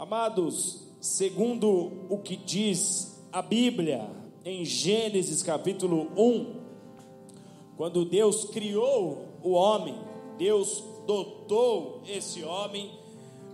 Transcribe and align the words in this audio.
Amados, 0.00 0.78
segundo 0.98 1.92
o 2.08 2.16
que 2.16 2.34
diz 2.34 3.22
a 3.30 3.42
Bíblia, 3.42 4.08
em 4.42 4.64
Gênesis 4.64 5.42
capítulo 5.42 6.10
1, 6.16 6.54
quando 7.76 8.06
Deus 8.06 8.46
criou 8.46 9.26
o 9.42 9.50
homem, 9.50 9.94
Deus 10.38 10.82
dotou 11.06 12.00
esse 12.08 12.42
homem 12.42 12.90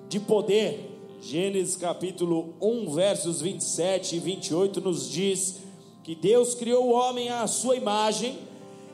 de 0.09 0.21
poder. 0.21 0.88
Gênesis 1.21 1.74
capítulo 1.74 2.54
1, 2.63 2.90
versos 2.90 3.40
27 3.40 4.15
e 4.15 4.19
28 4.21 4.81
nos 4.81 5.10
diz 5.10 5.63
que 6.04 6.15
Deus 6.15 6.54
criou 6.54 6.87
o 6.87 6.92
homem 6.92 7.28
à 7.28 7.44
sua 7.49 7.74
imagem 7.74 8.38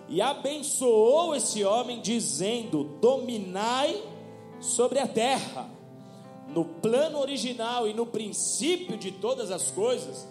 e 0.09 0.23
abençoou 0.23 1.37
esse 1.37 1.63
homem, 1.63 2.01
dizendo: 2.01 2.85
Dominai 2.99 4.03
sobre 4.59 4.99
a 4.99 5.07
terra 5.07 5.82
no 6.49 6.65
plano 6.65 7.19
original 7.19 7.89
e 7.89 7.95
no 7.95 8.07
princípio 8.07 8.97
de 8.97 9.13
todas 9.13 9.51
as 9.51 9.71
coisas, 9.71 10.27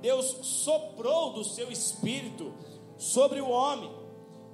Deus 0.00 0.36
soprou 0.42 1.32
do 1.32 1.44
seu 1.44 1.70
espírito 1.70 2.52
sobre 2.96 3.40
o 3.40 3.48
homem. 3.48 3.90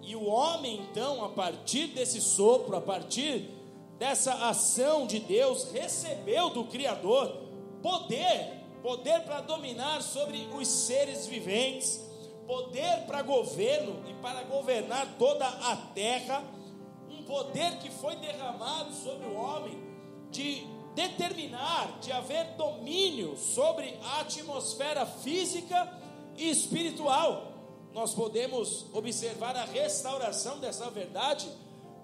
E 0.03 0.17
o 0.17 0.25
homem, 0.25 0.81
então, 0.81 1.25
a 1.25 1.29
partir 1.29 1.89
desse 1.89 2.21
sopro, 2.21 2.77
a 2.77 2.81
partir 2.81 3.51
dessa 3.99 4.49
ação 4.49 5.07
de 5.07 5.21
Deus, 5.21 5.71
recebeu 5.71 6.51
do 6.51 6.65
Criador 6.65 7.29
poder 7.81 8.63
poder 8.83 9.21
para 9.21 9.41
dominar 9.41 10.03
sobre 10.03 10.49
os 10.55 10.67
seres 10.67 11.27
viventes, 11.27 12.05
poder 12.47 13.07
para 13.07 13.23
governo 13.23 14.03
e 14.09 14.15
para 14.15 14.43
governar 14.43 15.07
toda 15.19 15.47
a 15.47 15.77
terra, 15.95 16.43
um 17.09 17.23
poder 17.23 17.79
que 17.79 17.91
foi 17.91 18.17
derramado 18.17 18.93
sobre 18.93 19.27
o 19.29 19.35
homem 19.35 19.79
de 20.31 20.67
determinar, 20.95 21.99
de 22.01 22.13
haver 22.13 22.55
domínio 22.57 23.37
sobre 23.37 23.97
a 24.03 24.21
atmosfera 24.21 25.07
física 25.07 26.01
e 26.37 26.51
espiritual. 26.51 27.53
Nós 27.93 28.15
podemos 28.15 28.87
observar 28.93 29.57
a 29.57 29.65
restauração 29.65 30.59
dessa 30.59 30.91
verdade 30.91 31.49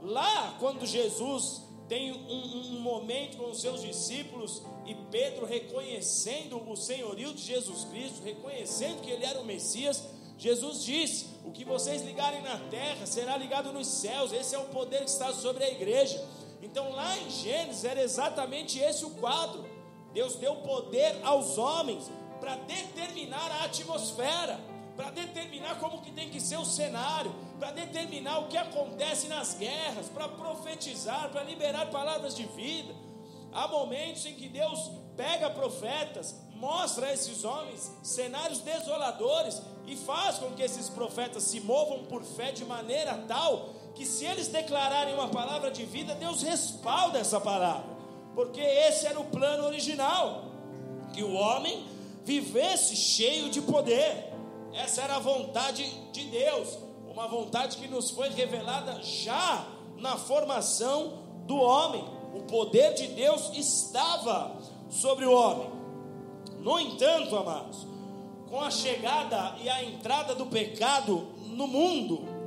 lá 0.03 0.57
quando 0.59 0.87
Jesus 0.87 1.63
tem 1.89 2.13
um, 2.13 2.77
um, 2.77 2.81
momento 2.81 3.39
com 3.39 3.51
os 3.51 3.63
seus 3.63 3.81
discípulos 3.81 4.63
e 4.85 4.95
Pedro 5.11 5.47
reconhecendo 5.47 6.61
o 6.71 6.77
senhorio 6.77 7.33
de 7.33 7.43
Jesus 7.43 7.85
Cristo, 7.85 8.23
reconhecendo 8.23 9.01
que 9.01 9.11
ele 9.11 9.25
era 9.25 9.41
o 9.41 9.45
Messias. 9.45 10.05
Jesus 10.37 10.85
disse: 10.85 11.29
O 11.47 11.51
que 11.51 11.65
vocês 11.65 12.03
ligarem 12.03 12.43
na 12.43 12.59
terra 12.69 13.07
será 13.07 13.39
ligado 13.39 13.73
nos 13.73 13.89
céus. 13.89 14.33
Esse 14.33 14.55
é 14.55 14.59
o 14.59 14.67
poder 14.67 14.99
que 14.99 15.11
está 15.11 15.33
sobre 15.33 15.65
a 15.65 15.71
igreja. 15.71 16.23
Então, 16.71 16.91
lá 16.93 17.17
em 17.19 17.31
Gênesis, 17.31 17.85
era 17.85 18.03
exatamente 18.03 18.79
esse 18.79 19.05
o 19.05 19.11
quadro. 19.11 19.67
Deus 20.13 20.37
deu 20.37 20.57
poder 20.57 21.19
aos 21.25 21.57
homens 21.57 22.11
para 22.41 22.57
determinar 22.57 23.51
a 23.53 23.65
atmosfera, 23.65 24.61
para 24.95 25.11
determinar 25.11 25.79
como 25.79 26.03
que 26.03 26.13
tem 26.13 26.29
que 26.29 26.41
ser 26.41 26.59
o 26.59 26.65
cenário, 26.65 27.35
para 27.59 27.71
determinar 27.71 28.41
o 28.41 28.49
que 28.49 28.57
acontece 28.57 29.29
nas 29.29 29.55
guerras, 29.55 30.09
para 30.09 30.29
profetizar, 30.29 31.31
para 31.31 31.43
liberar 31.43 31.91
palavras 31.91 32.35
de 32.35 32.45
vida. 32.47 32.95
Há 33.53 33.67
momentos 33.67 34.27
em 34.27 34.35
que 34.35 34.49
Deus 34.49 34.91
pega 35.17 35.49
profetas, 35.51 36.35
mostra 36.55 37.07
a 37.07 37.15
esses 37.15 37.45
homens 37.45 37.91
cenários 38.03 38.61
desoladores 38.61 39.63
e 39.87 39.97
faz 39.97 40.39
com 40.39 40.51
que 40.51 40.63
esses 40.63 40.89
profetas 40.91 41.45
se 41.45 41.61
movam 41.61 42.05
por 42.05 42.23
fé 42.23 42.53
de 42.53 42.65
maneira 42.65 43.15
tal 43.27 43.78
que 43.95 44.05
se 44.07 44.25
eles 44.25 44.49
declararem 44.49 45.15
uma 45.15 45.29
palavra 45.29 45.71
de 45.71 45.85
vida, 45.85 46.15
Deus 46.15 46.43
respalda 46.43 47.19
essa 47.19 47.41
palavra, 47.41 47.97
porque 48.35 48.61
esse 48.61 49.07
era 49.07 49.19
o 49.19 49.25
plano 49.25 49.65
original, 49.65 50.45
que 51.13 51.23
o 51.23 51.33
homem 51.33 51.87
vivesse 52.25 52.95
cheio 52.95 53.51
de 53.51 53.61
poder. 53.63 54.33
Essa 54.75 55.03
era 55.03 55.17
a 55.17 55.19
vontade 55.19 55.85
de 56.13 56.25
Deus, 56.25 56.79
uma 57.09 57.27
vontade 57.27 57.79
que 57.79 57.89
nos 57.89 58.11
foi 58.11 58.29
revelada 58.29 59.01
já 59.03 59.67
na 59.97 60.17
formação 60.17 61.19
do 61.47 61.57
homem. 61.57 62.05
O 62.35 62.43
poder 62.43 62.95
de 62.95 63.09
Deus 63.09 63.51
estava 63.57 64.57
sobre 64.91 65.25
o 65.25 65.33
homem. 65.33 65.71
No 66.61 66.79
entanto, 66.79 67.37
amados, 67.37 67.87
com 68.51 68.61
a 68.61 68.71
chegada 68.71 69.57
e 69.63 69.69
a 69.69 69.83
entrada 69.85 70.35
do 70.35 70.47
pecado 70.47 71.29
no 71.47 71.67
mundo, 71.67 72.38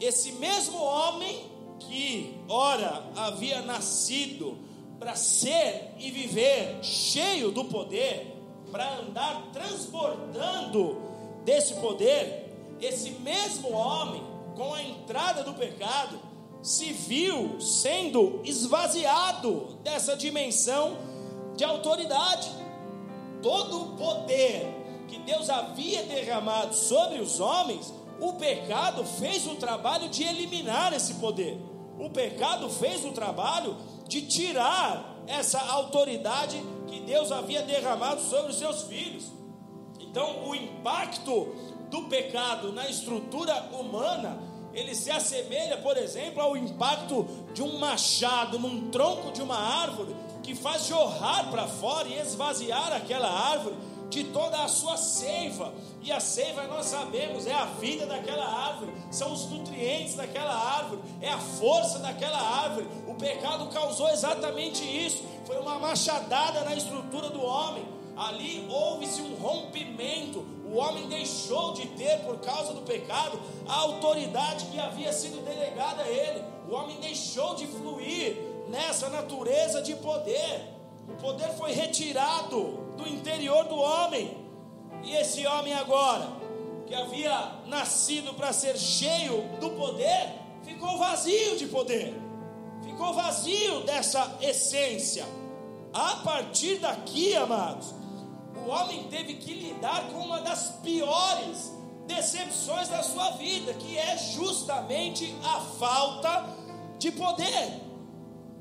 esse 0.00 0.32
mesmo 0.32 0.78
homem 0.78 1.50
que, 1.78 2.38
ora, 2.48 3.04
havia 3.16 3.62
nascido 3.62 4.58
para 4.98 5.14
ser 5.14 5.94
e 5.98 6.10
viver 6.10 6.78
cheio 6.82 7.50
do 7.50 7.64
poder, 7.64 8.34
para 8.70 8.98
andar 8.98 9.50
transbordando 9.52 11.00
desse 11.44 11.74
poder, 11.74 12.52
esse 12.80 13.10
mesmo 13.10 13.72
homem, 13.72 14.22
com 14.54 14.72
a 14.74 14.82
entrada 14.82 15.42
do 15.42 15.54
pecado, 15.54 16.18
se 16.62 16.92
viu 16.92 17.60
sendo 17.60 18.40
esvaziado 18.44 19.78
dessa 19.82 20.16
dimensão 20.16 20.96
de 21.56 21.64
autoridade. 21.64 22.50
Todo 23.42 23.82
o 23.82 23.96
poder 23.96 24.66
que 25.06 25.18
Deus 25.20 25.48
havia 25.48 26.02
derramado 26.02 26.74
sobre 26.74 27.20
os 27.20 27.38
homens 27.38 27.92
o 28.20 28.34
pecado 28.34 29.04
fez 29.04 29.46
o 29.46 29.56
trabalho 29.56 30.08
de 30.08 30.22
eliminar 30.22 30.92
esse 30.92 31.14
poder. 31.14 31.60
O 31.98 32.10
pecado 32.10 32.68
fez 32.68 33.04
o 33.04 33.12
trabalho 33.12 33.76
de 34.06 34.22
tirar 34.22 35.22
essa 35.26 35.60
autoridade 35.60 36.62
que 36.86 37.00
Deus 37.00 37.32
havia 37.32 37.62
derramado 37.62 38.20
sobre 38.20 38.52
os 38.52 38.58
seus 38.58 38.82
filhos. 38.82 39.24
Então, 40.00 40.48
o 40.48 40.54
impacto 40.54 41.54
do 41.90 42.02
pecado 42.04 42.72
na 42.72 42.88
estrutura 42.88 43.70
humana, 43.72 44.38
ele 44.72 44.94
se 44.94 45.10
assemelha, 45.10 45.78
por 45.78 45.96
exemplo, 45.96 46.40
ao 46.42 46.56
impacto 46.56 47.26
de 47.54 47.62
um 47.62 47.78
machado 47.78 48.58
num 48.58 48.90
tronco 48.90 49.32
de 49.32 49.42
uma 49.42 49.56
árvore 49.56 50.14
que 50.42 50.54
faz 50.54 50.86
jorrar 50.86 51.50
para 51.50 51.66
fora 51.66 52.08
e 52.08 52.18
esvaziar 52.18 52.92
aquela 52.92 53.28
árvore 53.28 53.74
de 54.16 54.24
toda 54.24 54.62
a 54.62 54.68
sua 54.68 54.96
seiva. 54.96 55.74
E 56.00 56.10
a 56.10 56.18
seiva 56.18 56.66
nós 56.66 56.86
sabemos, 56.86 57.46
é 57.46 57.52
a 57.52 57.66
vida 57.66 58.06
daquela 58.06 58.46
árvore, 58.46 58.92
são 59.10 59.30
os 59.32 59.50
nutrientes 59.50 60.14
daquela 60.14 60.54
árvore, 60.54 61.02
é 61.20 61.28
a 61.28 61.38
força 61.38 61.98
daquela 61.98 62.40
árvore. 62.40 62.88
O 63.06 63.14
pecado 63.14 63.68
causou 63.68 64.08
exatamente 64.08 64.82
isso. 64.82 65.22
Foi 65.44 65.58
uma 65.58 65.78
machadada 65.78 66.64
na 66.64 66.74
estrutura 66.74 67.28
do 67.28 67.44
homem. 67.44 67.84
Ali 68.16 68.66
houve-se 68.70 69.20
um 69.20 69.34
rompimento. 69.34 70.38
O 70.64 70.76
homem 70.76 71.06
deixou 71.08 71.74
de 71.74 71.86
ter, 71.88 72.20
por 72.20 72.38
causa 72.38 72.72
do 72.72 72.80
pecado, 72.80 73.38
a 73.68 73.74
autoridade 73.74 74.64
que 74.66 74.78
havia 74.78 75.12
sido 75.12 75.44
delegada 75.44 76.02
a 76.02 76.08
ele. 76.08 76.42
O 76.70 76.74
homem 76.74 76.98
deixou 77.00 77.54
de 77.54 77.66
fluir 77.66 78.38
nessa 78.68 79.10
natureza 79.10 79.82
de 79.82 79.94
poder. 79.96 80.75
O 81.08 81.14
poder 81.20 81.48
foi 81.50 81.72
retirado 81.72 82.94
do 82.96 83.08
interior 83.08 83.64
do 83.64 83.76
homem. 83.76 84.36
E 85.02 85.14
esse 85.14 85.46
homem 85.46 85.72
agora, 85.74 86.28
que 86.86 86.94
havia 86.94 87.52
nascido 87.66 88.34
para 88.34 88.52
ser 88.52 88.76
cheio 88.76 89.42
do 89.60 89.70
poder, 89.70 90.34
ficou 90.62 90.98
vazio 90.98 91.56
de 91.56 91.66
poder. 91.66 92.14
Ficou 92.82 93.14
vazio 93.14 93.82
dessa 93.82 94.36
essência. 94.40 95.26
A 95.92 96.16
partir 96.16 96.76
daqui, 96.78 97.34
amados, 97.34 97.94
o 98.66 98.68
homem 98.68 99.04
teve 99.04 99.34
que 99.34 99.54
lidar 99.54 100.08
com 100.08 100.18
uma 100.18 100.40
das 100.40 100.72
piores 100.82 101.72
decepções 102.06 102.88
da 102.88 103.02
sua 103.02 103.30
vida, 103.32 103.74
que 103.74 103.96
é 103.96 104.16
justamente 104.16 105.34
a 105.44 105.60
falta 105.60 106.46
de 106.98 107.12
poder. 107.12 107.80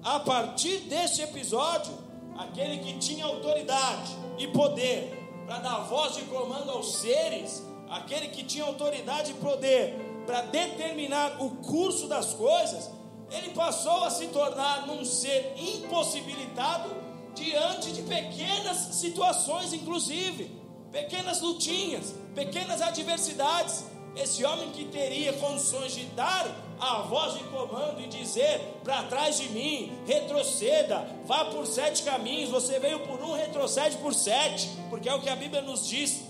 A 0.04 0.20
partir 0.20 0.80
desse 0.82 1.22
episódio, 1.22 2.05
aquele 2.38 2.78
que 2.80 2.98
tinha 2.98 3.26
autoridade 3.26 4.16
e 4.38 4.48
poder 4.48 5.44
para 5.46 5.60
dar 5.60 5.80
voz 5.80 6.16
de 6.16 6.24
comando 6.24 6.72
aos 6.72 6.98
seres, 6.98 7.64
aquele 7.90 8.30
que 8.30 8.44
tinha 8.44 8.66
autoridade 8.66 9.32
e 9.32 9.36
poder 9.36 10.24
para 10.26 10.42
determinar 10.42 11.42
o 11.42 11.52
curso 11.52 12.08
das 12.08 12.34
coisas, 12.34 12.90
ele 13.32 13.52
passou 13.52 14.04
a 14.04 14.10
se 14.10 14.28
tornar 14.28 14.88
num 14.88 15.06
ser 15.06 15.54
impossibilitado 15.58 16.90
diante 17.34 17.92
de 17.92 18.02
pequenas 18.04 18.78
situações, 18.78 19.74
inclusive, 19.74 20.52
pequenas 20.92 21.42
lutinhas, 21.42 22.16
pequenas 22.34 22.82
adversidades. 22.82 23.86
Esse 24.16 24.46
homem 24.46 24.72
que 24.72 24.86
teria 24.86 25.34
condições 25.34 25.94
de 25.94 26.06
dar 26.06 26.48
a 26.80 27.02
voz 27.04 27.34
de 27.36 27.44
comando 27.46 28.02
e 28.02 28.08
dizer 28.08 28.80
para 28.84 29.04
trás 29.04 29.38
de 29.38 29.50
mim, 29.50 29.98
retroceda, 30.06 31.08
vá 31.26 31.46
por 31.46 31.66
sete 31.66 32.04
caminhos, 32.04 32.50
você 32.50 32.80
veio 32.80 33.00
por 33.00 33.20
um, 33.22 33.34
retrocede 33.34 33.98
por 33.98 34.14
sete, 34.14 34.70
porque 34.90 35.10
é 35.10 35.14
o 35.14 35.22
que 35.22 35.30
a 35.30 35.36
Bíblia 35.36 35.62
nos 35.62 35.88
diz. 35.88 36.24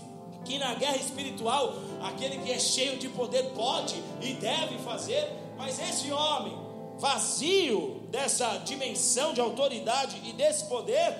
Que 0.44 0.58
na 0.58 0.74
guerra 0.74 0.96
espiritual, 0.96 1.74
aquele 2.00 2.38
que 2.38 2.52
é 2.52 2.58
cheio 2.58 2.96
de 2.98 3.08
poder 3.08 3.50
pode 3.50 4.00
e 4.22 4.34
deve 4.34 4.78
fazer, 4.78 5.28
mas 5.56 5.80
esse 5.80 6.12
homem, 6.12 6.56
vazio 6.98 8.02
dessa 8.10 8.58
dimensão 8.58 9.34
de 9.34 9.40
autoridade 9.40 10.20
e 10.24 10.32
desse 10.32 10.66
poder, 10.66 11.16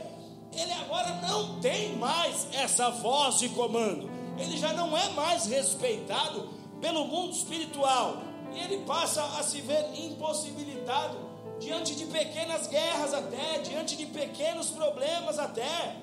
ele 0.56 0.72
agora 0.72 1.20
não 1.26 1.61
tem 1.61 1.96
mais 1.96 2.46
essa 2.52 2.88
voz 2.90 3.38
de 3.40 3.49
comando. 3.49 4.08
Ele 4.38 4.56
já 4.56 4.72
não 4.72 4.96
é 4.96 5.08
mais 5.11 5.46
respeitado 5.46 6.49
pelo 6.81 7.06
mundo 7.06 7.32
espiritual. 7.32 8.19
E 8.54 8.58
ele 8.58 8.84
passa 8.84 9.22
a 9.38 9.43
se 9.43 9.60
ver 9.60 9.84
impossibilitado 9.94 11.19
diante 11.58 11.94
de 11.94 12.06
pequenas 12.06 12.66
guerras 12.66 13.14
até, 13.14 13.58
diante 13.58 13.96
de 13.96 14.06
pequenos 14.06 14.70
problemas 14.70 15.38
até. 15.38 15.96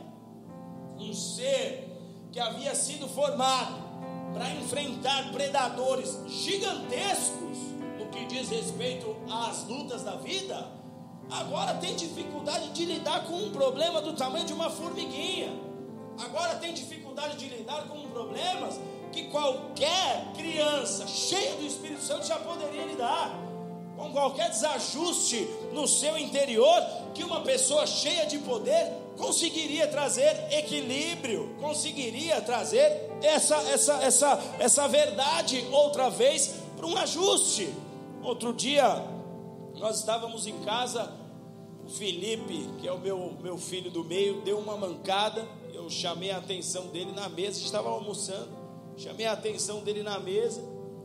Um 0.97 1.13
ser 1.13 1.89
que 2.31 2.39
havia 2.39 2.73
sido 2.75 3.07
formado 3.07 3.75
para 4.33 4.49
enfrentar 4.49 5.31
predadores 5.31 6.19
gigantescos 6.27 7.57
no 7.99 8.07
que 8.07 8.25
diz 8.25 8.49
respeito 8.49 9.15
às 9.31 9.63
lutas 9.65 10.03
da 10.03 10.15
vida, 10.15 10.67
agora 11.29 11.75
tem 11.75 11.95
dificuldade 11.95 12.69
de 12.71 12.85
lidar 12.85 13.25
com 13.25 13.35
um 13.35 13.51
problema 13.51 14.01
do 14.01 14.13
tamanho 14.13 14.45
de 14.45 14.53
uma 14.53 14.69
formiguinha. 14.69 15.53
Agora 16.19 16.55
tem 16.55 16.73
dificuldade 16.73 17.37
de 17.37 17.49
lidar 17.55 17.87
com 17.87 18.07
problemas 18.09 18.79
que 19.13 19.25
qualquer 19.25 20.33
criança 20.35 21.07
cheia 21.07 21.55
do 21.55 21.65
Espírito 21.65 22.01
Santo 22.01 22.25
já 22.25 22.37
poderia 22.37 22.83
lidar. 22.85 23.39
Com 23.95 24.11
qualquer 24.11 24.49
desajuste 24.49 25.47
no 25.71 25.87
seu 25.87 26.17
interior, 26.17 26.81
que 27.13 27.23
uma 27.23 27.41
pessoa 27.41 27.85
cheia 27.85 28.25
de 28.25 28.39
poder 28.39 28.91
conseguiria 29.15 29.87
trazer 29.87 30.47
equilíbrio, 30.51 31.55
conseguiria 31.61 32.41
trazer 32.41 33.11
essa, 33.21 33.55
essa, 33.69 33.93
essa, 34.03 34.43
essa 34.59 34.87
verdade 34.87 35.63
outra 35.71 36.09
vez 36.09 36.55
para 36.75 36.87
um 36.87 36.97
ajuste. 36.97 37.71
Outro 38.23 38.51
dia, 38.51 39.05
nós 39.75 39.99
estávamos 39.99 40.47
em 40.47 40.57
casa, 40.61 41.13
o 41.85 41.89
Felipe, 41.89 42.67
que 42.79 42.87
é 42.87 42.91
o 42.91 42.97
meu, 42.97 43.37
meu 43.41 43.57
filho 43.59 43.91
do 43.91 44.03
meio, 44.03 44.41
deu 44.41 44.57
uma 44.57 44.75
mancada. 44.75 45.47
Eu 45.71 45.87
chamei 45.89 46.31
a 46.31 46.37
atenção 46.37 46.87
dele 46.87 47.11
na 47.11 47.29
mesa, 47.29 47.59
estava 47.59 47.89
almoçando. 47.89 48.62
Chamei 48.97 49.25
a 49.25 49.33
atenção 49.33 49.81
dele 49.81 50.03
na 50.03 50.19
mesa. 50.19 50.63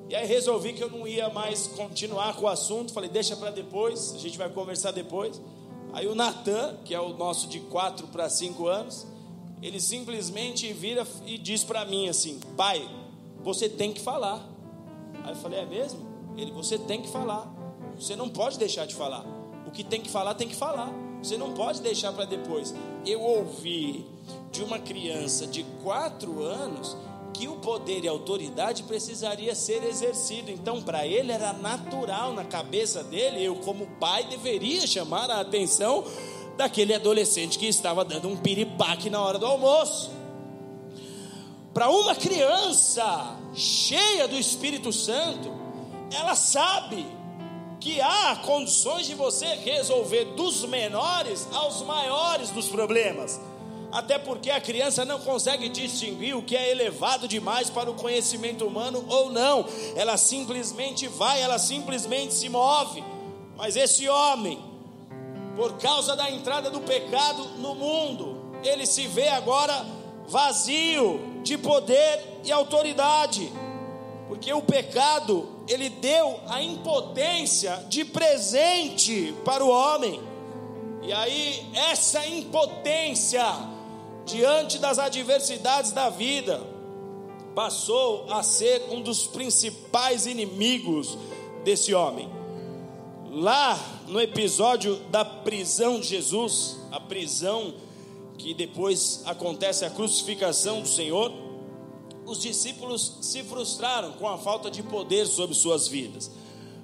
E 0.09 0.15
aí 0.15 0.27
resolvi 0.27 0.73
que 0.73 0.83
eu 0.83 0.91
não 0.91 1.07
ia 1.07 1.29
mais 1.29 1.67
continuar 1.67 2.35
com 2.37 2.47
o 2.47 2.49
assunto. 2.49 2.93
Falei, 2.93 3.11
deixa 3.11 3.37
para 3.37 3.51
depois, 3.51 4.15
a 4.15 4.19
gente 4.19 4.39
vai 4.39 4.49
conversar 4.49 4.91
depois. 4.91 5.41
Aí 5.93 6.07
o 6.07 6.15
Natan, 6.15 6.77
que 6.85 6.95
é 6.95 7.01
o 7.01 7.11
nosso 7.15 7.49
de 7.49 7.61
4 7.61 8.09
para 8.09 8.29
5 8.29 8.67
anos, 8.67 9.07
ele 9.63 9.81
simplesmente 9.81 10.73
vira 10.73 11.07
e 11.27 11.37
diz 11.37 11.65
para 11.65 11.85
mim 11.85 12.09
assim: 12.09 12.39
Pai, 12.57 12.89
você 13.43 13.69
tem 13.69 13.93
que 13.93 14.01
falar. 14.01 14.47
Aí 15.25 15.33
eu 15.33 15.37
falei: 15.37 15.61
É 15.61 15.67
mesmo? 15.67 16.07
Ele, 16.37 16.53
você 16.53 16.79
tem 16.79 17.03
que 17.03 17.09
falar. 17.09 17.53
Você 17.99 18.15
não 18.15 18.29
pode 18.29 18.59
deixar 18.59 18.87
de 18.87 18.95
falar. 18.95 19.25
O 19.67 19.71
que 19.71 19.83
tem 19.83 20.01
que 20.01 20.09
falar, 20.09 20.35
tem 20.35 20.49
que 20.49 20.55
falar. 20.55 20.93
Você 21.23 21.37
não 21.37 21.53
pode 21.53 21.81
deixar 21.81 22.13
para 22.13 22.25
depois. 22.25 22.75
Eu 23.05 23.21
ouvi 23.21 24.07
de 24.53 24.63
uma 24.63 24.79
criança 24.79 25.47
de 25.47 25.65
4 25.83 26.43
anos 26.43 26.97
que 27.33 27.49
o 27.49 27.57
poder 27.57 28.05
e 28.05 28.09
a 28.09 28.11
autoridade 28.11 28.83
precisaria 28.83 29.55
ser 29.55 29.85
exercido. 29.85 30.51
Então, 30.51 30.83
para 30.83 31.07
ele 31.07 31.31
era 31.31 31.53
natural 31.53 32.33
na 32.33 32.45
cabeça 32.45 33.03
dele, 33.05 33.45
eu 33.45 33.57
como 33.57 33.87
pai 34.01 34.25
deveria 34.25 34.87
chamar 34.87 35.31
a 35.31 35.41
atenção 35.41 36.05
daquele 36.57 36.95
adolescente 36.95 37.59
que 37.59 37.67
estava 37.67 38.05
dando 38.05 38.29
um 38.29 38.37
piripaque 38.37 39.09
na 39.09 39.21
hora 39.21 39.39
do 39.39 39.47
almoço. 39.47 40.11
Para 41.73 41.91
uma 41.91 42.15
criança 42.15 43.37
cheia 43.55 44.27
do 44.27 44.37
Espírito 44.37 44.93
Santo, 44.93 45.53
ela 46.13 46.35
sabe 46.35 47.07
que 47.79 48.01
há 48.01 48.37
condições 48.45 49.07
de 49.07 49.15
você 49.15 49.47
resolver 49.47 50.25
dos 50.35 50.65
menores 50.65 51.47
aos 51.53 51.83
maiores 51.83 52.51
dos 52.51 52.69
problemas 52.69 53.41
até 53.91 54.19
porque 54.19 54.51
a 54.51 54.61
criança 54.61 55.05
não 55.05 55.19
consegue 55.21 55.69
distinguir 55.69 56.37
o 56.37 56.43
que 56.43 56.57
é 56.57 56.71
elevado 56.71 57.27
demais 57.27 57.71
para 57.71 57.91
o 57.91 57.95
conhecimento 57.95 58.67
humano 58.67 59.05
ou 59.09 59.31
não. 59.31 59.65
Ela 59.97 60.17
simplesmente 60.17 61.09
vai, 61.09 61.41
ela 61.41 61.59
simplesmente 61.59 62.35
se 62.35 62.49
move. 62.49 63.03
Mas 63.57 63.77
esse 63.77 64.09
homem, 64.09 64.63
por 65.57 65.79
causa 65.79 66.15
da 66.15 66.31
entrada 66.31 66.71
do 66.71 66.81
pecado 66.81 67.43
no 67.59 67.75
mundo, 67.75 68.53
ele 68.63 68.87
se 68.87 69.07
vê 69.07 69.29
agora 69.29 69.87
vazio 70.29 71.41
de 71.43 71.57
poder 71.57 72.41
e 72.45 72.53
autoridade. 72.53 73.51
Porque 74.29 74.53
o 74.53 74.61
pecado, 74.61 75.65
ele 75.67 75.89
deu 75.89 76.39
a 76.49 76.63
impotência 76.63 77.87
de 77.89 78.05
presente 78.05 79.35
para 79.45 79.65
o 79.65 79.71
homem. 79.71 80.21
E 81.03 81.11
aí, 81.11 81.67
essa 81.75 82.27
impotência 82.27 83.43
diante 84.29 84.79
das 84.79 84.99
adversidades 84.99 85.91
da 85.91 86.11
vida, 86.11 86.63
passou 87.55 88.27
a 88.31 88.43
ser 88.43 88.85
um 88.91 89.03
dos 89.03 89.27
principais 89.27 90.27
inimigos 90.27 91.19
desse 91.65 91.95
homem. 91.95 92.29
Lá 93.31 93.79
no 94.07 94.21
episódio 94.21 94.97
da 95.11 95.25
prisão 95.25 95.99
de 95.99 96.09
Jesus, 96.09 96.77
a 96.93 97.01
prisão 97.01 97.75
que 98.37 98.55
depois 98.55 99.23
acontece 99.25 99.85
a 99.85 99.91
crucificação 99.91 100.81
do 100.83 100.89
Senhor, 100.89 101.33
os 102.25 102.41
discípulos 102.41 103.19
se 103.23 103.43
frustraram 103.43 104.13
com 104.13 104.29
a 104.29 104.39
falta 104.39 104.71
de 104.71 104.83
poder 104.83 105.27
sobre 105.27 105.57
suas 105.57 105.89
vidas, 105.89 106.31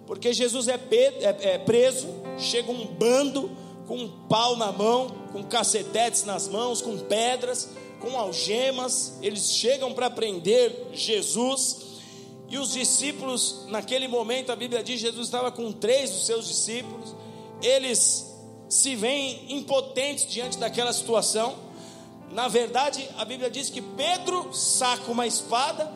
porque 0.06 0.32
Jesus 0.32 0.68
é, 0.68 0.80
é, 0.90 1.54
é 1.54 1.58
preso, 1.58 2.08
chega 2.38 2.72
um 2.72 2.86
bando 2.86 3.50
com 3.86 3.96
um 3.96 4.08
pau 4.28 4.56
na 4.56 4.72
mão, 4.72 5.08
com 5.32 5.42
cacetetes 5.42 6.24
nas 6.24 6.48
mãos, 6.48 6.80
com 6.80 6.98
pedras, 6.98 7.70
com 8.00 8.18
algemas, 8.18 9.18
eles 9.22 9.52
chegam 9.52 9.92
para 9.92 10.10
prender 10.10 10.88
Jesus. 10.92 11.84
E 12.48 12.58
os 12.58 12.72
discípulos, 12.72 13.64
naquele 13.68 14.06
momento, 14.06 14.52
a 14.52 14.56
Bíblia 14.56 14.82
diz: 14.82 15.00
Jesus 15.00 15.26
estava 15.26 15.50
com 15.50 15.72
três 15.72 16.10
dos 16.10 16.26
seus 16.26 16.46
discípulos, 16.46 17.14
eles 17.62 18.32
se 18.68 18.94
veem 18.94 19.46
impotentes 19.48 20.26
diante 20.28 20.58
daquela 20.58 20.92
situação. 20.92 21.54
Na 22.30 22.48
verdade, 22.48 23.08
a 23.16 23.24
Bíblia 23.24 23.50
diz 23.50 23.70
que 23.70 23.80
Pedro 23.80 24.52
saca 24.52 25.10
uma 25.10 25.26
espada 25.26 25.92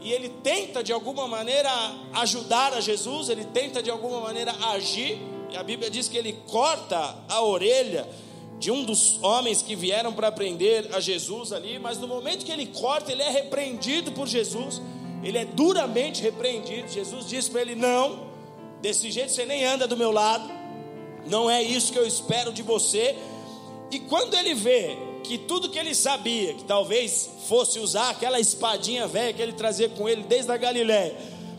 e 0.00 0.12
ele 0.12 0.28
tenta 0.42 0.82
de 0.82 0.92
alguma 0.92 1.28
maneira 1.28 1.70
ajudar 2.14 2.72
a 2.72 2.80
Jesus, 2.80 3.28
ele 3.28 3.44
tenta 3.44 3.82
de 3.82 3.90
alguma 3.90 4.20
maneira 4.20 4.52
agir 4.72 5.18
a 5.56 5.62
Bíblia 5.62 5.90
diz 5.90 6.08
que 6.08 6.16
ele 6.16 6.32
corta 6.46 7.16
a 7.28 7.42
orelha 7.42 8.06
de 8.58 8.70
um 8.70 8.84
dos 8.84 9.22
homens 9.22 9.62
que 9.62 9.74
vieram 9.76 10.12
para 10.12 10.32
prender 10.32 10.88
a 10.94 11.00
Jesus 11.00 11.52
ali, 11.52 11.78
mas 11.78 11.98
no 11.98 12.08
momento 12.08 12.44
que 12.44 12.52
ele 12.52 12.66
corta, 12.66 13.12
ele 13.12 13.22
é 13.22 13.30
repreendido 13.30 14.12
por 14.12 14.26
Jesus, 14.26 14.80
ele 15.22 15.38
é 15.38 15.44
duramente 15.44 16.22
repreendido. 16.22 16.88
Jesus 16.88 17.26
diz 17.26 17.48
para 17.48 17.60
ele: 17.60 17.74
Não, 17.74 18.28
desse 18.80 19.10
jeito 19.10 19.32
você 19.32 19.44
nem 19.44 19.64
anda 19.64 19.86
do 19.86 19.96
meu 19.96 20.10
lado, 20.10 20.48
não 21.26 21.50
é 21.50 21.62
isso 21.62 21.92
que 21.92 21.98
eu 21.98 22.06
espero 22.06 22.52
de 22.52 22.62
você. 22.62 23.16
E 23.90 23.98
quando 24.00 24.34
ele 24.34 24.54
vê 24.54 24.96
que 25.22 25.36
tudo 25.36 25.68
que 25.68 25.78
ele 25.78 25.94
sabia, 25.94 26.54
que 26.54 26.64
talvez 26.64 27.28
fosse 27.48 27.78
usar 27.78 28.10
aquela 28.10 28.40
espadinha 28.40 29.06
velha 29.06 29.32
que 29.32 29.42
ele 29.42 29.52
trazia 29.52 29.88
com 29.88 30.08
ele 30.08 30.22
desde 30.22 30.50
a 30.50 30.56
Galiléia, 30.56 31.16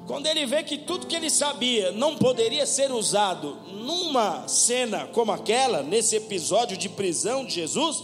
quando 0.08 0.26
ele 0.28 0.46
vê 0.46 0.64
que 0.64 0.78
tudo 0.78 1.06
que 1.06 1.16
ele 1.16 1.30
sabia 1.30 1.92
não 1.92 2.16
poderia 2.16 2.66
ser 2.66 2.94
usado 2.94 3.58
numa 3.68 4.48
cena 4.48 5.06
como 5.08 5.34
aquela, 5.34 5.84
nesse 5.84 6.16
episódio 6.16 6.78
de 6.78 6.88
prisão 6.88 7.44
de 7.44 7.56
Jesus, 7.56 8.04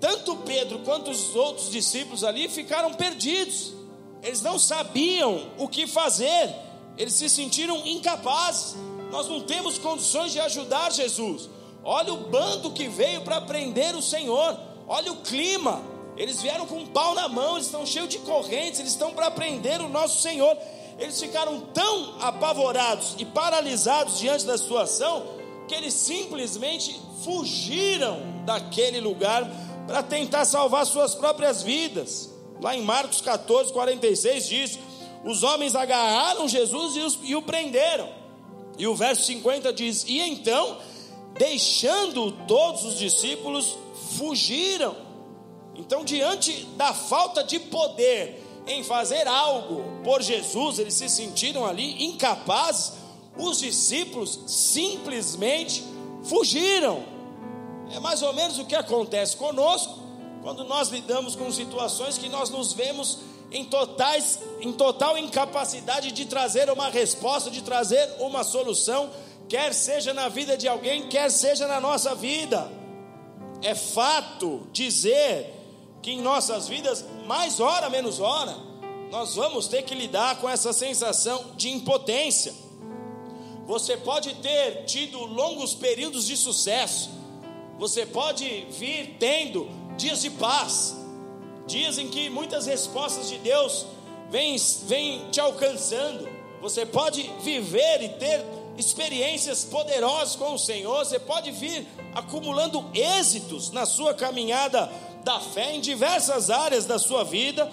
tanto 0.00 0.34
Pedro 0.38 0.80
quanto 0.80 1.12
os 1.12 1.36
outros 1.36 1.70
discípulos 1.70 2.24
ali 2.24 2.48
ficaram 2.48 2.92
perdidos. 2.92 3.72
Eles 4.20 4.42
não 4.42 4.58
sabiam 4.58 5.48
o 5.58 5.68
que 5.68 5.86
fazer, 5.86 6.52
eles 6.98 7.14
se 7.14 7.28
sentiram 7.28 7.86
incapazes. 7.86 8.74
Nós 9.12 9.28
não 9.28 9.42
temos 9.42 9.78
condições 9.78 10.32
de 10.32 10.40
ajudar 10.40 10.90
Jesus. 10.90 11.48
Olha 11.84 12.12
o 12.12 12.16
bando 12.16 12.72
que 12.72 12.88
veio 12.88 13.20
para 13.20 13.40
prender 13.40 13.94
o 13.94 14.02
Senhor. 14.02 14.58
Olha 14.88 15.12
o 15.12 15.16
clima. 15.16 15.82
Eles 16.16 16.42
vieram 16.42 16.66
com 16.66 16.78
um 16.78 16.86
pau 16.86 17.14
na 17.14 17.28
mão, 17.28 17.54
eles 17.54 17.66
estão 17.66 17.86
cheios 17.86 18.08
de 18.08 18.18
correntes, 18.18 18.80
eles 18.80 18.92
estão 18.92 19.12
para 19.12 19.30
prender 19.30 19.80
o 19.80 19.88
nosso 19.88 20.20
Senhor. 20.20 20.56
Eles 21.02 21.20
ficaram 21.20 21.60
tão 21.74 22.14
apavorados 22.20 23.16
e 23.18 23.24
paralisados 23.24 24.20
diante 24.20 24.46
da 24.46 24.56
situação 24.56 25.26
que 25.66 25.74
eles 25.74 25.94
simplesmente 25.94 26.96
fugiram 27.24 28.20
daquele 28.46 29.00
lugar 29.00 29.50
para 29.84 30.00
tentar 30.00 30.44
salvar 30.44 30.86
suas 30.86 31.12
próprias 31.12 31.60
vidas. 31.60 32.30
Lá 32.60 32.76
em 32.76 32.82
Marcos 32.82 33.20
14, 33.20 33.72
46 33.72 34.48
diz: 34.48 34.78
Os 35.24 35.42
homens 35.42 35.74
agarraram 35.74 36.46
Jesus 36.46 36.94
e, 36.94 37.00
os, 37.00 37.18
e 37.24 37.34
o 37.34 37.42
prenderam. 37.42 38.08
E 38.78 38.86
o 38.86 38.94
verso 38.94 39.24
50 39.24 39.72
diz: 39.72 40.04
E 40.06 40.20
então, 40.20 40.78
deixando 41.36 42.30
todos 42.46 42.84
os 42.84 42.96
discípulos, 42.96 43.76
fugiram. 44.16 44.94
Então, 45.74 46.04
diante 46.04 46.64
da 46.76 46.94
falta 46.94 47.42
de 47.42 47.58
poder 47.58 48.41
em 48.66 48.84
fazer 48.84 49.26
algo 49.26 49.84
por 50.04 50.22
Jesus, 50.22 50.78
eles 50.78 50.94
se 50.94 51.08
sentiram 51.08 51.66
ali 51.66 52.04
incapazes, 52.04 52.92
os 53.36 53.58
discípulos 53.58 54.38
simplesmente 54.46 55.82
fugiram. 56.24 57.02
É 57.92 57.98
mais 57.98 58.22
ou 58.22 58.32
menos 58.32 58.58
o 58.58 58.64
que 58.64 58.74
acontece 58.74 59.36
conosco 59.36 59.98
quando 60.42 60.64
nós 60.64 60.88
lidamos 60.88 61.36
com 61.36 61.50
situações 61.52 62.18
que 62.18 62.28
nós 62.28 62.50
nos 62.50 62.72
vemos 62.72 63.18
em, 63.50 63.64
totais, 63.64 64.40
em 64.60 64.72
total 64.72 65.16
incapacidade 65.16 66.10
de 66.10 66.24
trazer 66.24 66.70
uma 66.70 66.88
resposta, 66.88 67.50
de 67.50 67.62
trazer 67.62 68.16
uma 68.18 68.42
solução, 68.42 69.10
quer 69.48 69.72
seja 69.74 70.12
na 70.12 70.28
vida 70.28 70.56
de 70.56 70.66
alguém, 70.66 71.08
quer 71.08 71.30
seja 71.30 71.66
na 71.66 71.80
nossa 71.80 72.14
vida. 72.14 72.70
É 73.62 73.74
fato 73.74 74.66
dizer 74.72 75.61
que 76.02 76.10
em 76.10 76.20
nossas 76.20 76.66
vidas, 76.66 77.04
mais 77.26 77.60
hora 77.60 77.88
menos 77.88 78.18
hora, 78.18 78.56
nós 79.10 79.36
vamos 79.36 79.68
ter 79.68 79.82
que 79.82 79.94
lidar 79.94 80.40
com 80.40 80.48
essa 80.48 80.72
sensação 80.72 81.52
de 81.56 81.70
impotência. 81.70 82.52
Você 83.66 83.96
pode 83.96 84.34
ter 84.36 84.84
tido 84.84 85.18
longos 85.24 85.74
períodos 85.74 86.26
de 86.26 86.36
sucesso, 86.36 87.10
você 87.78 88.04
pode 88.04 88.66
vir 88.70 89.16
tendo 89.18 89.68
dias 89.96 90.22
de 90.22 90.30
paz, 90.30 90.96
dias 91.66 91.98
em 91.98 92.08
que 92.08 92.28
muitas 92.28 92.66
respostas 92.66 93.28
de 93.28 93.38
Deus 93.38 93.86
vêm, 94.28 94.56
vêm 94.86 95.30
te 95.30 95.40
alcançando. 95.40 96.28
Você 96.60 96.84
pode 96.84 97.30
viver 97.40 98.02
e 98.02 98.08
ter 98.10 98.44
experiências 98.76 99.64
poderosas 99.64 100.34
com 100.34 100.54
o 100.54 100.58
Senhor, 100.58 101.04
você 101.04 101.18
pode 101.18 101.50
vir 101.50 101.86
acumulando 102.14 102.84
êxitos 102.94 103.70
na 103.70 103.84
sua 103.84 104.14
caminhada 104.14 104.90
da 105.24 105.40
fé 105.40 105.74
em 105.74 105.80
diversas 105.80 106.50
áreas 106.50 106.84
da 106.84 106.98
sua 106.98 107.24
vida, 107.24 107.70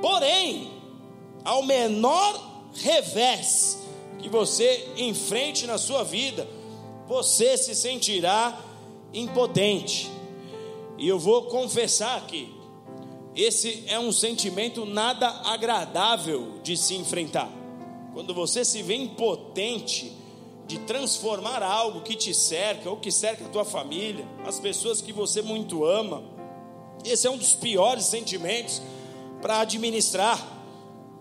porém, 0.00 0.70
ao 1.44 1.62
menor 1.62 2.68
revés 2.74 3.78
que 4.18 4.28
você 4.28 4.88
enfrente 4.96 5.66
na 5.66 5.78
sua 5.78 6.02
vida, 6.02 6.46
você 7.06 7.56
se 7.56 7.74
sentirá 7.74 8.58
impotente. 9.12 10.10
E 10.98 11.08
eu 11.08 11.18
vou 11.18 11.44
confessar 11.44 12.16
aqui, 12.18 12.52
esse 13.34 13.84
é 13.86 13.98
um 13.98 14.10
sentimento 14.10 14.84
nada 14.84 15.28
agradável 15.44 16.58
de 16.62 16.76
se 16.76 16.96
enfrentar. 16.96 17.48
Quando 18.12 18.34
você 18.34 18.64
se 18.64 18.82
vê 18.82 18.96
impotente 18.96 20.12
de 20.66 20.78
transformar 20.80 21.62
algo 21.62 22.00
que 22.00 22.16
te 22.16 22.34
cerca 22.34 22.90
ou 22.90 22.96
que 22.96 23.12
cerca 23.12 23.44
a 23.44 23.48
tua 23.48 23.64
família, 23.64 24.26
as 24.44 24.58
pessoas 24.58 25.00
que 25.00 25.12
você 25.12 25.40
muito 25.40 25.84
ama, 25.84 26.22
esse 27.04 27.26
é 27.26 27.30
um 27.30 27.36
dos 27.36 27.54
piores 27.54 28.04
sentimentos 28.04 28.80
para 29.40 29.60
administrar. 29.60 30.56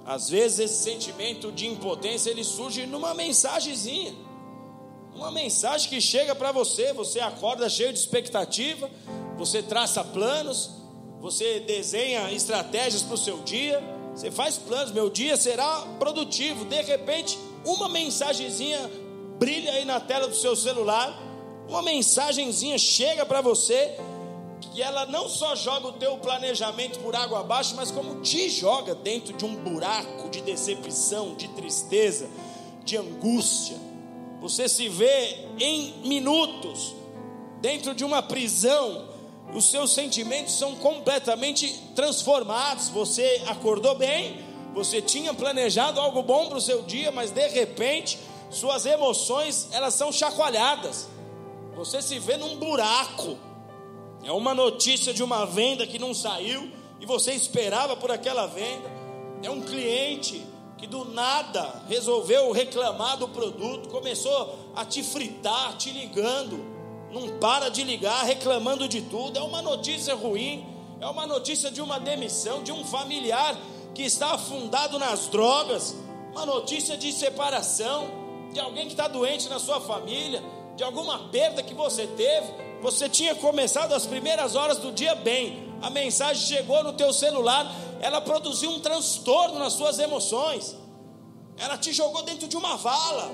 Às 0.05 0.29
vezes 0.29 0.59
esse 0.59 0.83
sentimento 0.83 1.51
de 1.51 1.67
impotência 1.67 2.29
ele 2.29 2.43
surge 2.43 2.85
numa 2.85 3.13
mensagenzinha. 3.13 4.13
Uma 5.13 5.31
mensagem 5.31 5.89
que 5.89 5.99
chega 5.99 6.35
para 6.35 6.51
você, 6.51 6.93
você 6.93 7.19
acorda 7.19 7.67
cheio 7.67 7.91
de 7.91 7.99
expectativa, 7.99 8.89
você 9.35 9.63
traça 9.63 10.03
planos, 10.03 10.69
você 11.19 11.59
desenha 11.59 12.31
estratégias 12.31 13.01
para 13.01 13.15
o 13.15 13.17
seu 13.17 13.39
dia, 13.39 13.83
você 14.15 14.31
faz 14.31 14.57
planos, 14.57 14.91
meu 14.91 15.09
dia 15.09 15.35
será 15.35 15.81
produtivo. 15.99 16.65
De 16.65 16.81
repente, 16.81 17.37
uma 17.65 17.89
mensagenzinha 17.89 18.79
brilha 19.37 19.71
aí 19.71 19.85
na 19.85 19.99
tela 19.99 20.27
do 20.27 20.35
seu 20.35 20.55
celular, 20.55 21.19
uma 21.67 21.81
mensagenzinha 21.81 22.77
chega 22.77 23.25
para 23.25 23.41
você, 23.41 23.97
que 24.59 24.81
ela 24.81 25.05
não 25.05 25.29
só 25.29 25.55
joga 25.55 25.87
o 25.87 25.93
teu 25.93 26.17
planejamento 26.17 26.99
por 26.99 27.15
água 27.15 27.41
abaixo, 27.41 27.75
mas 27.75 27.91
como 27.91 28.21
te 28.21 28.49
joga 28.49 28.95
dentro 28.95 29.33
de 29.33 29.45
um 29.45 29.55
buraco 29.55 30.29
de 30.29 30.41
decepção, 30.41 31.35
de 31.35 31.47
tristeza, 31.49 32.29
de 32.83 32.97
angústia. 32.97 33.77
Você 34.41 34.67
se 34.67 34.87
vê 34.87 35.45
em 35.59 35.93
minutos 36.03 36.95
dentro 37.61 37.93
de 37.93 38.03
uma 38.03 38.21
prisão 38.21 39.07
os 39.53 39.65
seus 39.69 39.93
sentimentos 39.93 40.57
são 40.57 40.75
completamente 40.75 41.81
transformados. 41.95 42.89
Você 42.89 43.43
acordou 43.47 43.95
bem, 43.95 44.43
você 44.73 45.01
tinha 45.01 45.33
planejado 45.33 45.99
algo 45.99 46.21
bom 46.21 46.47
para 46.47 46.57
o 46.57 46.61
seu 46.61 46.81
dia, 46.83 47.11
mas 47.11 47.31
de 47.31 47.47
repente 47.47 48.19
suas 48.49 48.85
emoções 48.85 49.69
elas 49.71 49.93
são 49.93 50.11
chacoalhadas. 50.11 51.07
Você 51.75 52.01
se 52.01 52.19
vê 52.19 52.37
num 52.37 52.57
buraco. 52.57 53.37
É 54.27 54.31
uma 54.33 54.53
notícia 54.53 55.13
de 55.13 55.23
uma 55.23 55.45
venda 55.45 55.87
que 55.87 55.97
não 55.97 56.13
saiu 56.13 56.69
e 56.99 57.05
você 57.05 57.31
esperava 57.31 57.95
por 57.95 58.11
aquela 58.11 58.45
venda. 58.45 58.91
É 59.41 59.49
um 59.49 59.61
cliente 59.61 60.45
que 60.77 60.85
do 60.85 61.05
nada 61.05 61.81
resolveu 61.87 62.51
reclamar 62.51 63.15
do 63.15 63.29
produto, 63.29 63.87
começou 63.87 64.73
a 64.75 64.83
te 64.83 65.01
fritar, 65.01 65.77
te 65.77 65.91
ligando 65.91 66.59
não 67.09 67.39
para 67.39 67.69
de 67.69 67.85
ligar 67.85 68.25
reclamando 68.25 68.85
de 68.85 69.01
tudo. 69.03 69.39
É 69.39 69.41
uma 69.41 69.61
notícia 69.61 70.13
ruim, 70.13 70.65
é 70.99 71.07
uma 71.07 71.25
notícia 71.25 71.71
de 71.71 71.81
uma 71.81 71.97
demissão 71.97 72.61
de 72.63 72.73
um 72.73 72.83
familiar 72.83 73.57
que 73.95 74.01
está 74.01 74.33
afundado 74.33 74.99
nas 74.99 75.27
drogas, 75.27 75.95
uma 76.33 76.45
notícia 76.45 76.97
de 76.97 77.13
separação, 77.13 78.09
de 78.51 78.59
alguém 78.59 78.87
que 78.87 78.91
está 78.91 79.07
doente 79.07 79.47
na 79.47 79.57
sua 79.57 79.79
família, 79.79 80.43
de 80.75 80.83
alguma 80.83 81.29
perda 81.29 81.63
que 81.63 81.73
você 81.73 82.05
teve. 82.05 82.66
Você 82.81 83.09
tinha 83.09 83.33
começado 83.35 83.93
as 83.93 84.05
primeiras 84.05 84.55
horas 84.55 84.77
do 84.77 84.91
dia 84.91 85.15
bem, 85.15 85.73
a 85.81 85.89
mensagem 85.89 86.45
chegou 86.45 86.83
no 86.83 86.93
teu 86.93 87.11
celular, 87.11 87.73
ela 87.99 88.21
produziu 88.21 88.69
um 88.69 88.79
transtorno 88.79 89.57
nas 89.57 89.73
suas 89.73 89.97
emoções, 89.97 90.75
ela 91.57 91.77
te 91.77 91.91
jogou 91.91 92.21
dentro 92.21 92.47
de 92.47 92.55
uma 92.55 92.77
vala. 92.77 93.31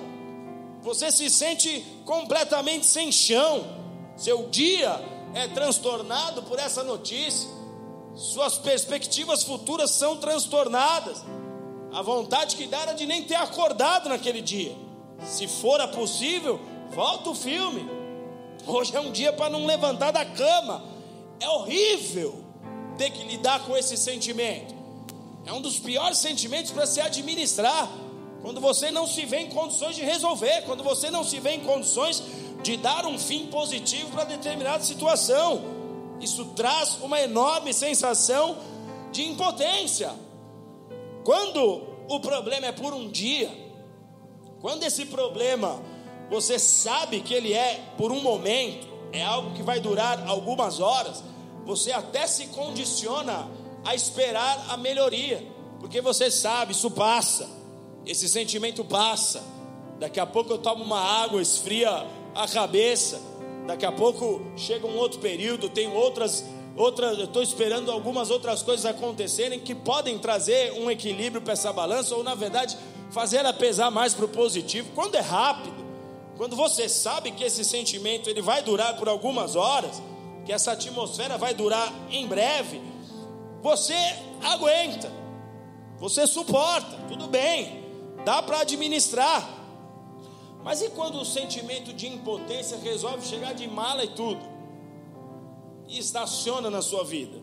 Você 0.81 1.11
se 1.11 1.29
sente 1.29 1.85
completamente 2.05 2.85
sem 2.85 3.11
chão, 3.11 3.65
seu 4.15 4.49
dia 4.49 4.99
é 5.33 5.47
transtornado 5.49 6.43
por 6.43 6.57
essa 6.57 6.83
notícia, 6.83 7.49
suas 8.15 8.57
perspectivas 8.57 9.43
futuras 9.43 9.91
são 9.91 10.17
transtornadas, 10.17 11.23
a 11.91 12.01
vontade 12.01 12.55
que 12.55 12.65
dá 12.65 12.81
era 12.81 12.93
de 12.93 13.05
nem 13.05 13.23
ter 13.23 13.35
acordado 13.35 14.07
naquele 14.07 14.41
dia, 14.41 14.75
se 15.25 15.47
fora 15.47 15.87
possível, 15.87 16.59
volta 16.91 17.29
o 17.29 17.35
filme. 17.35 18.02
Hoje 18.65 18.95
é 18.95 18.99
um 18.99 19.11
dia 19.11 19.33
para 19.33 19.49
não 19.49 19.65
levantar 19.65 20.11
da 20.11 20.25
cama, 20.25 20.83
é 21.39 21.49
horrível 21.49 22.43
ter 22.97 23.09
que 23.09 23.23
lidar 23.23 23.65
com 23.65 23.75
esse 23.75 23.97
sentimento, 23.97 24.73
é 25.45 25.51
um 25.51 25.59
dos 25.59 25.79
piores 25.79 26.17
sentimentos 26.17 26.71
para 26.71 26.85
se 26.85 27.01
administrar. 27.01 27.89
Quando 28.41 28.61
você 28.61 28.91
não 28.91 29.07
se 29.07 29.25
vê 29.25 29.39
em 29.39 29.49
condições 29.49 29.95
de 29.95 30.01
resolver, 30.01 30.63
quando 30.63 30.83
você 30.83 31.09
não 31.09 31.23
se 31.23 31.39
vê 31.39 31.51
em 31.51 31.61
condições 31.61 32.23
de 32.61 32.77
dar 32.77 33.05
um 33.05 33.17
fim 33.17 33.47
positivo 33.47 34.11
para 34.11 34.23
determinada 34.23 34.83
situação, 34.83 35.61
isso 36.21 36.45
traz 36.55 36.97
uma 37.01 37.19
enorme 37.19 37.73
sensação 37.73 38.57
de 39.11 39.25
impotência. 39.27 40.11
Quando 41.23 41.83
o 42.09 42.19
problema 42.19 42.67
é 42.67 42.71
por 42.71 42.93
um 42.93 43.09
dia, 43.09 43.51
quando 44.61 44.83
esse 44.83 45.05
problema 45.05 45.81
você 46.29 46.57
sabe 46.57 47.21
que 47.21 47.33
ele 47.33 47.53
é 47.53 47.83
por 47.97 48.11
um 48.11 48.21
momento, 48.21 48.87
é 49.11 49.23
algo 49.23 49.53
que 49.53 49.61
vai 49.61 49.79
durar 49.79 50.27
algumas 50.27 50.79
horas, 50.79 51.23
você 51.65 51.91
até 51.91 52.27
se 52.27 52.47
condiciona 52.47 53.47
a 53.85 53.93
esperar 53.93 54.65
a 54.69 54.77
melhoria, 54.77 55.45
porque 55.79 56.01
você 56.01 56.31
sabe, 56.31 56.71
isso 56.71 56.89
passa. 56.91 57.49
Esse 58.05 58.27
sentimento 58.27 58.83
passa. 58.83 59.43
Daqui 59.99 60.19
a 60.19 60.25
pouco 60.25 60.51
eu 60.51 60.57
tomo 60.57 60.83
uma 60.83 60.99
água, 60.99 61.41
esfria 61.41 62.05
a 62.35 62.47
cabeça. 62.47 63.21
Daqui 63.65 63.85
a 63.85 63.91
pouco 63.91 64.41
chega 64.57 64.85
um 64.85 64.97
outro 64.97 65.19
período, 65.19 65.69
tem 65.69 65.87
outras 65.87 66.43
outras, 66.75 67.19
eu 67.19 67.25
estou 67.25 67.43
esperando 67.43 67.91
algumas 67.91 68.29
outras 68.31 68.63
coisas 68.63 68.85
acontecerem 68.85 69.59
que 69.59 69.75
podem 69.75 70.17
trazer 70.17 70.73
um 70.73 70.89
equilíbrio 70.89 71.41
para 71.41 71.53
essa 71.53 71.71
balança, 71.71 72.15
ou 72.15 72.23
na 72.23 72.35
verdade, 72.35 72.77
fazer 73.11 73.37
ela 73.37 73.53
pesar 73.53 73.91
mais 73.91 74.13
para 74.13 74.25
o 74.25 74.29
positivo. 74.29 74.89
Quando 74.95 75.15
é 75.15 75.19
rápido, 75.19 75.82
quando 76.37 76.55
você 76.55 76.89
sabe 76.89 77.31
que 77.31 77.43
esse 77.43 77.63
sentimento 77.63 78.29
ele 78.29 78.41
vai 78.41 78.61
durar 78.61 78.97
por 78.97 79.07
algumas 79.07 79.55
horas, 79.55 80.01
que 80.45 80.51
essa 80.51 80.71
atmosfera 80.71 81.37
vai 81.37 81.53
durar 81.53 81.93
em 82.09 82.27
breve, 82.27 82.81
você 83.61 83.95
aguenta, 84.41 85.11
você 85.97 86.27
suporta, 86.27 86.97
tudo 87.07 87.27
bem 87.27 87.83
dá 88.23 88.41
para 88.41 88.61
administrar. 88.61 89.61
Mas 90.63 90.81
e 90.81 90.89
quando 90.89 91.19
o 91.19 91.25
sentimento 91.25 91.93
de 91.93 92.07
impotência 92.07 92.77
resolve 92.77 93.25
chegar 93.25 93.53
de 93.53 93.67
mala 93.67 94.03
e 94.03 94.09
tudo? 94.09 94.41
E 95.87 95.99
estaciona 95.99 96.69
na 96.69 96.81
sua 96.81 97.03
vida? 97.03 97.41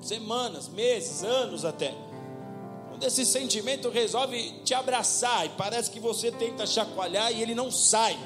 Semanas, 0.00 0.68
meses, 0.68 1.24
anos 1.24 1.64
até. 1.64 1.94
Quando 3.02 3.10
esse 3.10 3.26
sentimento 3.26 3.88
resolve 3.88 4.60
te 4.64 4.74
abraçar 4.74 5.44
e 5.44 5.48
parece 5.48 5.90
que 5.90 5.98
você 5.98 6.30
tenta 6.30 6.64
chacoalhar 6.64 7.32
e 7.32 7.42
ele 7.42 7.52
não 7.52 7.68
sai. 7.68 8.16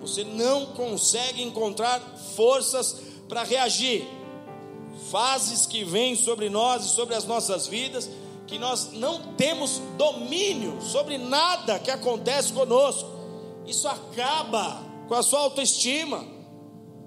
Você 0.00 0.22
não 0.22 0.66
consegue 0.66 1.42
encontrar 1.42 2.00
forças 2.36 2.96
para 3.28 3.42
reagir. 3.42 4.06
Fases 5.10 5.66
que 5.66 5.82
vêm 5.82 6.14
sobre 6.14 6.48
nós 6.48 6.84
e 6.84 6.88
sobre 6.90 7.16
as 7.16 7.24
nossas 7.24 7.66
vidas 7.66 8.08
que 8.46 8.56
nós 8.56 8.92
não 8.92 9.34
temos 9.34 9.82
domínio 9.98 10.80
sobre 10.80 11.18
nada 11.18 11.80
que 11.80 11.90
acontece 11.90 12.52
conosco. 12.52 13.10
Isso 13.66 13.88
acaba 13.88 14.80
com 15.08 15.14
a 15.14 15.24
sua 15.24 15.40
autoestima. 15.40 16.24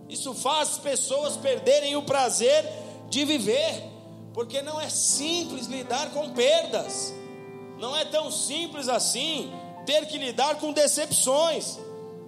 Isso 0.09 0.33
faz 0.33 0.77
pessoas 0.77 1.37
perderem 1.37 1.95
o 1.95 2.03
prazer 2.03 2.65
de 3.09 3.23
viver, 3.23 3.81
porque 4.37 4.61
não 4.61 4.79
é 4.79 4.87
simples 4.87 5.65
lidar 5.65 6.11
com 6.11 6.29
perdas, 6.29 7.11
não 7.79 7.97
é 7.97 8.05
tão 8.05 8.29
simples 8.29 8.87
assim 8.87 9.51
ter 9.83 10.05
que 10.05 10.15
lidar 10.15 10.59
com 10.59 10.71
decepções. 10.71 11.79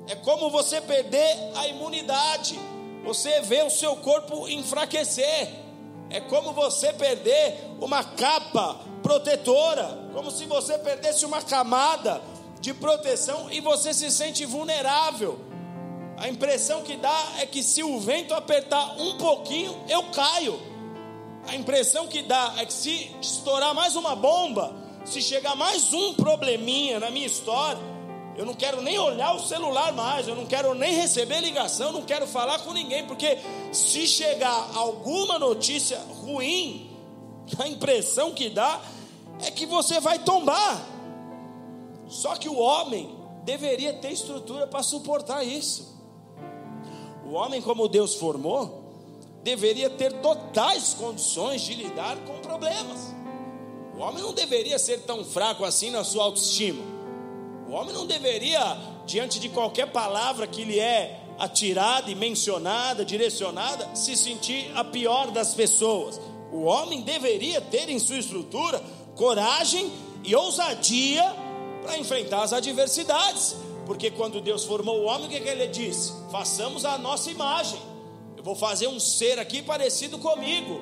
É 0.07 0.15
como 0.15 0.49
você 0.49 0.81
perder 0.81 1.37
a 1.55 1.67
imunidade, 1.67 2.59
você 3.05 3.41
vê 3.41 3.61
o 3.61 3.69
seu 3.69 3.95
corpo 3.97 4.49
enfraquecer. 4.49 5.49
É 6.09 6.19
como 6.19 6.51
você 6.51 6.91
perder 6.91 7.75
uma 7.79 8.03
capa 8.03 8.79
protetora, 9.03 10.09
como 10.11 10.31
se 10.31 10.47
você 10.47 10.79
perdesse 10.79 11.23
uma 11.27 11.43
camada 11.43 12.23
de 12.59 12.73
proteção 12.73 13.51
e 13.51 13.61
você 13.61 13.93
se 13.93 14.09
sente 14.09 14.47
vulnerável. 14.47 15.39
A 16.17 16.27
impressão 16.27 16.81
que 16.81 16.97
dá 16.97 17.33
é 17.37 17.45
que 17.45 17.61
se 17.61 17.83
o 17.83 17.99
vento 17.99 18.33
apertar 18.33 18.99
um 18.99 19.15
pouquinho, 19.19 19.79
eu 19.87 20.05
caio. 20.05 20.68
A 21.49 21.55
impressão 21.55 22.05
que 22.05 22.21
dá 22.21 22.53
é 22.59 22.65
que 22.65 22.71
se 22.71 23.09
estourar 23.19 23.73
mais 23.73 23.95
uma 23.95 24.15
bomba, 24.15 24.71
se 25.03 25.19
chegar 25.19 25.55
mais 25.55 25.91
um 25.91 26.13
probleminha 26.13 26.99
na 26.99 27.09
minha 27.09 27.25
história, 27.25 27.81
eu 28.37 28.45
não 28.45 28.53
quero 28.53 28.83
nem 28.83 28.99
olhar 28.99 29.33
o 29.33 29.39
celular 29.39 29.91
mais, 29.91 30.27
eu 30.27 30.35
não 30.35 30.45
quero 30.45 30.75
nem 30.75 30.93
receber 30.93 31.39
ligação, 31.41 31.91
não 31.91 32.03
quero 32.03 32.27
falar 32.27 32.59
com 32.59 32.71
ninguém, 32.71 33.03
porque 33.07 33.39
se 33.71 34.05
chegar 34.05 34.69
alguma 34.75 35.39
notícia 35.39 35.99
ruim, 36.21 36.95
a 37.57 37.67
impressão 37.67 38.31
que 38.31 38.47
dá 38.49 38.79
é 39.43 39.49
que 39.49 39.65
você 39.65 39.99
vai 39.99 40.19
tombar. 40.19 40.85
Só 42.07 42.35
que 42.35 42.47
o 42.47 42.59
homem 42.59 43.17
deveria 43.43 43.93
ter 43.93 44.11
estrutura 44.11 44.67
para 44.67 44.83
suportar 44.83 45.43
isso. 45.43 45.97
O 47.25 47.31
homem, 47.31 47.59
como 47.59 47.87
Deus 47.87 48.13
formou, 48.13 48.88
deveria 49.43 49.89
ter 49.89 50.13
totais 50.21 50.93
condições 50.93 51.61
de 51.61 51.73
lidar 51.73 52.17
com 52.25 52.39
problemas. 52.39 53.13
O 53.97 54.01
homem 54.01 54.23
não 54.23 54.33
deveria 54.33 54.79
ser 54.79 55.01
tão 55.01 55.23
fraco 55.23 55.65
assim 55.65 55.89
na 55.89 56.03
sua 56.03 56.23
autoestima. 56.23 56.83
O 57.67 57.73
homem 57.73 57.93
não 57.93 58.05
deveria, 58.05 58.77
diante 59.05 59.39
de 59.39 59.49
qualquer 59.49 59.91
palavra 59.91 60.47
que 60.47 60.63
lhe 60.63 60.79
é 60.79 61.21
atirada 61.37 62.09
e 62.09 62.15
mencionada, 62.15 63.05
direcionada, 63.05 63.95
se 63.95 64.15
sentir 64.15 64.71
a 64.75 64.83
pior 64.83 65.31
das 65.31 65.53
pessoas. 65.53 66.19
O 66.51 66.63
homem 66.63 67.01
deveria 67.01 67.61
ter 67.61 67.89
em 67.89 67.99
sua 67.99 68.17
estrutura 68.17 68.81
coragem 69.15 69.91
e 70.23 70.35
ousadia 70.35 71.23
para 71.81 71.97
enfrentar 71.97 72.43
as 72.43 72.53
adversidades. 72.53 73.55
Porque 73.85 74.11
quando 74.11 74.41
Deus 74.41 74.65
formou 74.65 75.01
o 75.01 75.05
homem, 75.05 75.27
o 75.27 75.29
que, 75.29 75.39
que 75.39 75.49
ele 75.49 75.67
disse? 75.67 76.13
Façamos 76.31 76.85
a 76.85 76.97
nossa 76.97 77.31
imagem. 77.31 77.79
Eu 78.39 78.43
vou 78.43 78.55
fazer 78.55 78.87
um 78.87 79.01
ser 79.01 79.37
aqui 79.37 79.61
parecido 79.61 80.17
comigo. 80.17 80.79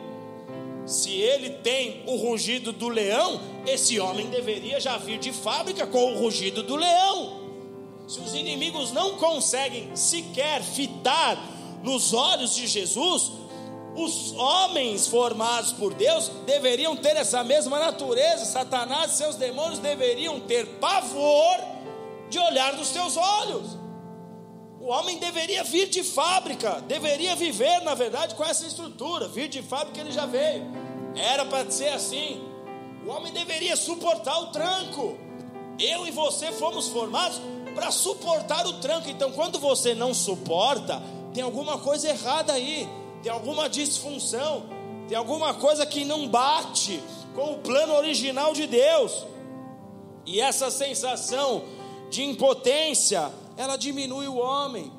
Se 0.86 1.10
ele 1.10 1.50
tem 1.50 2.04
o 2.06 2.16
rugido 2.16 2.72
do 2.72 2.88
leão, 2.88 3.42
esse 3.66 4.00
homem 4.00 4.28
deveria 4.28 4.80
já 4.80 4.96
vir 5.00 5.18
de 5.18 5.32
fábrica 5.32 5.88
com 5.88 6.14
o 6.14 6.20
rugido 6.20 6.62
do 6.62 6.76
leão. 6.76 7.42
Se 8.08 8.20
os 8.20 8.36
inimigos 8.36 8.92
não 8.92 9.18
conseguem 9.18 9.90
sequer 9.96 10.62
fitar 10.62 11.36
nos 11.82 12.14
olhos 12.14 12.56
de 12.56 12.68
Jesus, 12.68 13.32
os 13.96 14.34
homens 14.34 15.08
formados 15.08 15.74
por 15.74 15.96
Deus 15.96 16.30
deveriam 16.46 16.96
ter 16.96 17.16
essa 17.16 17.44
mesma 17.44 17.80
natureza. 17.80 18.46
Satanás 18.46 19.14
e 19.14 19.18
seus 19.18 19.36
demônios 19.36 19.80
deveriam 19.80 20.40
ter 20.42 20.68
pavor 20.80 21.58
de 22.30 22.38
olhar 22.38 22.74
nos 22.74 22.92
teus 22.92 23.18
olhos. 23.18 23.77
O 24.88 24.90
homem 24.90 25.18
deveria 25.18 25.66
vir 25.66 25.90
de 25.90 26.02
fábrica, 26.02 26.80
deveria 26.88 27.36
viver, 27.36 27.82
na 27.82 27.94
verdade, 27.94 28.36
com 28.36 28.44
essa 28.46 28.66
estrutura. 28.66 29.28
Vir 29.28 29.50
de 29.50 29.62
fábrica 29.62 30.00
ele 30.00 30.14
já 30.14 30.26
veio. 30.26 30.66
Era 31.14 31.44
para 31.44 31.70
ser 31.70 31.90
assim. 31.90 32.42
O 33.06 33.10
homem 33.10 33.34
deveria 33.34 33.76
suportar 33.76 34.40
o 34.40 34.46
tranco. 34.46 35.18
Eu 35.78 36.08
e 36.08 36.12
você 36.12 36.54
fomos 36.54 36.88
formados 36.88 37.42
para 37.76 37.92
suportar 37.92 38.66
o 38.66 38.80
tranco. 38.80 39.10
Então, 39.10 39.30
quando 39.34 39.60
você 39.60 39.94
não 39.94 40.14
suporta, 40.14 41.04
tem 41.34 41.44
alguma 41.44 41.80
coisa 41.80 42.08
errada 42.08 42.54
aí, 42.54 42.88
tem 43.22 43.30
alguma 43.30 43.68
disfunção, 43.68 44.70
tem 45.10 45.18
alguma 45.18 45.54
coisa 45.54 45.86
que 45.86 46.06
não 46.06 46.30
bate 46.30 47.04
com 47.36 47.56
o 47.56 47.58
plano 47.58 47.94
original 47.94 48.54
de 48.54 48.66
Deus. 48.66 49.26
E 50.26 50.40
essa 50.40 50.72
sensação 50.72 51.62
de 52.10 52.24
impotência, 52.24 53.30
ela 53.58 53.76
diminui 53.76 54.28
o 54.28 54.38
homem. 54.38 54.92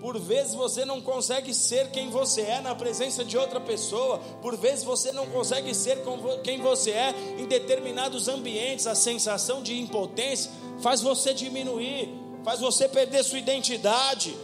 Por 0.00 0.18
vezes 0.18 0.54
você 0.54 0.84
não 0.84 1.00
consegue 1.00 1.52
ser 1.54 1.90
quem 1.90 2.10
você 2.10 2.42
é 2.42 2.60
na 2.60 2.74
presença 2.74 3.24
de 3.24 3.36
outra 3.36 3.58
pessoa. 3.58 4.18
Por 4.40 4.56
vezes 4.56 4.84
você 4.84 5.10
não 5.12 5.26
consegue 5.26 5.74
ser 5.74 6.02
quem 6.42 6.60
você 6.60 6.90
é 6.90 7.14
em 7.38 7.46
determinados 7.46 8.28
ambientes. 8.28 8.86
A 8.86 8.94
sensação 8.94 9.62
de 9.62 9.80
impotência 9.80 10.50
faz 10.80 11.00
você 11.00 11.32
diminuir, 11.32 12.08
faz 12.44 12.60
você 12.60 12.86
perder 12.86 13.24
sua 13.24 13.38
identidade. 13.38 14.36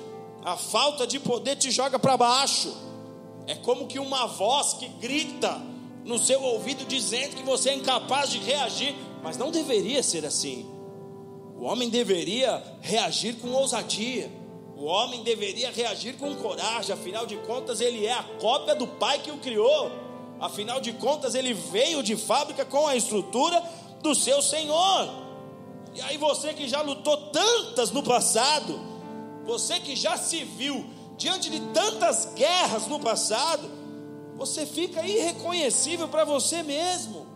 A 0.42 0.56
falta 0.56 1.06
de 1.06 1.20
poder 1.20 1.56
te 1.56 1.70
joga 1.70 1.98
para 1.98 2.16
baixo. 2.16 2.74
É 3.46 3.54
como 3.54 3.86
que 3.86 3.98
uma 3.98 4.26
voz 4.26 4.72
que 4.72 4.88
grita 4.88 5.60
no 6.04 6.18
seu 6.18 6.42
ouvido 6.42 6.86
dizendo 6.86 7.36
que 7.36 7.42
você 7.42 7.70
é 7.70 7.74
incapaz 7.74 8.30
de 8.30 8.38
reagir, 8.38 8.96
mas 9.22 9.36
não 9.36 9.50
deveria 9.50 10.02
ser 10.02 10.24
assim. 10.24 10.79
O 11.60 11.64
homem 11.64 11.90
deveria 11.90 12.62
reagir 12.80 13.34
com 13.34 13.52
ousadia. 13.52 14.32
O 14.74 14.86
homem 14.86 15.22
deveria 15.22 15.70
reagir 15.70 16.16
com 16.16 16.34
coragem, 16.36 16.94
afinal 16.94 17.26
de 17.26 17.36
contas, 17.36 17.82
ele 17.82 18.06
é 18.06 18.14
a 18.14 18.22
cópia 18.40 18.74
do 18.74 18.86
pai 18.86 19.18
que 19.18 19.30
o 19.30 19.36
criou. 19.36 19.90
Afinal 20.40 20.80
de 20.80 20.94
contas, 20.94 21.34
ele 21.34 21.52
veio 21.52 22.02
de 22.02 22.16
fábrica 22.16 22.64
com 22.64 22.86
a 22.86 22.96
estrutura 22.96 23.62
do 24.00 24.14
seu 24.14 24.40
Senhor. 24.40 25.10
E 25.94 26.00
aí, 26.00 26.16
você 26.16 26.54
que 26.54 26.66
já 26.66 26.80
lutou 26.80 27.28
tantas 27.30 27.90
no 27.90 28.02
passado, 28.02 28.80
você 29.44 29.78
que 29.78 29.94
já 29.94 30.16
se 30.16 30.42
viu 30.44 30.86
diante 31.18 31.50
de 31.50 31.60
tantas 31.74 32.32
guerras 32.34 32.86
no 32.86 32.98
passado, 32.98 33.70
você 34.34 34.64
fica 34.64 35.06
irreconhecível 35.06 36.08
para 36.08 36.24
você 36.24 36.62
mesmo. 36.62 37.26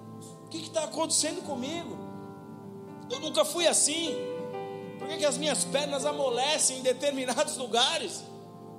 O 0.46 0.48
que 0.48 0.62
está 0.62 0.84
acontecendo 0.84 1.42
comigo? 1.42 2.03
Eu 3.14 3.20
nunca 3.20 3.44
fui 3.44 3.66
assim. 3.66 4.16
Por 4.98 5.08
que, 5.08 5.18
que 5.18 5.24
as 5.24 5.38
minhas 5.38 5.64
pernas 5.64 6.04
amolecem 6.04 6.78
em 6.78 6.82
determinados 6.82 7.56
lugares? 7.56 8.24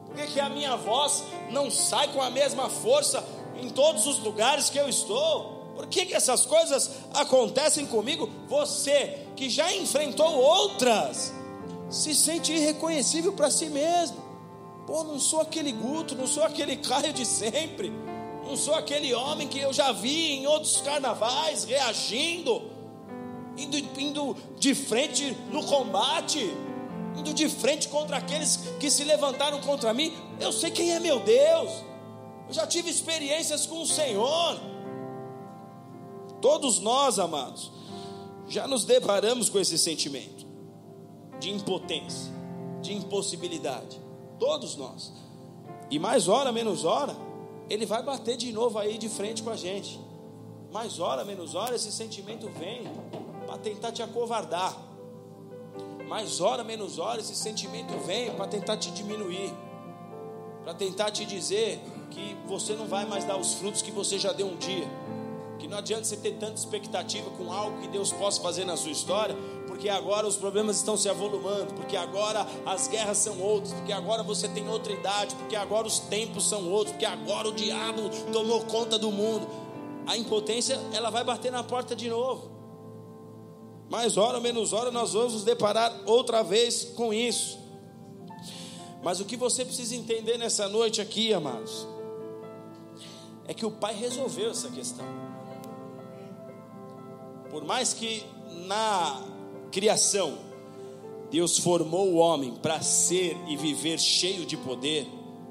Por 0.06 0.15
que, 0.15 0.28
que 0.28 0.39
a 0.39 0.50
minha 0.50 0.76
voz 0.76 1.24
não 1.52 1.71
sai 1.71 2.12
com 2.12 2.21
a 2.21 2.30
mesma 2.30 2.69
força 2.69 3.24
em 3.56 3.69
todos 3.69 4.06
os 4.06 4.19
lugares 4.19 4.69
que 4.69 4.78
eu 4.78 4.89
estou? 4.89 5.74
Por 5.76 5.88
que, 5.88 6.06
que 6.06 6.13
essas 6.13 6.45
coisas 6.45 6.91
acontecem 7.13 7.86
comigo? 7.86 8.30
Você 8.48 9.26
que 9.36 9.50
já 9.50 9.74
enfrentou 9.74 10.34
outras, 10.34 11.34
se 11.89 12.13
sente 12.13 12.52
irreconhecível 12.52 13.34
para 13.34 13.50
si 13.50 13.69
mesmo. 13.69 14.17
Pô, 14.86 15.04
não 15.04 15.19
sou 15.19 15.41
aquele 15.41 15.71
Guto, 15.71 16.15
não 16.15 16.28
sou 16.28 16.43
aquele 16.43 16.78
Caio 16.78 17.13
de 17.13 17.26
sempre, 17.26 17.91
não 18.45 18.58
sou 18.58 18.76
aquele 18.76 19.13
homem 19.13 19.48
que 19.48 19.60
eu 19.60 19.71
já 19.71 19.91
vi 19.91 20.34
em 20.34 20.45
outros 20.45 20.82
carnavais 20.82 21.63
reagindo 21.63 22.75
indo, 23.58 23.78
indo 24.00 24.36
de 24.58 24.74
frente 24.76 25.36
no 25.52 25.63
combate, 25.65 26.39
indo 27.15 27.34
de 27.34 27.48
frente 27.50 27.88
contra 27.88 28.18
aqueles 28.18 28.58
que 28.80 28.89
se 28.89 29.04
levantaram 29.04 29.62
contra 29.62 29.94
mim. 29.94 30.13
Eu 30.39 30.52
sei 30.52 30.72
quem 30.72 30.91
é 30.91 31.00
meu 31.00 31.20
Deus, 31.20 31.72
eu 32.48 32.54
já 32.54 32.68
tive 32.68 32.89
experiências 32.89 33.65
com 33.65 33.82
o 33.82 33.86
Senhor. 33.86 34.60
Todos 36.41 36.80
nós, 36.80 37.18
amados, 37.18 37.72
já 38.48 38.68
nos 38.68 38.86
deparamos 38.86 39.50
com 39.50 39.60
esse 39.60 39.78
sentimento 39.78 40.46
de 41.39 41.50
impotência, 41.50 42.32
de 42.82 42.94
impossibilidade. 42.94 44.00
Todos 44.39 44.76
nós. 44.76 45.12
E 45.89 45.98
mais 45.98 46.28
hora, 46.28 46.52
menos 46.52 46.84
hora, 46.84 47.15
ele 47.70 47.86
vai 47.86 48.04
bater 48.04 48.38
de 48.38 48.52
novo 48.52 48.78
aí 48.78 48.98
de 48.98 49.10
frente 49.10 49.41
com 49.41 49.50
a 49.50 49.56
gente. 49.56 50.00
Mais 50.72 51.00
hora, 51.00 51.24
menos 51.24 51.56
hora, 51.56 51.76
esse 51.76 51.91
sentimento 51.91 52.50
vem 52.50 52.84
para 53.56 53.58
tentar 53.58 53.91
te 53.91 54.04
acovardar. 54.04 54.76
Mais 56.08 56.41
hora, 56.41 56.63
menos 56.63 57.00
hora, 57.00 57.22
esse 57.22 57.36
sentimento 57.36 57.98
vem 58.06 58.32
para 58.32 58.48
tentar 58.48 58.78
te 58.78 58.91
diminuir, 58.91 59.54
para 60.63 60.74
tentar 60.74 61.10
te 61.12 61.26
dizer 61.26 61.80
que 62.12 62.36
você 62.46 62.74
não 62.74 62.86
vai 62.86 63.06
mais 63.06 63.24
dar 63.24 63.38
os 63.38 63.56
frutos 63.56 63.82
que 63.82 63.91
você 63.91 64.20
já 64.20 64.34
deu 64.34 64.48
um 64.48 64.58
dia, 64.58 64.88
que 65.58 65.68
não 65.68 65.78
adianta 65.78 66.04
você 66.04 66.18
ter 66.18 66.34
tanta 66.34 66.56
expectativa 66.56 67.30
com 67.32 67.52
algo 67.52 67.82
que 67.82 67.88
Deus 67.88 68.12
possa 68.12 68.41
fazer 68.41 68.65
na 68.65 68.76
sua 68.76 68.91
história, 68.91 69.36
porque 69.68 69.89
agora 69.89 70.28
os 70.28 70.36
problemas 70.36 70.78
estão 70.78 70.98
se 70.98 71.10
avolumando, 71.10 71.74
porque 71.74 71.96
agora 71.96 72.46
as 72.65 72.88
guerras 72.88 73.18
são 73.18 73.41
outras, 73.41 73.74
porque 73.74 73.94
agora 73.94 74.22
você 74.22 74.48
tem 74.50 74.70
outra 74.70 74.94
idade, 74.94 75.34
porque 75.36 75.56
agora 75.56 75.88
os 75.88 76.00
tempos 76.00 76.48
são 76.48 76.70
outros, 76.70 76.91
porque 76.91 77.06
agora 77.06 77.48
o 77.48 77.54
diabo 77.54 78.10
tomou 78.32 78.62
conta 78.65 79.00
do 79.00 79.12
mundo. 79.12 79.48
A 80.06 80.15
impotência, 80.18 80.80
ela 80.94 81.10
vai 81.10 81.24
bater 81.24 81.52
na 81.52 81.63
porta 81.63 81.96
de 81.96 82.10
novo. 82.10 82.55
Mais 83.89 84.17
hora 84.17 84.38
ou 84.38 84.43
menos 84.43 84.74
hora, 84.74 84.91
nós 84.91 85.13
vamos 85.13 85.34
nos 85.34 85.43
deparar 85.43 85.93
outra 86.06 86.43
vez 86.43 86.86
com 86.95 87.13
isso. 87.13 87.60
Mas 89.04 89.19
o 89.19 89.26
que 89.26 89.38
você 89.38 89.63
precisa 89.63 89.95
entender 89.95 90.38
nessa 90.38 90.67
noite 90.67 91.00
aqui, 91.00 91.32
amados, 91.32 91.88
é 93.48 93.54
que 93.54 93.65
o 93.65 93.71
Pai 93.71 93.93
resolveu 93.93 94.50
essa 94.50 94.69
questão. 94.69 95.06
Por 97.52 97.63
mais 97.63 97.93
que 97.93 98.26
na 98.65 99.24
criação 99.71 100.39
Deus 101.30 101.60
formou 101.60 102.08
o 102.08 102.15
homem 102.15 102.56
para 102.56 102.82
ser 102.82 103.38
e 103.48 103.56
viver 103.56 104.00
cheio 104.00 104.45
de 104.45 104.58
poder, 104.58 105.08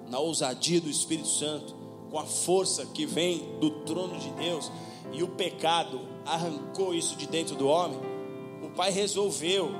na 0.08 0.18
ousadia 0.18 0.80
do 0.80 0.90
Espírito 0.90 1.28
Santo, 1.28 1.74
com 2.10 2.18
a 2.18 2.24
força 2.24 2.86
que 2.86 3.06
vem 3.06 3.58
do 3.60 3.70
trono 3.84 4.18
de 4.18 4.30
Deus, 4.30 4.70
e 5.12 5.22
o 5.22 5.28
pecado 5.28 6.00
arrancou 6.26 6.94
isso 6.94 7.16
de 7.16 7.26
dentro 7.26 7.54
do 7.54 7.68
homem, 7.68 7.98
Pai 8.76 8.90
resolveu 8.90 9.70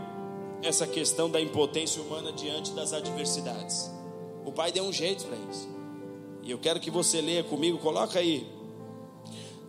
essa 0.63 0.87
questão 0.87 1.29
da 1.29 1.41
impotência 1.41 2.01
humana 2.01 2.33
diante 2.33 2.73
das 2.73 2.93
adversidades. 2.93 3.91
O 4.45 4.53
Pai 4.53 4.71
deu 4.71 4.85
um 4.85 4.93
jeito 4.93 5.25
para 5.25 5.37
isso. 5.51 5.69
E 6.43 6.51
eu 6.51 6.59
quero 6.59 6.79
que 6.79 6.91
você 6.91 7.21
leia 7.21 7.43
comigo, 7.43 7.79
coloca 7.79 8.19
aí 8.19 8.47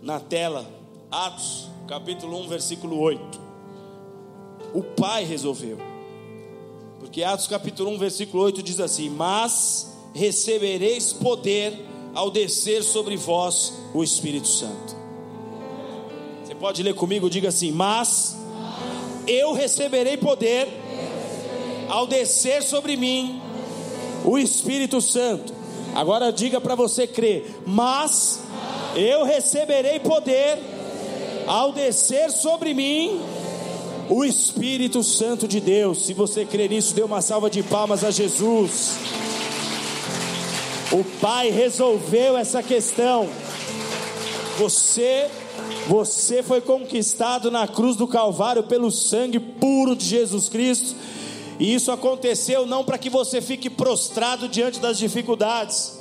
na 0.01 0.19
tela, 0.19 0.69
Atos, 1.09 1.67
capítulo 1.87 2.37
1, 2.41 2.47
versículo 2.47 2.99
8. 2.99 3.41
O 4.73 4.83
Pai 4.83 5.23
resolveu. 5.23 5.77
Porque 6.99 7.23
Atos 7.23 7.47
capítulo 7.47 7.91
1, 7.91 7.97
versículo 7.97 8.43
8 8.43 8.61
diz 8.61 8.79
assim: 8.79 9.09
Mas 9.09 9.97
recebereis 10.13 11.13
poder 11.13 11.85
ao 12.13 12.29
descer 12.29 12.83
sobre 12.83 13.17
vós 13.17 13.73
o 13.93 14.03
Espírito 14.03 14.47
Santo. 14.47 14.95
Você 16.43 16.55
pode 16.55 16.83
ler 16.83 16.93
comigo, 16.93 17.29
diga 17.29 17.49
assim: 17.49 17.71
Mas 17.71 18.44
eu 19.27 19.53
receberei 19.53 20.17
poder 20.17 20.67
ao 21.89 22.07
descer 22.07 22.63
sobre 22.63 22.95
mim 22.95 23.41
o 24.23 24.37
Espírito 24.37 25.01
Santo. 25.01 25.53
Agora 25.93 26.31
diga 26.31 26.59
para 26.59 26.75
você 26.75 27.07
crer: 27.07 27.61
Mas 27.65 28.41
eu 28.95 29.23
receberei 29.23 29.99
poder 29.99 30.59
ao 31.47 31.71
descer 31.71 32.31
sobre 32.31 32.73
mim 32.73 33.21
o 34.09 34.23
Espírito 34.23 35.03
Santo 35.03 35.47
de 35.47 35.59
Deus. 35.59 36.05
Se 36.05 36.13
você 36.13 36.45
crer 36.45 36.69
nisso, 36.69 36.93
dê 36.93 37.01
uma 37.01 37.21
salva 37.21 37.49
de 37.49 37.63
palmas 37.63 38.03
a 38.03 38.11
Jesus. 38.11 38.95
O 40.91 41.03
Pai 41.19 41.49
resolveu 41.49 42.37
essa 42.37 42.61
questão. 42.61 43.27
Você, 44.57 45.29
você 45.87 46.41
foi 46.41 46.61
conquistado 46.61 47.51
na 47.51 47.67
cruz 47.67 47.95
do 47.97 48.07
Calvário 48.07 48.63
pelo 48.63 48.89
sangue 48.89 49.39
puro 49.39 49.95
de 49.95 50.05
Jesus 50.05 50.47
Cristo. 50.47 50.95
E 51.59 51.73
isso 51.73 51.91
aconteceu 51.91 52.65
não 52.65 52.83
para 52.83 52.97
que 52.97 53.09
você 53.09 53.41
fique 53.41 53.69
prostrado 53.69 54.47
diante 54.47 54.79
das 54.79 54.97
dificuldades. 54.97 55.95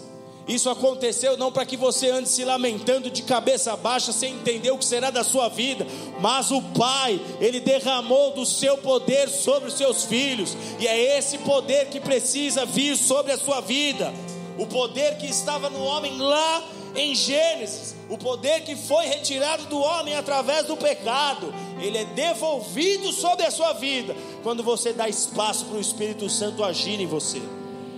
Isso 0.47 0.69
aconteceu 0.69 1.37
não 1.39 1.51
para 1.51 1.65
que 1.65 1.77
você 1.77 2.11
ande 2.11 2.29
se 2.29 2.45
lamentando 2.45 3.11
de 3.11 3.23
cabeça 3.23 3.75
baixa 3.77 4.13
sem 4.13 4.35
entender 4.35 4.71
o 4.71 4.79
que 4.79 4.85
será 4.85 5.11
da 5.11 5.25
sua 5.25 5.49
vida, 5.49 5.87
mas 6.21 6.51
o 6.51 6.61
Pai, 6.61 7.19
Ele 7.41 7.61
derramou 7.61 8.33
do 8.33 8.45
seu 8.45 8.77
poder 8.77 9.29
sobre 9.31 9.71
os 9.71 9.75
seus 9.75 10.05
filhos, 10.05 10.55
e 10.79 10.87
é 10.87 11.19
esse 11.19 11.39
poder 11.39 11.87
que 11.87 11.99
precisa 11.99 12.67
vir 12.67 12.95
sobre 12.97 13.33
a 13.33 13.39
sua 13.39 13.63
vida. 13.63 14.13
O 14.59 14.67
poder 14.67 15.17
que 15.17 15.27
estava 15.27 15.71
no 15.71 15.83
homem 15.83 16.19
lá 16.19 16.63
em 16.95 17.15
Gênesis, 17.15 17.97
o 18.09 18.17
poder 18.17 18.61
que 18.63 18.77
foi 18.77 19.07
retirado 19.07 19.65
do 19.67 19.81
homem 19.81 20.15
através 20.15 20.67
do 20.67 20.77
pecado, 20.77 21.53
ele 21.81 21.99
é 21.99 22.05
devolvido 22.05 23.13
sobre 23.13 23.45
a 23.45 23.51
sua 23.51 23.73
vida 23.73 24.15
quando 24.43 24.63
você 24.63 24.93
dá 24.93 25.09
espaço 25.09 25.65
para 25.65 25.77
o 25.77 25.81
Espírito 25.81 26.29
Santo 26.31 26.63
agir 26.63 27.01
em 27.01 27.07
você. 27.07 27.43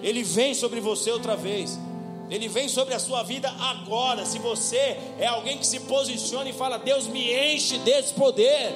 Ele 0.02 0.22
vem 0.22 0.54
sobre 0.54 0.80
você 0.80 1.10
outra 1.10 1.36
vez. 1.36 1.78
Ele 2.30 2.48
vem 2.48 2.68
sobre 2.68 2.94
a 2.94 2.98
sua 2.98 3.22
vida 3.22 3.52
agora. 3.58 4.24
Se 4.24 4.38
você 4.38 4.96
é 5.18 5.26
alguém 5.26 5.58
que 5.58 5.66
se 5.66 5.80
posiciona 5.80 6.48
e 6.48 6.52
fala: 6.52 6.78
Deus 6.78 7.06
me 7.06 7.32
enche 7.54 7.78
desse 7.78 8.14
poder, 8.14 8.74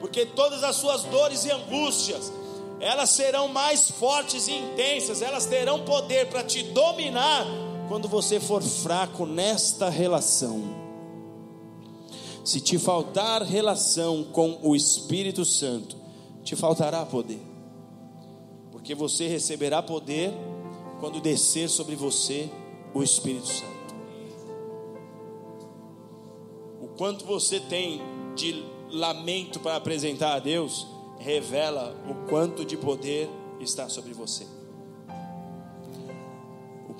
porque 0.00 0.26
todas 0.26 0.64
as 0.64 0.76
suas 0.76 1.04
dores 1.04 1.44
e 1.44 1.50
angústias, 1.50 2.32
elas 2.80 3.10
serão 3.10 3.48
mais 3.48 3.90
fortes 3.90 4.48
e 4.48 4.52
intensas, 4.52 5.22
elas 5.22 5.46
terão 5.46 5.84
poder 5.84 6.26
para 6.26 6.42
te 6.42 6.62
dominar 6.62 7.46
quando 7.88 8.08
você 8.08 8.40
for 8.40 8.62
fraco 8.62 9.26
nesta 9.26 9.88
relação. 9.88 10.62
Se 12.44 12.60
te 12.60 12.78
faltar 12.78 13.42
relação 13.42 14.24
com 14.24 14.58
o 14.62 14.74
Espírito 14.74 15.44
Santo, 15.44 15.96
te 16.42 16.56
faltará 16.56 17.06
poder, 17.06 17.40
porque 18.72 18.94
você 18.94 19.28
receberá 19.28 19.80
poder 19.80 20.32
quando 20.98 21.20
descer 21.20 21.68
sobre 21.68 21.94
você 21.94 22.50
o 22.92 23.02
Espírito 23.02 23.46
Santo. 23.46 23.94
O 26.80 26.88
quanto 26.96 27.24
você 27.24 27.60
tem 27.60 28.00
de 28.34 28.64
lamento 28.90 29.60
para 29.60 29.76
apresentar 29.76 30.34
a 30.34 30.38
Deus, 30.38 30.86
revela 31.18 31.96
o 32.08 32.28
quanto 32.28 32.64
de 32.64 32.76
poder 32.76 33.30
está 33.60 33.88
sobre 33.88 34.12
você. 34.12 34.61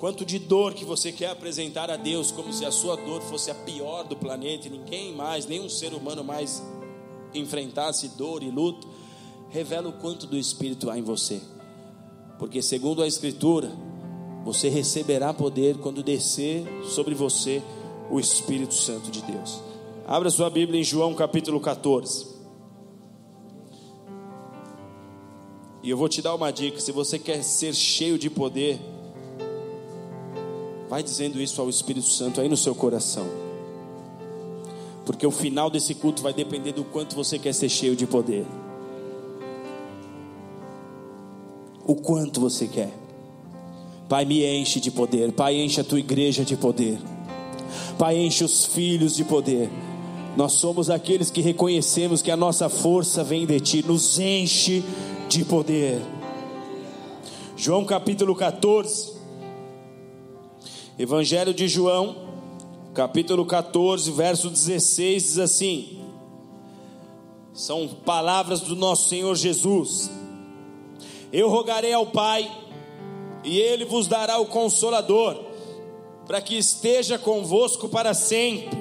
Quanto 0.02 0.24
de 0.24 0.36
dor 0.40 0.74
que 0.74 0.84
você 0.84 1.12
quer 1.12 1.30
apresentar 1.30 1.88
a 1.88 1.96
Deus, 1.96 2.32
como 2.32 2.52
se 2.52 2.64
a 2.64 2.72
sua 2.72 2.96
dor 2.96 3.22
fosse 3.22 3.52
a 3.52 3.54
pior 3.54 4.02
do 4.02 4.16
planeta 4.16 4.66
e 4.66 4.70
ninguém 4.70 5.14
mais, 5.14 5.46
nenhum 5.46 5.68
ser 5.68 5.94
humano 5.94 6.24
mais 6.24 6.60
enfrentasse 7.32 8.08
dor 8.18 8.42
e 8.42 8.50
luto, 8.50 8.88
revela 9.48 9.88
o 9.88 9.92
quanto 9.92 10.26
do 10.26 10.36
Espírito 10.36 10.90
há 10.90 10.98
em 10.98 11.02
você. 11.02 11.40
Porque, 12.36 12.60
segundo 12.60 13.00
a 13.00 13.06
Escritura, 13.06 13.70
você 14.44 14.68
receberá 14.68 15.32
poder 15.32 15.78
quando 15.78 16.02
descer 16.02 16.64
sobre 16.82 17.14
você 17.14 17.62
o 18.10 18.18
Espírito 18.18 18.74
Santo 18.74 19.08
de 19.08 19.22
Deus. 19.22 19.62
Abra 20.04 20.30
sua 20.30 20.50
Bíblia 20.50 20.80
em 20.80 20.84
João 20.84 21.14
capítulo 21.14 21.60
14. 21.60 22.26
E 25.80 25.88
eu 25.88 25.96
vou 25.96 26.08
te 26.08 26.20
dar 26.20 26.34
uma 26.34 26.50
dica: 26.50 26.80
se 26.80 26.90
você 26.90 27.20
quer 27.20 27.44
ser 27.44 27.72
cheio 27.72 28.18
de 28.18 28.28
poder, 28.28 28.80
vai 30.92 31.02
dizendo 31.02 31.40
isso 31.40 31.58
ao 31.58 31.70
Espírito 31.70 32.06
Santo 32.06 32.38
aí 32.38 32.50
no 32.50 32.56
seu 32.56 32.74
coração. 32.74 33.26
Porque 35.06 35.26
o 35.26 35.30
final 35.30 35.70
desse 35.70 35.94
culto 35.94 36.22
vai 36.22 36.34
depender 36.34 36.72
do 36.72 36.84
quanto 36.84 37.16
você 37.16 37.38
quer 37.38 37.54
ser 37.54 37.70
cheio 37.70 37.96
de 37.96 38.06
poder. 38.06 38.44
O 41.86 41.94
quanto 41.94 42.42
você 42.42 42.66
quer. 42.66 42.92
Pai, 44.06 44.26
me 44.26 44.44
enche 44.44 44.80
de 44.80 44.90
poder. 44.90 45.32
Pai, 45.32 45.56
enche 45.56 45.80
a 45.80 45.84
tua 45.84 45.98
igreja 45.98 46.44
de 46.44 46.58
poder. 46.58 46.98
Pai, 47.96 48.18
enche 48.18 48.44
os 48.44 48.66
filhos 48.66 49.16
de 49.16 49.24
poder. 49.24 49.70
Nós 50.36 50.52
somos 50.52 50.90
aqueles 50.90 51.30
que 51.30 51.40
reconhecemos 51.40 52.20
que 52.20 52.30
a 52.30 52.36
nossa 52.36 52.68
força 52.68 53.24
vem 53.24 53.46
de 53.46 53.58
ti. 53.60 53.82
Nos 53.82 54.18
enche 54.18 54.84
de 55.26 55.42
poder. 55.42 56.02
João 57.56 57.82
capítulo 57.82 58.36
14. 58.36 59.21
Evangelho 61.02 61.52
de 61.52 61.66
João, 61.66 62.14
capítulo 62.94 63.44
14, 63.44 64.08
verso 64.12 64.48
16 64.48 65.22
diz 65.24 65.38
assim: 65.40 65.98
São 67.52 67.88
palavras 67.88 68.60
do 68.60 68.76
nosso 68.76 69.08
Senhor 69.08 69.34
Jesus. 69.34 70.08
Eu 71.32 71.48
rogarei 71.48 71.92
ao 71.92 72.06
Pai 72.06 72.48
e 73.42 73.58
ele 73.58 73.84
vos 73.84 74.06
dará 74.06 74.38
o 74.38 74.46
consolador, 74.46 75.42
para 76.24 76.40
que 76.40 76.56
esteja 76.56 77.18
convosco 77.18 77.88
para 77.88 78.14
sempre. 78.14 78.78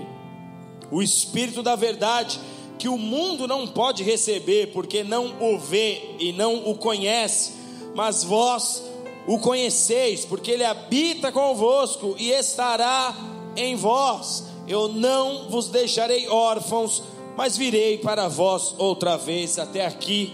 O 0.92 1.02
Espírito 1.02 1.64
da 1.64 1.76
Verdade, 1.76 2.40
que 2.78 2.88
o 2.88 3.00
mundo 3.00 3.48
não 3.48 3.66
pode 3.66 4.04
receber, 4.04 4.68
porque 4.74 5.04
não 5.04 5.34
o 5.42 5.58
vê 5.58 6.18
e 6.20 6.32
não 6.32 6.70
o 6.70 6.76
conhece, 6.76 7.54
mas 7.96 8.24
vós 8.24 8.91
o 9.28 9.40
conheceis, 9.40 10.26
porque 10.26 10.52
ele 10.52 10.64
habita 10.64 11.32
convosco 11.32 12.16
e 12.18 12.32
estará 12.32 13.16
em 13.56 13.76
vós. 13.76 14.46
Eu 14.68 14.88
não 14.88 15.50
vos 15.50 15.68
deixarei 15.68 16.28
órfãos, 16.28 17.04
mas 17.36 17.58
virei 17.58 17.98
para 17.98 18.28
vós 18.28 18.76
outra 18.78 19.18
vez 19.18 19.60
até 19.60 19.86
aqui. 19.86 20.34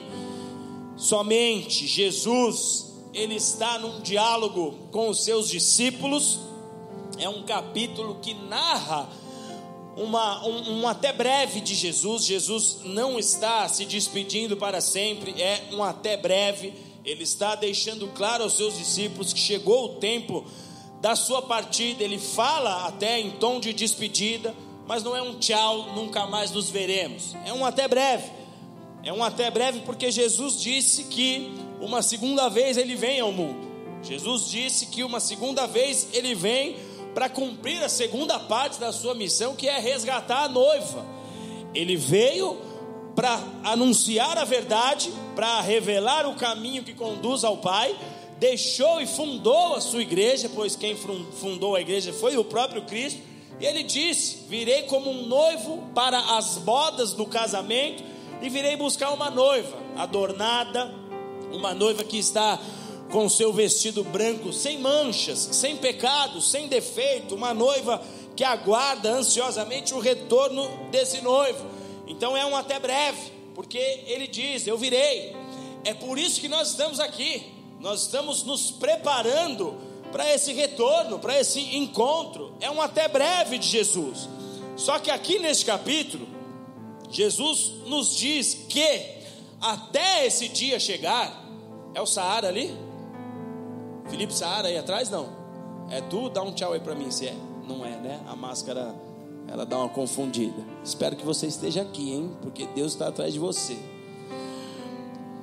Somente 0.96 1.86
Jesus 1.86 2.88
ele 3.14 3.36
está 3.36 3.80
num 3.80 4.00
diálogo 4.02 4.76
com 4.92 5.10
os 5.10 5.24
seus 5.24 5.50
discípulos. 5.50 6.40
É 7.18 7.28
um 7.28 7.44
capítulo 7.44 8.20
que 8.22 8.34
narra 8.34 9.10
uma, 9.96 10.46
um, 10.46 10.82
um, 10.82 10.88
até 10.88 11.12
breve 11.12 11.60
de 11.60 11.74
Jesus. 11.74 12.26
Jesus 12.26 12.80
não 12.84 13.18
está 13.18 13.68
se 13.68 13.86
despedindo 13.86 14.56
para 14.56 14.80
sempre, 14.80 15.42
é 15.42 15.64
um 15.72 15.84
até 15.84 16.16
breve. 16.16 16.74
Ele 17.08 17.24
está 17.24 17.56
deixando 17.56 18.06
claro 18.10 18.44
aos 18.44 18.58
seus 18.58 18.78
discípulos 18.78 19.32
que 19.32 19.40
chegou 19.40 19.86
o 19.86 19.90
tempo 19.96 20.46
da 21.00 21.16
sua 21.16 21.42
partida. 21.42 22.04
Ele 22.04 22.20
fala 22.20 22.86
até 22.86 23.18
em 23.18 23.32
tom 23.32 23.62
de 23.62 23.72
despedida, 23.72 24.54
mas 24.86 25.04
não 25.04 25.16
é 25.16 25.22
um 25.22 25.40
tchau, 25.40 25.94
nunca 25.96 26.28
mais 26.28 26.52
nos 26.52 26.70
veremos. 26.70 27.34
É 27.46 27.54
um 27.54 27.66
até 27.66 27.88
breve. 27.88 28.30
É 29.06 29.14
um 29.14 29.24
até 29.24 29.50
breve 29.50 29.80
porque 29.86 30.12
Jesus 30.12 30.60
disse 30.60 31.06
que 31.06 31.50
uma 31.80 32.02
segunda 32.02 32.50
vez 32.50 32.76
ele 32.76 32.96
vem 32.96 33.22
ao 33.22 33.32
mundo. 33.32 33.66
Jesus 34.04 34.50
disse 34.50 34.88
que 34.88 35.02
uma 35.02 35.22
segunda 35.22 35.66
vez 35.66 36.10
ele 36.12 36.36
vem 36.36 36.76
para 37.16 37.30
cumprir 37.30 37.82
a 37.82 37.88
segunda 37.88 38.38
parte 38.38 38.82
da 38.82 38.92
sua 38.92 39.16
missão, 39.16 39.56
que 39.56 39.70
é 39.70 39.80
resgatar 39.80 40.44
a 40.44 40.50
noiva. 40.50 41.06
Ele 41.74 41.96
veio 41.96 42.67
para 43.18 43.44
anunciar 43.64 44.38
a 44.38 44.44
verdade, 44.44 45.12
para 45.36 45.60
revelar 45.62 46.28
o 46.28 46.36
caminho 46.36 46.84
que 46.84 46.94
conduz 46.94 47.44
ao 47.44 47.58
Pai, 47.58 47.98
deixou 48.38 49.02
e 49.02 49.08
fundou 49.08 49.74
a 49.74 49.82
sua 49.82 50.04
igreja, 50.04 50.48
pois 50.54 50.76
quem 50.76 50.96
fundou 50.96 51.76
a 51.76 51.82
igreja 51.82 52.14
foi 52.14 52.38
o 52.38 52.44
próprio 52.44 52.84
Cristo. 52.84 53.20
E 53.60 53.66
ele 53.66 53.82
disse: 53.82 54.44
Virei 54.48 54.84
como 54.84 55.10
um 55.10 55.26
noivo 55.26 55.84
para 55.96 56.38
as 56.38 56.60
bodas 56.60 57.14
do 57.14 57.26
casamento, 57.26 58.04
e 58.40 58.50
virei 58.50 58.76
buscar 58.76 59.10
uma 59.12 59.32
noiva 59.32 59.76
adornada, 59.96 60.94
uma 61.52 61.74
noiva 61.74 62.04
que 62.04 62.20
está 62.20 62.60
com 63.10 63.28
seu 63.28 63.52
vestido 63.52 64.04
branco, 64.04 64.54
sem 64.54 64.78
manchas, 64.78 65.40
sem 65.54 65.76
pecado, 65.76 66.40
sem 66.40 66.68
defeito, 66.68 67.34
uma 67.34 67.52
noiva 67.52 68.00
que 68.36 68.44
aguarda 68.44 69.10
ansiosamente 69.10 69.96
o 69.96 70.00
retorno 70.00 70.70
desse 70.92 71.20
noivo. 71.22 71.77
Então 72.08 72.36
é 72.36 72.46
um 72.46 72.56
até 72.56 72.80
breve, 72.80 73.32
porque 73.54 73.78
ele 74.08 74.28
diz: 74.28 74.66
Eu 74.66 74.78
virei. 74.78 75.36
É 75.84 75.94
por 75.94 76.18
isso 76.18 76.42
que 76.42 76.48
nós 76.48 76.72
estamos 76.72 77.00
aqui, 77.00 77.52
nós 77.80 78.04
estamos 78.04 78.44
nos 78.44 78.72
preparando 78.72 79.76
para 80.12 80.34
esse 80.34 80.54
retorno, 80.54 81.20
para 81.20 81.40
esse 81.40 81.60
encontro. 81.76 82.54
É 82.60 82.70
um 82.72 82.82
até 82.82 83.08
breve 83.08 83.58
de 83.58 83.68
Jesus. 83.68 84.28
Só 84.76 85.00
que 85.00 85.10
aqui 85.10 85.40
neste 85.40 85.66
capítulo, 85.66 86.28
Jesus 87.10 87.74
nos 87.86 88.16
diz 88.16 88.66
que 88.68 89.18
até 89.62 90.26
esse 90.26 90.48
dia 90.48 90.80
chegar, 90.80 91.44
é 91.94 92.02
o 92.02 92.06
Saara 92.06 92.48
ali? 92.48 92.76
Felipe 94.10 94.34
Saara 94.34 94.68
aí 94.68 94.78
atrás? 94.78 95.10
Não. 95.10 95.36
É 95.90 96.02
tu? 96.02 96.30
Dá 96.30 96.42
um 96.42 96.52
tchau 96.52 96.74
aí 96.74 96.80
para 96.80 96.96
mim 96.96 97.10
se 97.12 97.28
é. 97.28 97.36
Não 97.68 97.86
é, 97.86 97.90
né? 97.98 98.22
A 98.28 98.36
máscara, 98.36 98.94
ela 99.48 99.66
dá 99.66 99.78
uma 99.78 99.90
confundida. 99.90 100.66
Espero 100.84 101.16
que 101.16 101.26
você 101.26 101.48
esteja 101.48 101.82
aqui, 101.82 102.12
hein? 102.12 102.32
Porque 102.42 102.66
Deus 102.68 102.94
está 102.94 103.08
atrás 103.08 103.34
de 103.34 103.40
você. 103.40 103.78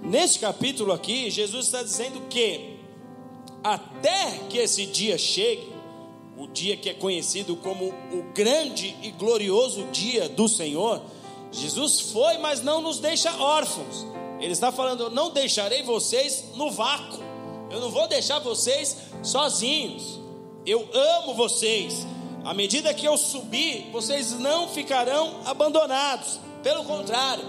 Neste 0.03 0.39
capítulo 0.39 0.93
aqui, 0.93 1.31
Jesus 1.31 1.67
está 1.67 1.83
dizendo 1.83 2.21
que 2.29 2.79
até 3.63 4.39
que 4.51 4.59
esse 4.59 4.85
dia 4.85 5.17
chegue, 5.17 5.73
o 6.37 6.47
dia 6.47 6.77
que 6.77 6.91
é 6.91 6.95
conhecido 6.95 7.57
como 7.57 7.87
o 7.87 8.23
grande 8.35 8.95
e 9.03 9.11
glorioso 9.11 9.85
dia 9.85 10.29
do 10.29 10.47
Senhor, 10.47 11.01
Jesus 11.51 12.01
foi, 12.13 12.37
mas 12.39 12.63
não 12.63 12.83
nos 12.83 12.99
deixa 12.99 13.35
órfãos. 13.37 14.07
Ele 14.41 14.53
está 14.53 14.71
falando: 14.71 15.05
Eu 15.05 15.11
não 15.11 15.31
deixarei 15.31 15.83
vocês 15.83 16.45
no 16.55 16.71
vácuo. 16.71 17.23
Eu 17.71 17.81
não 17.81 17.91
vou 17.91 18.07
deixar 18.07 18.41
vocês 18.41 18.97
sozinhos. 19.23 20.21
Eu 20.67 20.87
amo 20.93 21.35
vocês. 21.35 22.07
À 22.45 22.53
medida 22.53 22.93
que 22.93 23.07
eu 23.07 23.17
subir, 23.17 23.89
vocês 23.91 24.33
não 24.39 24.69
ficarão 24.69 25.41
abandonados. 25.47 26.39
Pelo 26.63 26.85
contrário, 26.85 27.45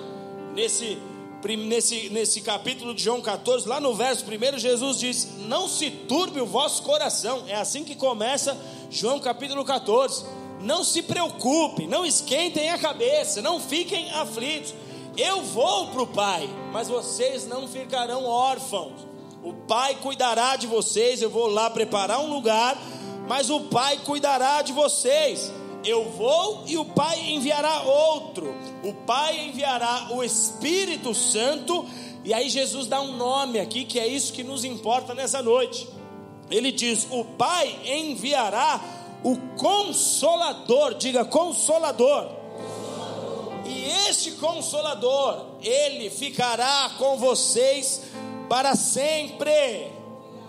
nesse, 0.54 0.98
nesse, 1.44 2.10
nesse 2.10 2.42
capítulo 2.42 2.96
de 2.96 3.04
João 3.04 3.22
14, 3.22 3.68
lá 3.68 3.80
no 3.80 3.94
verso 3.94 4.26
1, 4.26 4.58
Jesus 4.58 5.00
diz: 5.00 5.28
Não 5.48 5.68
se 5.68 5.92
turbe 5.92 6.40
o 6.40 6.46
vosso 6.46 6.82
coração. 6.84 7.44
É 7.48 7.56
assim 7.56 7.84
que 7.84 7.96
começa 7.96 8.58
João 8.90 9.20
capítulo 9.20 9.66
14. 9.66 10.26
Não 10.62 10.84
se 10.84 11.02
preocupem, 11.02 11.88
não 11.88 12.06
esquentem 12.06 12.70
a 12.70 12.78
cabeça, 12.78 13.42
não 13.42 13.60
fiquem 13.60 14.10
aflitos. 14.12 14.74
Eu 15.18 15.44
vou 15.44 15.88
para 15.88 16.02
o 16.02 16.08
Pai, 16.08 16.50
mas 16.72 16.88
vocês 16.88 17.46
não 17.46 17.68
ficarão 17.68 18.26
órfãos. 18.26 19.06
O 19.44 19.54
Pai 19.54 19.96
cuidará 20.02 20.56
de 20.56 20.68
vocês. 20.68 21.22
Eu 21.22 21.30
vou 21.30 21.48
lá 21.48 21.70
preparar 21.70 22.20
um 22.20 22.34
lugar, 22.34 22.78
mas 23.28 23.50
o 23.50 23.62
Pai 23.62 24.00
cuidará 24.06 24.62
de 24.62 24.74
vocês. 24.74 25.52
Eu 25.84 26.10
vou 26.12 26.64
e 26.66 26.78
o 26.78 26.86
Pai 26.86 27.20
enviará 27.30 27.82
outro. 27.84 28.56
O 28.84 28.94
Pai 28.94 29.48
enviará 29.48 30.08
o 30.12 30.24
Espírito 30.24 31.14
Santo. 31.14 31.86
E 32.24 32.34
aí 32.34 32.50
Jesus 32.50 32.88
dá 32.88 33.02
um 33.02 33.16
nome 33.16 33.60
aqui, 33.60 33.86
que 33.86 34.00
é 34.00 34.08
isso 34.08 34.34
que 34.34 34.44
nos 34.44 34.64
importa 34.64 35.14
nessa 35.14 35.42
noite. 35.42 35.88
Ele 36.50 36.72
diz: 36.72 37.08
O 37.12 37.24
Pai 37.24 37.80
enviará 37.86 38.82
o 39.24 39.38
Consolador. 39.58 40.96
Diga 40.96 41.26
Consolador. 41.26 42.30
E 43.66 43.86
este 44.10 44.32
Consolador, 44.34 45.46
ele 45.62 46.10
ficará 46.10 46.92
com 46.98 47.18
vocês 47.18 48.02
para 48.48 48.76
sempre. 48.76 49.92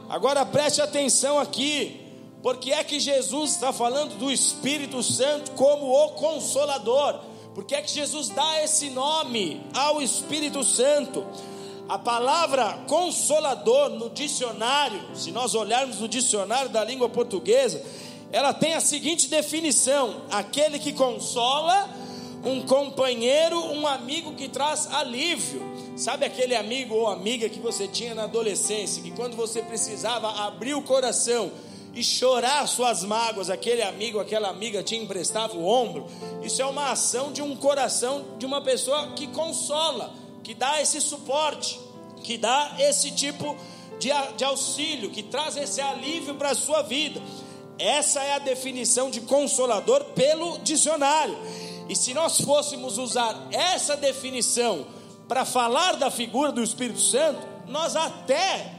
Agora 0.08 0.46
preste 0.46 0.80
atenção 0.80 1.38
aqui, 1.38 2.05
porque 2.46 2.70
é 2.70 2.84
que 2.84 3.00
Jesus 3.00 3.54
está 3.54 3.72
falando 3.72 4.16
do 4.18 4.30
Espírito 4.30 5.02
Santo 5.02 5.50
como 5.56 5.90
o 5.90 6.10
Consolador? 6.10 7.18
Porque 7.52 7.74
é 7.74 7.82
que 7.82 7.90
Jesus 7.90 8.28
dá 8.28 8.62
esse 8.62 8.88
nome 8.88 9.60
ao 9.74 10.00
Espírito 10.00 10.62
Santo? 10.62 11.26
A 11.88 11.98
palavra 11.98 12.84
consolador 12.86 13.90
no 13.90 14.10
dicionário, 14.10 15.00
se 15.12 15.32
nós 15.32 15.56
olharmos 15.56 15.98
no 15.98 16.06
dicionário 16.06 16.70
da 16.70 16.84
língua 16.84 17.08
portuguesa, 17.08 17.82
ela 18.30 18.54
tem 18.54 18.74
a 18.74 18.80
seguinte 18.80 19.26
definição: 19.26 20.22
aquele 20.30 20.78
que 20.78 20.92
consola, 20.92 21.90
um 22.44 22.62
companheiro, 22.62 23.58
um 23.72 23.88
amigo 23.88 24.34
que 24.34 24.48
traz 24.48 24.86
alívio. 24.94 25.62
Sabe 25.96 26.24
aquele 26.24 26.54
amigo 26.54 26.94
ou 26.94 27.08
amiga 27.08 27.48
que 27.48 27.58
você 27.58 27.88
tinha 27.88 28.14
na 28.14 28.22
adolescência, 28.22 29.02
que 29.02 29.10
quando 29.10 29.34
você 29.34 29.62
precisava 29.62 30.30
abrir 30.46 30.74
o 30.74 30.82
coração 30.82 31.50
e 31.96 32.04
chorar 32.04 32.68
suas 32.68 33.02
mágoas, 33.02 33.48
aquele 33.48 33.80
amigo, 33.82 34.20
aquela 34.20 34.48
amiga 34.48 34.82
te 34.82 34.94
emprestava 34.94 35.56
o 35.56 35.66
ombro? 35.66 36.06
Isso 36.42 36.60
é 36.60 36.66
uma 36.66 36.90
ação 36.90 37.32
de 37.32 37.40
um 37.40 37.56
coração 37.56 38.36
de 38.38 38.44
uma 38.44 38.60
pessoa 38.60 39.12
que 39.12 39.26
consola, 39.28 40.12
que 40.44 40.54
dá 40.54 40.80
esse 40.80 41.00
suporte, 41.00 41.80
que 42.22 42.36
dá 42.36 42.76
esse 42.78 43.10
tipo 43.12 43.56
de, 43.98 44.10
de 44.36 44.44
auxílio, 44.44 45.10
que 45.10 45.22
traz 45.22 45.56
esse 45.56 45.80
alívio 45.80 46.34
para 46.34 46.50
a 46.50 46.54
sua 46.54 46.82
vida. 46.82 47.18
Essa 47.78 48.22
é 48.22 48.34
a 48.34 48.40
definição 48.40 49.10
de 49.10 49.22
consolador 49.22 50.04
pelo 50.14 50.58
dicionário. 50.58 51.36
E 51.88 51.96
se 51.96 52.12
nós 52.12 52.38
fôssemos 52.42 52.98
usar 52.98 53.48
essa 53.50 53.96
definição 53.96 54.86
para 55.26 55.46
falar 55.46 55.96
da 55.96 56.10
figura 56.10 56.52
do 56.52 56.62
Espírito 56.62 57.00
Santo, 57.00 57.40
nós 57.66 57.96
até 57.96 58.75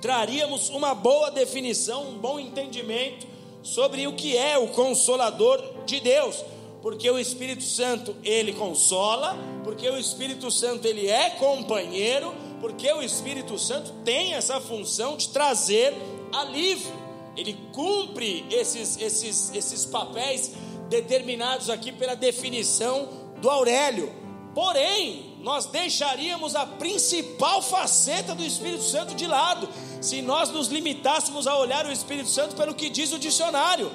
traríamos 0.00 0.68
uma 0.70 0.94
boa 0.94 1.30
definição, 1.30 2.08
um 2.08 2.18
bom 2.18 2.38
entendimento 2.38 3.26
sobre 3.62 4.06
o 4.06 4.14
que 4.14 4.36
é 4.36 4.58
o 4.58 4.68
consolador 4.68 5.62
de 5.86 6.00
Deus, 6.00 6.44
porque 6.80 7.08
o 7.08 7.18
Espírito 7.18 7.62
Santo 7.62 8.16
ele 8.24 8.52
consola, 8.52 9.38
porque 9.62 9.88
o 9.88 9.98
Espírito 9.98 10.50
Santo 10.50 10.86
ele 10.86 11.08
é 11.08 11.30
companheiro, 11.30 12.34
porque 12.60 12.90
o 12.92 13.02
Espírito 13.02 13.58
Santo 13.58 13.92
tem 14.04 14.34
essa 14.34 14.60
função 14.60 15.16
de 15.16 15.28
trazer 15.28 15.94
alívio. 16.32 16.92
Ele 17.36 17.56
cumpre 17.72 18.44
esses 18.50 19.00
esses 19.00 19.54
esses 19.54 19.84
papéis 19.86 20.52
determinados 20.88 21.70
aqui 21.70 21.90
pela 21.92 22.14
definição 22.14 23.08
do 23.40 23.48
Aurélio. 23.48 24.21
Porém, 24.54 25.36
nós 25.40 25.66
deixaríamos 25.66 26.54
a 26.54 26.66
principal 26.66 27.62
faceta 27.62 28.34
do 28.34 28.44
Espírito 28.44 28.84
Santo 28.84 29.14
de 29.14 29.26
lado, 29.26 29.68
se 30.00 30.20
nós 30.20 30.50
nos 30.50 30.68
limitássemos 30.68 31.46
a 31.46 31.56
olhar 31.56 31.86
o 31.86 31.92
Espírito 31.92 32.28
Santo 32.28 32.54
pelo 32.54 32.74
que 32.74 32.90
diz 32.90 33.12
o 33.12 33.18
dicionário. 33.18 33.90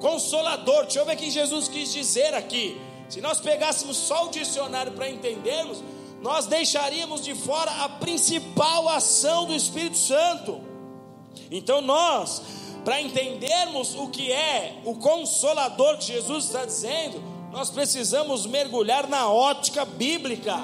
Consolador, 0.00 0.82
deixa 0.82 0.98
eu 0.98 1.06
ver 1.06 1.14
o 1.14 1.16
que 1.16 1.30
Jesus 1.30 1.68
quis 1.68 1.92
dizer 1.92 2.34
aqui. 2.34 2.80
Se 3.08 3.20
nós 3.20 3.40
pegássemos 3.40 3.96
só 3.96 4.26
o 4.26 4.30
dicionário 4.30 4.92
para 4.92 5.08
entendermos, 5.08 5.82
nós 6.20 6.46
deixaríamos 6.46 7.22
de 7.22 7.34
fora 7.34 7.70
a 7.84 7.88
principal 7.88 8.88
ação 8.88 9.44
do 9.44 9.54
Espírito 9.54 9.96
Santo. 9.96 10.60
Então 11.50 11.80
nós, 11.80 12.42
para 12.84 13.00
entendermos 13.00 13.94
o 13.94 14.08
que 14.08 14.32
é 14.32 14.80
o 14.84 14.96
consolador 14.96 15.98
que 15.98 16.06
Jesus 16.06 16.46
está 16.46 16.64
dizendo, 16.64 17.22
nós 17.52 17.68
precisamos 17.68 18.46
mergulhar 18.46 19.06
na 19.06 19.28
ótica 19.28 19.84
bíblica. 19.84 20.56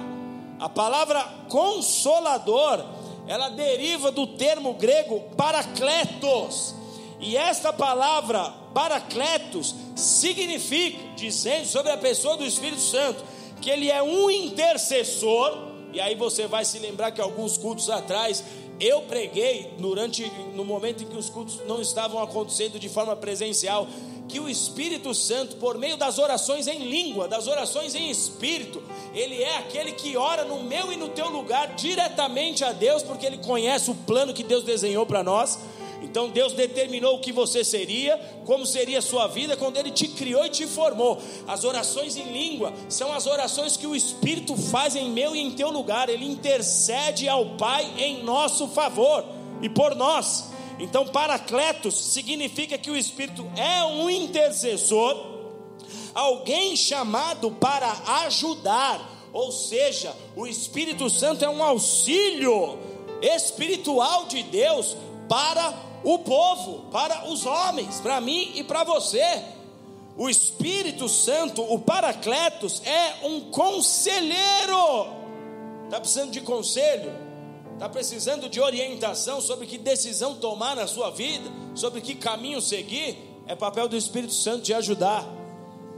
A 0.58 0.68
palavra 0.70 1.22
consolador, 1.48 2.82
ela 3.26 3.50
deriva 3.50 4.10
do 4.10 4.26
termo 4.26 4.72
grego 4.72 5.20
paracletos. 5.36 6.74
E 7.20 7.36
esta 7.36 7.72
palavra 7.72 8.54
paracletos 8.72 9.74
significa, 9.94 10.98
dizendo 11.14 11.66
sobre 11.66 11.92
a 11.92 11.98
pessoa 11.98 12.38
do 12.38 12.44
Espírito 12.44 12.80
Santo, 12.80 13.22
que 13.60 13.68
ele 13.68 13.90
é 13.90 14.02
um 14.02 14.30
intercessor. 14.30 15.68
E 15.92 16.00
aí 16.00 16.14
você 16.14 16.46
vai 16.46 16.64
se 16.64 16.78
lembrar 16.78 17.10
que 17.10 17.20
alguns 17.20 17.58
cultos 17.58 17.90
atrás 17.90 18.42
eu 18.80 19.02
preguei 19.02 19.74
durante 19.78 20.24
no 20.54 20.64
momento 20.64 21.02
em 21.02 21.06
que 21.06 21.16
os 21.16 21.28
cultos 21.28 21.60
não 21.66 21.82
estavam 21.82 22.22
acontecendo 22.22 22.78
de 22.78 22.88
forma 22.88 23.14
presencial 23.14 23.86
que 24.28 24.38
o 24.38 24.48
Espírito 24.48 25.14
Santo, 25.14 25.56
por 25.56 25.78
meio 25.78 25.96
das 25.96 26.18
orações 26.18 26.66
em 26.66 26.88
língua, 26.88 27.26
das 27.26 27.46
orações 27.46 27.94
em 27.94 28.10
espírito, 28.10 28.82
ele 29.14 29.42
é 29.42 29.56
aquele 29.56 29.92
que 29.92 30.16
ora 30.16 30.44
no 30.44 30.62
meu 30.62 30.92
e 30.92 30.96
no 30.96 31.08
teu 31.08 31.28
lugar 31.30 31.74
diretamente 31.74 32.62
a 32.64 32.72
Deus, 32.72 33.02
porque 33.02 33.24
ele 33.24 33.38
conhece 33.38 33.90
o 33.90 33.94
plano 33.94 34.34
que 34.34 34.42
Deus 34.42 34.64
desenhou 34.64 35.06
para 35.06 35.22
nós. 35.22 35.58
Então 36.02 36.28
Deus 36.28 36.52
determinou 36.52 37.16
o 37.16 37.20
que 37.20 37.32
você 37.32 37.64
seria, 37.64 38.18
como 38.44 38.64
seria 38.64 38.98
a 38.98 39.02
sua 39.02 39.26
vida 39.26 39.56
quando 39.56 39.76
Ele 39.76 39.90
te 39.90 40.08
criou 40.08 40.46
e 40.46 40.50
te 40.50 40.66
formou. 40.66 41.18
As 41.46 41.64
orações 41.64 42.16
em 42.16 42.32
língua 42.32 42.72
são 42.88 43.12
as 43.12 43.26
orações 43.26 43.76
que 43.76 43.86
o 43.86 43.96
Espírito 43.96 44.56
faz 44.56 44.94
em 44.94 45.10
meu 45.10 45.34
e 45.34 45.40
em 45.40 45.50
teu 45.50 45.70
lugar. 45.70 46.08
Ele 46.08 46.24
intercede 46.24 47.28
ao 47.28 47.56
Pai 47.56 47.92
em 47.98 48.22
nosso 48.22 48.68
favor 48.68 49.24
e 49.60 49.68
por 49.68 49.94
nós. 49.94 50.50
Então, 50.78 51.06
Paracletos 51.08 51.94
significa 51.94 52.78
que 52.78 52.90
o 52.90 52.96
Espírito 52.96 53.44
é 53.56 53.84
um 53.84 54.08
intercessor, 54.08 55.38
alguém 56.14 56.76
chamado 56.76 57.50
para 57.50 57.90
ajudar, 58.24 59.28
ou 59.32 59.50
seja, 59.50 60.14
o 60.36 60.46
Espírito 60.46 61.10
Santo 61.10 61.44
é 61.44 61.48
um 61.48 61.62
auxílio 61.62 62.78
espiritual 63.20 64.26
de 64.26 64.42
Deus 64.44 64.96
para 65.28 65.74
o 66.04 66.18
povo, 66.20 66.90
para 66.90 67.28
os 67.28 67.44
homens, 67.44 68.00
para 68.00 68.20
mim 68.20 68.52
e 68.54 68.62
para 68.62 68.84
você. 68.84 69.42
O 70.16 70.28
Espírito 70.28 71.08
Santo, 71.08 71.62
o 71.62 71.78
Paracletos, 71.78 72.82
é 72.84 73.26
um 73.26 73.40
conselheiro. 73.50 75.08
Está 75.84 76.00
precisando 76.00 76.30
de 76.30 76.40
conselho? 76.40 77.27
Está 77.78 77.88
precisando 77.88 78.48
de 78.48 78.60
orientação 78.60 79.40
sobre 79.40 79.64
que 79.64 79.78
decisão 79.78 80.34
tomar 80.34 80.74
na 80.74 80.88
sua 80.88 81.10
vida, 81.10 81.48
sobre 81.76 82.00
que 82.00 82.16
caminho 82.16 82.60
seguir? 82.60 83.16
É 83.46 83.54
papel 83.54 83.88
do 83.88 83.96
Espírito 83.96 84.34
Santo 84.34 84.64
te 84.64 84.74
ajudar. 84.74 85.24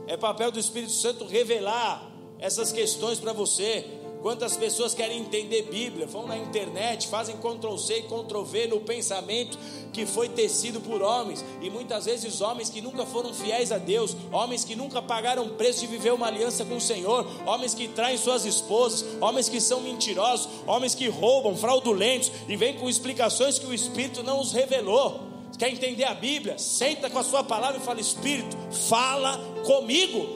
É 0.06 0.14
papel 0.14 0.52
do 0.52 0.58
Espírito 0.58 0.92
Santo 0.92 1.24
revelar 1.24 2.06
essas 2.38 2.70
questões 2.70 3.18
para 3.18 3.32
você. 3.32 3.86
Quantas 4.22 4.54
pessoas 4.54 4.92
querem 4.92 5.20
entender 5.20 5.62
Bíblia, 5.62 6.06
vão 6.06 6.26
na 6.26 6.36
internet, 6.36 7.08
fazem 7.08 7.36
Ctrl 7.36 7.76
C 7.78 8.00
e 8.00 8.02
Ctrl 8.02 8.42
V 8.42 8.66
no 8.66 8.80
pensamento 8.80 9.58
que 9.94 10.04
foi 10.04 10.28
tecido 10.28 10.80
por 10.80 11.02
homens, 11.02 11.44
e 11.60 11.70
muitas 11.70 12.04
vezes 12.04 12.40
homens 12.40 12.68
que 12.68 12.82
nunca 12.82 13.06
foram 13.06 13.32
fiéis 13.32 13.72
a 13.72 13.78
Deus, 13.78 14.14
homens 14.30 14.62
que 14.62 14.76
nunca 14.76 15.00
pagaram 15.00 15.48
preço 15.50 15.80
de 15.80 15.86
viver 15.86 16.12
uma 16.12 16.26
aliança 16.26 16.64
com 16.64 16.76
o 16.76 16.80
Senhor, 16.80 17.26
homens 17.46 17.74
que 17.74 17.88
traem 17.88 18.18
suas 18.18 18.44
esposas, 18.44 19.04
homens 19.20 19.48
que 19.48 19.60
são 19.60 19.80
mentirosos, 19.80 20.48
homens 20.66 20.94
que 20.94 21.08
roubam, 21.08 21.56
fraudulentos, 21.56 22.30
e 22.46 22.56
vêm 22.56 22.74
com 22.74 22.88
explicações 22.88 23.58
que 23.58 23.66
o 23.66 23.74
Espírito 23.74 24.22
não 24.22 24.38
os 24.40 24.52
revelou. 24.52 25.28
Quer 25.58 25.70
entender 25.70 26.04
a 26.04 26.14
Bíblia? 26.14 26.56
Senta 26.58 27.10
com 27.10 27.18
a 27.18 27.24
sua 27.24 27.42
palavra 27.42 27.78
e 27.78 27.84
fala: 27.84 28.00
Espírito, 28.00 28.56
fala 28.88 29.38
comigo, 29.66 30.26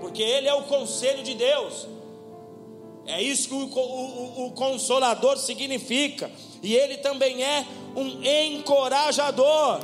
porque 0.00 0.22
Ele 0.22 0.48
é 0.48 0.54
o 0.54 0.62
conselho 0.62 1.22
de 1.22 1.34
Deus. 1.34 1.91
É 3.06 3.20
isso 3.20 3.48
que 3.48 3.54
o, 3.54 3.66
o, 3.66 4.46
o, 4.46 4.50
consolador 4.52 5.36
significa. 5.36 6.30
E 6.62 6.74
ele 6.74 6.98
também 6.98 7.42
é 7.42 7.66
um 7.96 8.22
encorajador. 8.22 9.80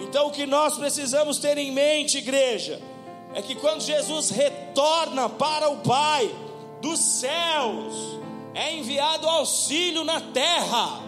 Então 0.00 0.28
o 0.28 0.30
que 0.30 0.46
nós 0.46 0.76
precisamos 0.76 1.38
ter 1.38 1.56
em 1.58 1.70
mente, 1.70 2.18
igreja, 2.18 2.80
é 3.34 3.42
que 3.42 3.54
quando 3.54 3.82
Jesus 3.82 4.30
retorna 4.30 5.28
para 5.28 5.68
o 5.68 5.78
Pai 5.78 6.28
dos 6.80 6.98
céus, 6.98 8.18
é 8.54 8.74
enviado 8.74 9.28
auxílio 9.28 10.02
na 10.04 10.20
terra. 10.20 11.02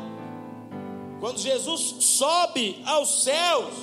Quando 1.18 1.38
Jesus 1.38 1.96
sobe 2.00 2.80
aos 2.86 3.24
céus, 3.24 3.74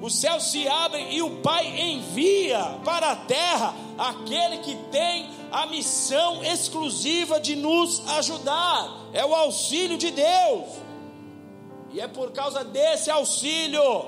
os 0.00 0.14
céus 0.14 0.44
se 0.44 0.68
abrem 0.68 1.14
e 1.14 1.22
o 1.22 1.30
Pai 1.36 1.66
envia 1.66 2.78
para 2.84 3.12
a 3.12 3.16
terra 3.16 3.74
aquele 3.98 4.58
que 4.58 4.74
tem 4.90 5.28
a 5.56 5.64
missão 5.64 6.44
exclusiva 6.44 7.40
de 7.40 7.56
nos 7.56 8.06
ajudar, 8.18 9.08
é 9.14 9.24
o 9.24 9.34
auxílio 9.34 9.96
de 9.96 10.10
Deus. 10.10 10.68
E 11.94 11.98
é 11.98 12.06
por 12.06 12.30
causa 12.32 12.62
desse 12.62 13.10
auxílio 13.10 14.04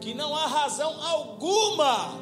que 0.00 0.14
não 0.14 0.34
há 0.34 0.44
razão 0.44 0.92
alguma 1.00 2.18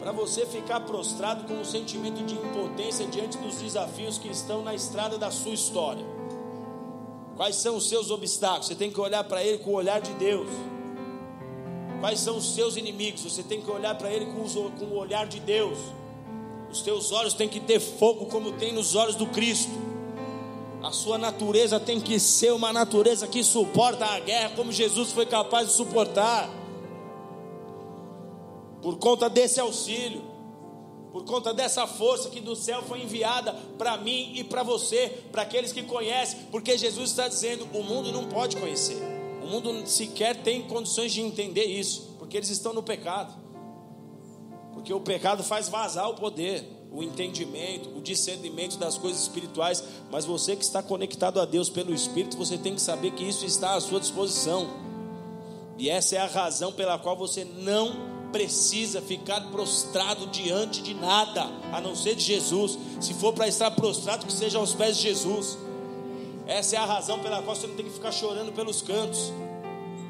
para 0.00 0.10
você 0.10 0.44
ficar 0.44 0.80
prostrado 0.80 1.44
com 1.44 1.60
um 1.60 1.64
sentimento 1.64 2.24
de 2.24 2.34
impotência 2.34 3.06
diante 3.06 3.38
dos 3.38 3.54
desafios 3.54 4.18
que 4.18 4.26
estão 4.26 4.64
na 4.64 4.74
estrada 4.74 5.16
da 5.16 5.30
sua 5.30 5.54
história. 5.54 6.04
Quais 7.36 7.54
são 7.54 7.76
os 7.76 7.88
seus 7.88 8.10
obstáculos? 8.10 8.66
Você 8.66 8.74
tem 8.74 8.90
que 8.90 9.00
olhar 9.00 9.22
para 9.22 9.44
ele 9.44 9.58
com 9.58 9.70
o 9.70 9.74
olhar 9.74 10.00
de 10.00 10.12
Deus. 10.14 10.48
Quais 12.00 12.18
são 12.18 12.36
os 12.38 12.52
seus 12.52 12.76
inimigos? 12.76 13.22
Você 13.22 13.44
tem 13.44 13.62
que 13.62 13.70
olhar 13.70 13.94
para 13.94 14.12
ele 14.12 14.26
com 14.26 14.40
o 14.40 14.96
olhar 14.96 15.24
de 15.24 15.38
Deus. 15.38 15.78
Os 16.72 16.80
teus 16.80 17.12
olhos 17.12 17.34
têm 17.34 17.50
que 17.50 17.60
ter 17.60 17.78
fogo 17.78 18.26
como 18.26 18.52
tem 18.52 18.72
nos 18.72 18.94
olhos 18.94 19.14
do 19.14 19.26
Cristo. 19.26 19.70
A 20.82 20.90
sua 20.90 21.18
natureza 21.18 21.78
tem 21.78 22.00
que 22.00 22.18
ser 22.18 22.52
uma 22.52 22.72
natureza 22.72 23.28
que 23.28 23.44
suporta 23.44 24.06
a 24.06 24.18
guerra 24.18 24.54
como 24.56 24.72
Jesus 24.72 25.12
foi 25.12 25.26
capaz 25.26 25.68
de 25.68 25.74
suportar. 25.74 26.48
Por 28.80 28.96
conta 28.96 29.28
desse 29.28 29.60
auxílio, 29.60 30.22
por 31.12 31.24
conta 31.24 31.52
dessa 31.52 31.86
força 31.86 32.30
que 32.30 32.40
do 32.40 32.56
céu 32.56 32.82
foi 32.82 33.02
enviada 33.02 33.52
para 33.76 33.98
mim 33.98 34.32
e 34.34 34.42
para 34.42 34.62
você, 34.62 35.08
para 35.30 35.42
aqueles 35.42 35.72
que 35.72 35.82
conhecem, 35.82 36.40
porque 36.50 36.78
Jesus 36.78 37.10
está 37.10 37.28
dizendo: 37.28 37.68
o 37.74 37.82
mundo 37.82 38.10
não 38.10 38.24
pode 38.24 38.56
conhecer, 38.56 38.96
o 39.42 39.46
mundo 39.46 39.86
sequer 39.86 40.42
tem 40.42 40.62
condições 40.62 41.12
de 41.12 41.20
entender 41.20 41.66
isso, 41.66 42.16
porque 42.18 42.38
eles 42.38 42.48
estão 42.48 42.72
no 42.72 42.82
pecado. 42.82 43.41
Porque 44.82 44.92
o 44.92 44.98
pecado 44.98 45.44
faz 45.44 45.68
vazar 45.68 46.10
o 46.10 46.14
poder, 46.14 46.68
o 46.90 47.04
entendimento, 47.04 47.96
o 47.96 48.00
discernimento 48.00 48.76
das 48.76 48.98
coisas 48.98 49.22
espirituais. 49.22 49.82
Mas 50.10 50.24
você 50.24 50.56
que 50.56 50.64
está 50.64 50.82
conectado 50.82 51.40
a 51.40 51.44
Deus 51.44 51.70
pelo 51.70 51.94
Espírito, 51.94 52.36
você 52.36 52.58
tem 52.58 52.74
que 52.74 52.80
saber 52.80 53.12
que 53.12 53.22
isso 53.22 53.46
está 53.46 53.76
à 53.76 53.80
sua 53.80 54.00
disposição. 54.00 54.68
E 55.78 55.88
essa 55.88 56.16
é 56.16 56.18
a 56.18 56.26
razão 56.26 56.72
pela 56.72 56.98
qual 56.98 57.16
você 57.16 57.44
não 57.44 57.94
precisa 58.32 59.00
ficar 59.00 59.40
prostrado 59.52 60.26
diante 60.26 60.82
de 60.82 60.94
nada, 60.94 61.44
a 61.72 61.80
não 61.80 61.94
ser 61.94 62.16
de 62.16 62.24
Jesus. 62.24 62.76
Se 63.00 63.14
for 63.14 63.32
para 63.32 63.46
estar 63.46 63.70
prostrado, 63.70 64.26
que 64.26 64.32
seja 64.32 64.58
aos 64.58 64.74
pés 64.74 64.96
de 64.96 65.04
Jesus. 65.04 65.56
Essa 66.44 66.74
é 66.74 66.78
a 66.80 66.84
razão 66.84 67.20
pela 67.20 67.40
qual 67.40 67.54
você 67.54 67.68
não 67.68 67.76
tem 67.76 67.86
que 67.86 67.92
ficar 67.92 68.10
chorando 68.10 68.52
pelos 68.52 68.82
cantos. 68.82 69.32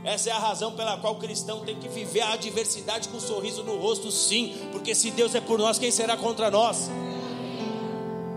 Essa 0.05 0.31
é 0.31 0.33
a 0.33 0.39
razão 0.39 0.73
pela 0.73 0.97
qual 0.97 1.15
o 1.15 1.19
cristão 1.19 1.61
tem 1.61 1.79
que 1.79 1.89
viver 1.89 2.23
a 2.23 2.33
adversidade 2.33 3.09
com 3.09 3.19
um 3.19 3.21
sorriso 3.21 3.63
no 3.63 3.79
rosto, 3.79 4.11
sim, 4.11 4.55
porque 4.73 4.95
se 4.95 5.13
Deus 5.13 5.35
é 5.35 5.41
por 5.41 5.59
nós, 5.59 5.79
quem 5.79 5.93
será 5.93 6.17
contra 6.17 6.51
nós? 6.51 6.91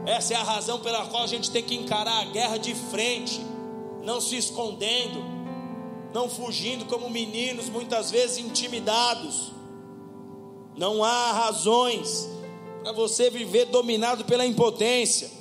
Essa 0.06 0.36
é 0.36 0.38
a 0.38 0.44
razão 0.44 0.80
pela 0.80 1.08
qual 1.08 1.24
a 1.24 1.28
gente 1.28 1.50
tem 1.50 1.64
que 1.64 1.74
encarar 1.74 2.22
a 2.22 2.26
guerra 2.26 2.58
de 2.58 2.76
frente, 2.76 3.42
não 4.04 4.22
se 4.22 4.38
escondendo, 4.38 5.24
não 6.14 6.30
fugindo 6.30 6.86
como 6.86 7.10
meninos, 7.10 7.68
muitas 7.68 8.12
vezes 8.12 8.38
intimidados. 8.38 9.52
Não 10.78 11.04
há 11.04 11.32
razões 11.32 12.30
para 12.84 12.92
você 12.92 13.32
viver 13.32 13.66
dominado 13.66 14.24
pela 14.26 14.46
impotência. 14.46 15.32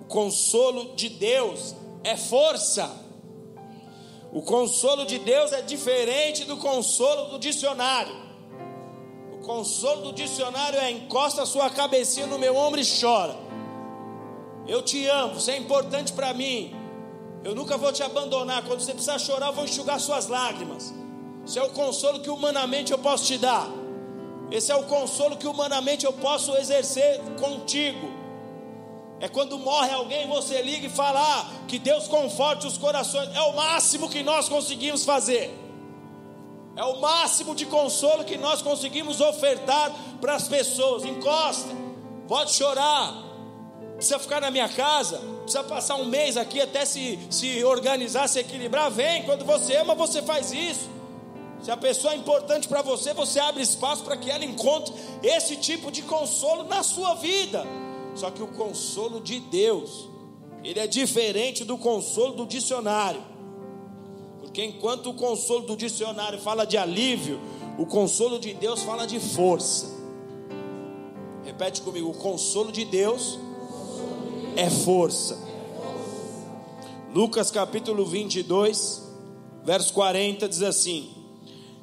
O 0.00 0.04
consolo 0.06 0.96
de 0.96 1.08
Deus 1.08 1.76
é 2.02 2.16
força. 2.16 3.05
O 4.36 4.42
consolo 4.42 5.06
de 5.06 5.18
Deus 5.18 5.50
é 5.50 5.62
diferente 5.62 6.44
do 6.44 6.58
consolo 6.58 7.30
do 7.30 7.38
dicionário. 7.38 8.14
O 9.32 9.38
consolo 9.38 10.02
do 10.02 10.12
dicionário 10.12 10.78
é 10.78 10.90
encosta 10.90 11.40
a 11.40 11.46
sua 11.46 11.70
cabecinha 11.70 12.26
no 12.26 12.38
meu 12.38 12.54
ombro 12.54 12.78
e 12.78 12.84
chora. 12.84 13.34
Eu 14.68 14.82
te 14.82 15.06
amo, 15.06 15.40
você 15.40 15.52
é 15.52 15.56
importante 15.56 16.12
para 16.12 16.34
mim. 16.34 16.76
Eu 17.42 17.54
nunca 17.54 17.78
vou 17.78 17.90
te 17.90 18.02
abandonar. 18.02 18.62
Quando 18.66 18.80
você 18.80 18.92
precisar 18.92 19.18
chorar, 19.18 19.46
eu 19.46 19.52
vou 19.54 19.64
enxugar 19.64 19.98
suas 19.98 20.26
lágrimas. 20.26 20.92
Esse 21.46 21.58
é 21.58 21.62
o 21.62 21.70
consolo 21.70 22.20
que 22.20 22.28
humanamente 22.28 22.92
eu 22.92 22.98
posso 22.98 23.24
te 23.24 23.38
dar. 23.38 23.66
Esse 24.50 24.70
é 24.70 24.76
o 24.76 24.82
consolo 24.82 25.38
que 25.38 25.46
humanamente 25.46 26.04
eu 26.04 26.12
posso 26.12 26.54
exercer 26.58 27.22
contigo. 27.40 28.06
É 29.20 29.28
quando 29.28 29.58
morre 29.58 29.90
alguém, 29.92 30.26
você 30.28 30.60
liga 30.60 30.86
e 30.86 30.90
fala: 30.90 31.20
ah, 31.20 31.46
que 31.66 31.78
Deus 31.78 32.06
conforte 32.06 32.66
os 32.66 32.76
corações. 32.76 33.34
É 33.34 33.40
o 33.40 33.54
máximo 33.54 34.08
que 34.08 34.22
nós 34.22 34.48
conseguimos 34.48 35.04
fazer. 35.04 35.54
É 36.76 36.84
o 36.84 37.00
máximo 37.00 37.54
de 37.54 37.64
consolo 37.64 38.24
que 38.24 38.36
nós 38.36 38.60
conseguimos 38.60 39.20
ofertar 39.20 39.90
para 40.20 40.34
as 40.34 40.46
pessoas. 40.46 41.04
Encosta, 41.04 41.70
pode 42.28 42.52
chorar, 42.52 43.14
precisa 43.94 44.18
ficar 44.18 44.42
na 44.42 44.50
minha 44.50 44.68
casa, 44.68 45.18
precisa 45.42 45.64
passar 45.64 45.94
um 45.94 46.04
mês 46.04 46.36
aqui 46.36 46.60
até 46.60 46.84
se, 46.84 47.18
se 47.30 47.64
organizar, 47.64 48.28
se 48.28 48.38
equilibrar. 48.38 48.90
Vem, 48.90 49.22
quando 49.22 49.46
você 49.46 49.76
ama, 49.76 49.94
você 49.94 50.20
faz 50.20 50.52
isso. 50.52 50.90
Se 51.62 51.70
a 51.70 51.76
pessoa 51.78 52.12
é 52.12 52.16
importante 52.16 52.68
para 52.68 52.82
você, 52.82 53.14
você 53.14 53.40
abre 53.40 53.62
espaço 53.62 54.04
para 54.04 54.18
que 54.18 54.30
ela 54.30 54.44
encontre 54.44 54.94
esse 55.22 55.56
tipo 55.56 55.90
de 55.90 56.02
consolo 56.02 56.64
na 56.64 56.82
sua 56.82 57.14
vida. 57.14 57.64
Só 58.16 58.30
que 58.30 58.42
o 58.42 58.46
consolo 58.46 59.20
de 59.20 59.38
Deus, 59.38 60.08
ele 60.64 60.80
é 60.80 60.86
diferente 60.86 61.64
do 61.64 61.76
consolo 61.76 62.34
do 62.34 62.46
dicionário. 62.46 63.22
Porque 64.40 64.64
enquanto 64.64 65.10
o 65.10 65.14
consolo 65.14 65.66
do 65.66 65.76
dicionário 65.76 66.38
fala 66.38 66.64
de 66.64 66.78
alívio, 66.78 67.38
o 67.78 67.84
consolo 67.84 68.38
de 68.38 68.54
Deus 68.54 68.82
fala 68.82 69.06
de 69.06 69.20
força. 69.20 69.94
Repete 71.44 71.82
comigo: 71.82 72.08
o 72.08 72.14
consolo 72.14 72.72
de 72.72 72.86
Deus 72.86 73.38
é 74.56 74.70
força. 74.70 75.38
Lucas 77.14 77.50
capítulo 77.50 78.06
22, 78.06 79.02
verso 79.62 79.92
40 79.92 80.48
diz 80.48 80.62
assim: 80.62 81.10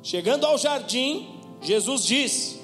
Chegando 0.01 0.47
ao 0.47 0.57
jardim, 0.57 1.27
Jesus 1.61 2.03
disse: 2.03 2.59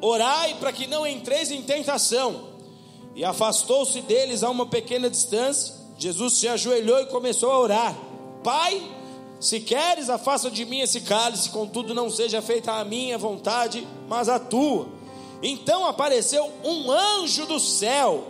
Orai 0.00 0.54
para 0.60 0.72
que 0.72 0.86
não 0.86 1.06
entreis 1.06 1.50
em 1.50 1.62
tentação. 1.62 2.45
E 3.16 3.24
afastou-se 3.24 4.02
deles 4.02 4.42
a 4.42 4.50
uma 4.50 4.66
pequena 4.66 5.08
distância. 5.08 5.74
Jesus 5.98 6.34
se 6.34 6.46
ajoelhou 6.46 7.00
e 7.00 7.06
começou 7.06 7.50
a 7.50 7.58
orar: 7.58 7.96
Pai, 8.44 8.82
se 9.40 9.58
queres, 9.60 10.10
afasta 10.10 10.50
de 10.50 10.66
mim 10.66 10.80
esse 10.80 11.00
cálice, 11.00 11.48
contudo 11.48 11.94
não 11.94 12.10
seja 12.10 12.42
feita 12.42 12.72
a 12.72 12.84
minha 12.84 13.16
vontade, 13.16 13.88
mas 14.06 14.28
a 14.28 14.38
tua. 14.38 14.88
Então 15.42 15.86
apareceu 15.86 16.52
um 16.62 16.90
anjo 16.90 17.46
do 17.46 17.58
céu 17.58 18.24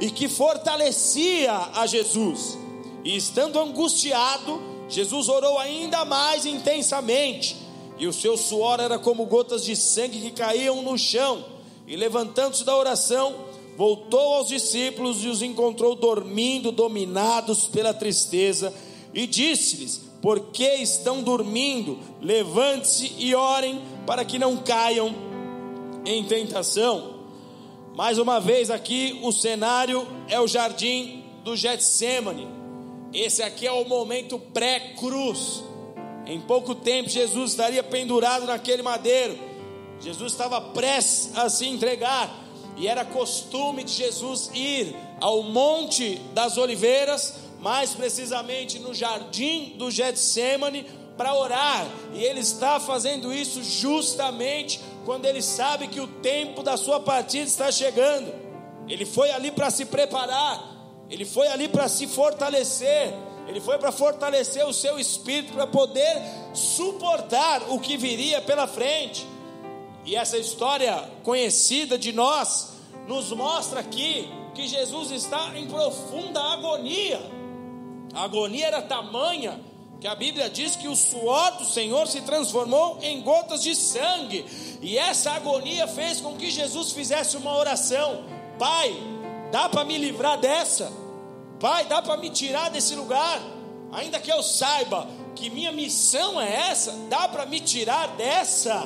e 0.00 0.10
que 0.10 0.28
fortalecia 0.28 1.52
a 1.74 1.86
Jesus. 1.86 2.56
E 3.04 3.14
estando 3.14 3.60
angustiado, 3.60 4.62
Jesus 4.88 5.28
orou 5.28 5.58
ainda 5.58 6.06
mais 6.06 6.46
intensamente, 6.46 7.56
e 7.98 8.06
o 8.06 8.12
seu 8.12 8.38
suor 8.38 8.80
era 8.80 8.98
como 8.98 9.26
gotas 9.26 9.62
de 9.62 9.76
sangue 9.76 10.20
que 10.20 10.30
caíam 10.30 10.80
no 10.80 10.96
chão. 10.96 11.44
E 11.86 11.96
levantando-se 11.96 12.64
da 12.64 12.74
oração, 12.76 13.51
voltou 13.76 14.34
aos 14.34 14.48
discípulos 14.48 15.24
e 15.24 15.28
os 15.28 15.42
encontrou 15.42 15.94
dormindo, 15.94 16.70
dominados 16.70 17.66
pela 17.66 17.94
tristeza, 17.94 18.72
e 19.14 19.26
disse-lhes: 19.26 20.00
Por 20.20 20.40
que 20.50 20.74
estão 20.76 21.22
dormindo? 21.22 21.98
Levante-se 22.20 23.12
e 23.18 23.34
orem 23.34 23.82
para 24.06 24.24
que 24.24 24.38
não 24.38 24.56
caiam 24.58 25.14
em 26.04 26.24
tentação. 26.24 27.20
Mais 27.94 28.18
uma 28.18 28.40
vez 28.40 28.70
aqui 28.70 29.18
o 29.22 29.32
cenário 29.32 30.06
é 30.28 30.40
o 30.40 30.48
jardim 30.48 31.24
do 31.44 31.56
Getsemane. 31.56 32.48
Esse 33.12 33.42
aqui 33.42 33.66
é 33.66 33.72
o 33.72 33.86
momento 33.86 34.38
pré-cruz. 34.38 35.62
Em 36.26 36.40
pouco 36.40 36.74
tempo 36.74 37.10
Jesus 37.10 37.50
estaria 37.50 37.82
pendurado 37.82 38.46
naquele 38.46 38.82
madeiro. 38.82 39.38
Jesus 40.00 40.32
estava 40.32 40.60
prestes 40.60 41.36
a 41.36 41.50
se 41.50 41.66
entregar 41.66 42.41
e 42.82 42.88
era 42.88 43.04
costume 43.04 43.84
de 43.84 43.92
Jesus 43.92 44.50
ir 44.52 44.96
ao 45.20 45.44
Monte 45.44 46.16
das 46.34 46.58
Oliveiras, 46.58 47.34
mais 47.60 47.94
precisamente 47.94 48.80
no 48.80 48.92
jardim 48.92 49.76
do 49.78 49.88
Getsemane, 49.88 50.84
para 51.16 51.32
orar. 51.32 51.86
E 52.12 52.24
ele 52.24 52.40
está 52.40 52.80
fazendo 52.80 53.32
isso 53.32 53.62
justamente 53.62 54.80
quando 55.04 55.26
ele 55.26 55.40
sabe 55.40 55.86
que 55.86 56.00
o 56.00 56.08
tempo 56.08 56.60
da 56.60 56.76
sua 56.76 56.98
partida 56.98 57.44
está 57.44 57.70
chegando. 57.70 58.34
Ele 58.88 59.06
foi 59.06 59.30
ali 59.30 59.52
para 59.52 59.70
se 59.70 59.84
preparar, 59.84 60.60
ele 61.08 61.24
foi 61.24 61.46
ali 61.46 61.68
para 61.68 61.88
se 61.88 62.08
fortalecer, 62.08 63.14
ele 63.46 63.60
foi 63.60 63.78
para 63.78 63.92
fortalecer 63.92 64.66
o 64.66 64.72
seu 64.72 64.98
espírito 64.98 65.52
para 65.52 65.68
poder 65.68 66.20
suportar 66.52 67.62
o 67.70 67.78
que 67.78 67.96
viria 67.96 68.40
pela 68.40 68.66
frente. 68.66 69.24
E 70.04 70.16
essa 70.16 70.36
história 70.36 71.08
conhecida 71.22 71.96
de 71.96 72.10
nós 72.10 72.71
nos 73.06 73.32
mostra 73.32 73.80
aqui 73.80 74.28
que 74.54 74.66
Jesus 74.66 75.10
está 75.10 75.58
em 75.58 75.66
profunda 75.66 76.40
agonia. 76.40 77.20
A 78.14 78.24
agonia 78.24 78.66
era 78.66 78.82
tamanha 78.82 79.60
que 80.00 80.06
a 80.06 80.14
Bíblia 80.16 80.50
diz 80.50 80.74
que 80.74 80.88
o 80.88 80.96
suor 80.96 81.58
do 81.58 81.64
Senhor 81.64 82.08
se 82.08 82.22
transformou 82.22 82.98
em 83.02 83.20
gotas 83.20 83.62
de 83.62 83.72
sangue, 83.76 84.44
e 84.82 84.98
essa 84.98 85.30
agonia 85.30 85.86
fez 85.86 86.20
com 86.20 86.36
que 86.36 86.50
Jesus 86.50 86.90
fizesse 86.90 87.36
uma 87.36 87.56
oração: 87.56 88.24
Pai, 88.58 88.92
dá 89.52 89.68
para 89.68 89.84
me 89.84 89.96
livrar 89.96 90.38
dessa? 90.38 90.92
Pai, 91.60 91.84
dá 91.86 92.02
para 92.02 92.16
me 92.16 92.30
tirar 92.30 92.68
desse 92.68 92.96
lugar? 92.96 93.40
Ainda 93.92 94.18
que 94.18 94.32
eu 94.32 94.42
saiba 94.42 95.06
que 95.36 95.48
minha 95.48 95.70
missão 95.70 96.40
é 96.40 96.70
essa, 96.70 96.92
dá 97.08 97.28
para 97.28 97.46
me 97.46 97.60
tirar 97.60 98.08
dessa? 98.16 98.82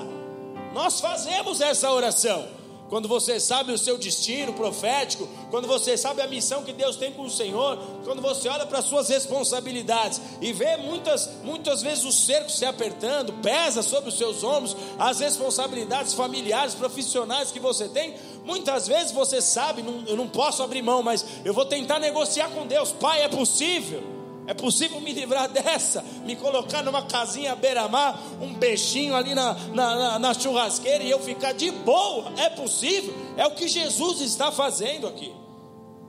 Nós 0.75 1.01
fazemos 1.01 1.63
essa 1.63 1.91
oração 1.91 2.56
quando 2.89 3.09
você 3.09 3.41
sabe 3.41 3.73
o 3.73 3.79
seu 3.79 3.99
destino 3.99 4.53
profético, 4.53 5.29
quando 5.51 5.67
você 5.67 5.97
sabe 5.97 6.23
a 6.23 6.27
missão 6.27 6.63
que 6.63 6.73
Deus 6.73 6.97
tem 6.97 7.13
com 7.13 7.23
o 7.23 7.31
Senhor, 7.31 7.79
quando 8.05 8.23
você 8.23 8.49
olha 8.49 8.67
para 8.67 8.79
as 8.79 8.85
suas 8.85 9.09
responsabilidades 9.09 10.21
e 10.41 10.53
vê 10.53 10.77
muitas, 10.77 11.31
muitas 11.43 11.83
vezes 11.83 12.05
o 12.05 12.13
cerco 12.13 12.51
se 12.51 12.65
apertando, 12.65 13.33
pesa 13.35 13.83
sobre 13.83 14.09
os 14.09 14.17
seus 14.17 14.45
ombros 14.45 14.77
as 14.99 15.21
responsabilidades 15.21 16.13
familiares, 16.13 16.75
profissionais 16.75 17.51
que 17.51 17.61
você 17.61 17.89
tem, 17.89 18.15
muitas 18.45 18.87
vezes 18.87 19.13
você 19.13 19.43
sabe, 19.43 19.83
não, 19.83 20.05
eu 20.07 20.17
não 20.17 20.29
posso 20.29 20.63
abrir 20.63 20.83
mão, 20.83 21.03
mas 21.03 21.25
eu 21.45 21.53
vou 21.53 21.65
tentar 21.65 21.99
negociar 21.99 22.51
com 22.51 22.67
Deus, 22.67 22.93
Pai, 22.93 23.23
é 23.23 23.29
possível. 23.29 24.16
É 24.47 24.55
possível 24.55 25.01
me 25.01 25.13
livrar 25.13 25.49
dessa, 25.49 26.03
me 26.25 26.37
colocar 26.37 26.83
numa 26.83 27.03
casinha 27.03 27.57
beira-mar, 27.57 28.21
um 28.41 28.55
beijinho 28.55 29.15
ali 29.17 29.35
na, 29.35 29.55
na, 29.55 29.97
na, 29.97 30.19
na, 30.19 30.35
churrasqueira 30.35 31.03
e 31.03 31.11
eu 31.11 31.19
ficar 31.19 31.53
de 31.53 31.71
boa? 31.71 32.33
É 32.39 32.49
possível? 32.51 33.13
É 33.37 33.45
o 33.47 33.51
que 33.51 33.67
Jesus 33.67 34.21
está 34.21 34.53
fazendo 34.53 35.09
aqui. 35.09 35.35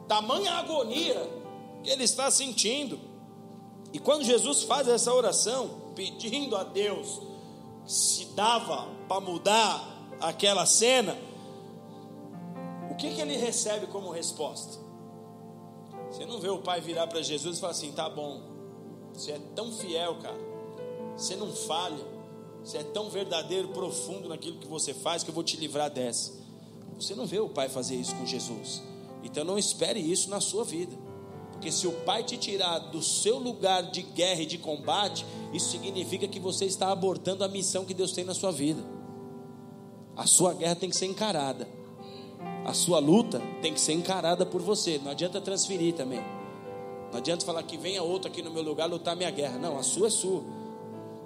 Tamanha 0.08 0.54
agonia 0.54 1.20
que 1.84 1.90
ele 1.90 2.04
está 2.04 2.30
sentindo. 2.30 3.00
E 3.92 3.98
quando 3.98 4.24
Jesus 4.24 4.64
faz 4.64 4.88
essa 4.88 5.12
oração, 5.12 5.70
pedindo 5.96 6.56
a 6.56 6.64
Deus 6.64 7.20
se 7.88 8.26
dava 8.36 8.88
para 9.08 9.22
mudar 9.22 9.84
aquela 10.20 10.66
cena, 10.66 11.18
o 12.92 12.96
que, 12.96 13.16
que 13.16 13.22
ele 13.22 13.38
recebe 13.38 13.88
como 13.88 14.12
resposta? 14.12 14.87
Você 16.12 16.26
não 16.26 16.40
vê 16.40 16.50
o 16.50 16.60
pai 16.60 16.82
virar 16.82 17.08
para 17.08 17.22
Jesus 17.22 17.58
e 17.58 17.60
falar 17.60 17.72
assim: 17.72 17.92
tá 17.92 18.10
bom, 18.10 18.42
você 19.14 19.32
é 19.32 19.40
tão 19.56 19.72
fiel, 19.72 20.16
cara, 20.16 20.40
você 21.16 21.36
não 21.36 21.52
falha, 21.52 22.06
você 22.64 22.78
é 22.78 22.84
tão 22.84 23.10
verdadeiro, 23.10 23.70
profundo 23.70 24.30
naquilo 24.30 24.60
que 24.60 24.68
você 24.68 24.94
faz 24.94 25.24
que 25.24 25.30
eu 25.30 25.34
vou 25.36 25.44
te 25.44 25.58
livrar 25.58 25.90
dessa. 25.90 26.34
Você 27.00 27.14
não 27.14 27.26
vê 27.26 27.40
o 27.40 27.50
pai 27.50 27.70
fazer 27.70 27.96
isso 27.96 28.16
com 28.16 28.26
Jesus, 28.26 28.82
então 29.24 29.44
não 29.44 29.58
espere 29.58 30.00
isso 30.00 30.30
na 30.30 30.42
sua 30.42 30.64
vida. 30.64 31.08
Porque 31.58 31.72
se 31.72 31.88
o 31.88 31.92
Pai 31.92 32.24
te 32.24 32.38
tirar 32.38 32.78
do 32.78 33.02
seu 33.02 33.40
lugar 33.40 33.82
de 33.90 34.04
guerra 34.04 34.42
e 34.42 34.46
de 34.46 34.60
combate, 34.60 35.26
isso 35.52 35.72
significa 35.72 36.28
que 36.28 36.40
você 36.40 36.66
está 36.66 36.92
abortando 36.92 37.44
a 37.44 37.48
missão 37.48 37.84
que 37.84 37.96
Deus 37.96 38.12
tem 38.12 38.24
na 38.24 38.36
sua 38.36 38.52
vida. 38.52 38.84
A 40.16 40.28
sua 40.28 40.54
guerra 40.54 40.76
tem 40.76 40.88
que 40.88 40.96
ser 40.96 41.08
encarada. 41.08 41.68
A 42.66 42.74
sua 42.74 43.00
luta 43.00 43.42
tem 43.62 43.74
que 43.74 43.80
ser 43.80 43.94
encarada 43.94 44.46
por 44.46 44.62
você. 44.62 45.00
Não 45.04 45.12
adianta 45.12 45.40
transferir 45.40 45.94
também. 45.94 46.20
Não 47.12 47.18
adianta 47.18 47.46
falar 47.46 47.64
que 47.64 47.78
venha 47.78 48.04
outro 48.04 48.30
aqui 48.30 48.42
no 48.42 48.52
meu 48.52 48.62
lugar 48.62 48.90
lutar 48.90 49.16
minha 49.16 49.32
guerra. 49.32 49.58
Não, 49.58 49.78
a 49.78 49.84
sua 49.84 50.08
é 50.08 50.10
sua. 50.10 50.44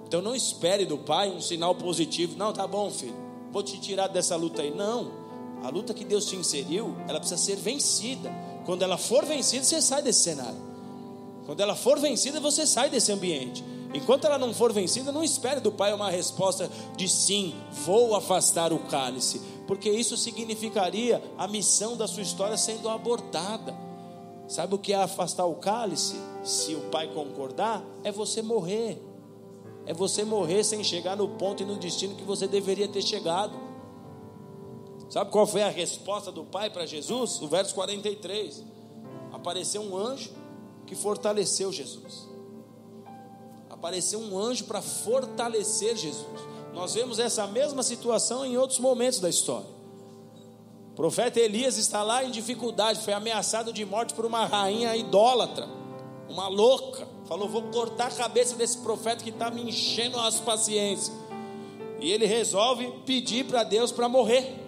Então 0.06 0.22
não 0.22 0.34
espere 0.34 0.86
do 0.86 0.98
pai 0.98 1.30
um 1.30 1.40
sinal 1.40 1.74
positivo. 1.74 2.36
Não, 2.36 2.52
tá 2.52 2.66
bom, 2.66 2.90
filho. 2.90 3.16
Vou 3.50 3.62
te 3.62 3.80
tirar 3.80 4.06
dessa 4.06 4.36
luta 4.36 4.62
aí. 4.62 4.70
Não. 4.70 5.10
A 5.62 5.68
luta 5.68 5.94
que 5.94 6.04
Deus 6.04 6.26
te 6.26 6.36
inseriu, 6.36 6.94
ela 7.08 7.18
precisa 7.18 7.40
ser 7.40 7.56
vencida. 7.56 8.32
Quando 8.64 8.82
ela 8.82 8.96
for 8.96 9.24
vencida, 9.24 9.64
você 9.64 9.82
sai 9.82 10.02
desse 10.02 10.22
cenário. 10.22 10.60
Quando 11.46 11.60
ela 11.60 11.74
for 11.74 11.98
vencida, 11.98 12.40
você 12.40 12.66
sai 12.66 12.88
desse 12.88 13.10
ambiente. 13.10 13.64
Enquanto 13.94 14.26
ela 14.26 14.38
não 14.38 14.54
for 14.54 14.72
vencida, 14.72 15.12
não 15.12 15.22
espere 15.22 15.60
do 15.60 15.70
pai 15.70 15.92
uma 15.92 16.10
resposta 16.10 16.70
de 16.96 17.08
sim, 17.08 17.54
vou 17.84 18.14
afastar 18.14 18.72
o 18.72 18.78
cálice 18.78 19.40
porque 19.72 19.88
isso 19.88 20.18
significaria 20.18 21.22
a 21.38 21.48
missão 21.48 21.96
da 21.96 22.06
sua 22.06 22.22
história 22.22 22.58
sendo 22.58 22.90
abortada. 22.90 23.74
Sabe 24.46 24.74
o 24.74 24.78
que 24.78 24.92
é 24.92 24.96
afastar 24.96 25.46
o 25.46 25.54
cálice? 25.54 26.14
Se 26.44 26.74
o 26.74 26.90
pai 26.90 27.08
concordar, 27.08 27.82
é 28.04 28.12
você 28.12 28.42
morrer. 28.42 29.02
É 29.86 29.94
você 29.94 30.26
morrer 30.26 30.62
sem 30.62 30.84
chegar 30.84 31.16
no 31.16 31.26
ponto 31.26 31.62
e 31.62 31.64
no 31.64 31.76
destino 31.76 32.14
que 32.14 32.22
você 32.22 32.46
deveria 32.46 32.86
ter 32.86 33.00
chegado. 33.00 33.58
Sabe 35.08 35.30
qual 35.30 35.46
foi 35.46 35.62
a 35.62 35.70
resposta 35.70 36.30
do 36.30 36.44
pai 36.44 36.68
para 36.68 36.84
Jesus? 36.84 37.40
O 37.40 37.48
verso 37.48 37.74
43. 37.74 38.62
Apareceu 39.32 39.80
um 39.80 39.96
anjo 39.96 40.32
que 40.86 40.94
fortaleceu 40.94 41.72
Jesus. 41.72 42.28
Apareceu 43.70 44.20
um 44.20 44.38
anjo 44.38 44.64
para 44.64 44.82
fortalecer 44.82 45.96
Jesus. 45.96 46.51
Nós 46.72 46.94
vemos 46.94 47.18
essa 47.18 47.46
mesma 47.46 47.82
situação 47.82 48.44
em 48.44 48.56
outros 48.56 48.78
momentos 48.78 49.20
da 49.20 49.28
história. 49.28 49.68
O 50.92 50.94
profeta 50.94 51.40
Elias 51.40 51.76
está 51.76 52.02
lá 52.02 52.24
em 52.24 52.30
dificuldade, 52.30 53.00
foi 53.02 53.12
ameaçado 53.12 53.72
de 53.72 53.84
morte 53.84 54.14
por 54.14 54.26
uma 54.26 54.44
rainha 54.46 54.94
idólatra, 54.96 55.66
uma 56.28 56.48
louca. 56.48 57.06
Falou: 57.26 57.48
Vou 57.48 57.62
cortar 57.64 58.08
a 58.08 58.14
cabeça 58.14 58.56
desse 58.56 58.78
profeta 58.78 59.22
que 59.22 59.30
está 59.30 59.50
me 59.50 59.62
enchendo 59.62 60.18
as 60.18 60.40
paciências. 60.40 61.12
E 62.00 62.10
ele 62.10 62.26
resolve 62.26 62.92
pedir 63.06 63.44
para 63.44 63.64
Deus 63.64 63.92
para 63.92 64.08
morrer. 64.08 64.58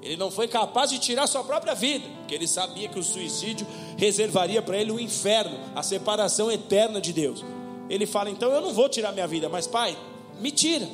Ele 0.00 0.16
não 0.16 0.30
foi 0.30 0.46
capaz 0.46 0.90
de 0.90 0.98
tirar 0.98 1.26
sua 1.26 1.42
própria 1.42 1.74
vida, 1.74 2.06
porque 2.18 2.34
ele 2.34 2.46
sabia 2.46 2.88
que 2.88 2.98
o 2.98 3.02
suicídio 3.02 3.66
reservaria 3.96 4.60
para 4.62 4.76
ele 4.76 4.92
o 4.92 5.00
inferno, 5.00 5.58
a 5.74 5.82
separação 5.82 6.50
eterna 6.50 7.00
de 7.00 7.12
Deus. 7.12 7.44
Ele 7.90 8.06
fala: 8.06 8.30
Então 8.30 8.50
eu 8.50 8.60
não 8.60 8.72
vou 8.72 8.88
tirar 8.88 9.12
minha 9.12 9.26
vida, 9.26 9.48
mas 9.48 9.66
pai, 9.66 9.98
me 10.40 10.50
tira 10.50 10.88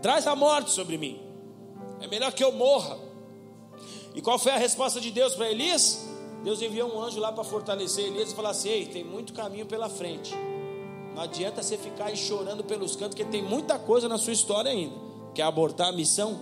traz 0.00 0.26
a 0.26 0.34
morte 0.34 0.70
sobre 0.70 0.96
mim. 0.96 1.20
É 2.00 2.06
melhor 2.06 2.32
que 2.32 2.42
eu 2.42 2.52
morra. 2.52 2.98
E 4.14 4.20
qual 4.20 4.38
foi 4.38 4.52
a 4.52 4.56
resposta 4.56 5.00
de 5.00 5.10
Deus 5.10 5.34
para 5.34 5.50
Elias? 5.50 6.08
Deus 6.42 6.60
enviou 6.62 6.94
um 6.94 7.00
anjo 7.00 7.20
lá 7.20 7.30
para 7.30 7.44
fortalecer 7.44 8.06
Elias 8.06 8.32
e 8.32 8.34
falar 8.34 8.50
assim: 8.50 8.68
Ei, 8.68 8.86
tem 8.86 9.04
muito 9.04 9.32
caminho 9.32 9.66
pela 9.66 9.88
frente. 9.88 10.34
Não 11.14 11.22
adianta 11.22 11.62
você 11.62 11.76
ficar 11.76 12.06
aí 12.06 12.16
chorando 12.16 12.64
pelos 12.64 12.96
cantos, 12.96 13.14
porque 13.14 13.30
tem 13.30 13.42
muita 13.42 13.78
coisa 13.78 14.08
na 14.08 14.16
sua 14.16 14.32
história 14.32 14.70
ainda. 14.70 14.94
Quer 15.34 15.42
abortar 15.42 15.88
a 15.88 15.92
missão? 15.92 16.38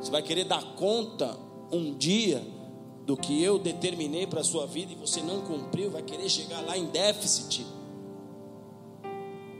Você 0.00 0.10
vai 0.10 0.22
querer 0.22 0.44
dar 0.44 0.62
conta 0.74 1.36
um 1.70 1.94
dia 1.94 2.42
do 3.04 3.16
que 3.16 3.42
eu 3.42 3.58
determinei 3.58 4.26
para 4.26 4.40
a 4.40 4.44
sua 4.44 4.66
vida 4.66 4.92
e 4.92 4.94
você 4.94 5.20
não 5.20 5.42
cumpriu, 5.42 5.90
vai 5.90 6.02
querer 6.02 6.28
chegar 6.28 6.60
lá 6.62 6.76
em 6.76 6.86
déficit. 6.86 7.66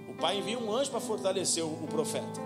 O 0.09 0.15
pai 0.21 0.39
envia 0.39 0.59
um 0.59 0.75
anjo 0.75 0.91
para 0.91 1.01
fortalecer 1.01 1.65
o, 1.65 1.87
profeta. 1.89 2.41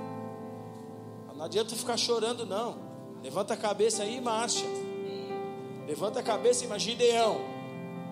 Não 1.39 1.45
adianta 1.45 1.77
ficar 1.77 1.97
chorando, 1.97 2.45
não. 2.45 2.77
Levanta 3.23 3.55
a 3.55 3.57
cabeça 3.57 4.03
aí 4.03 4.17
e 4.17 4.21
marcha. 4.21 4.65
Levanta 5.87 6.19
a 6.19 6.23
cabeça 6.23 6.65
e 6.65 6.67
imagina 6.67 6.99
Gideão. 6.99 7.41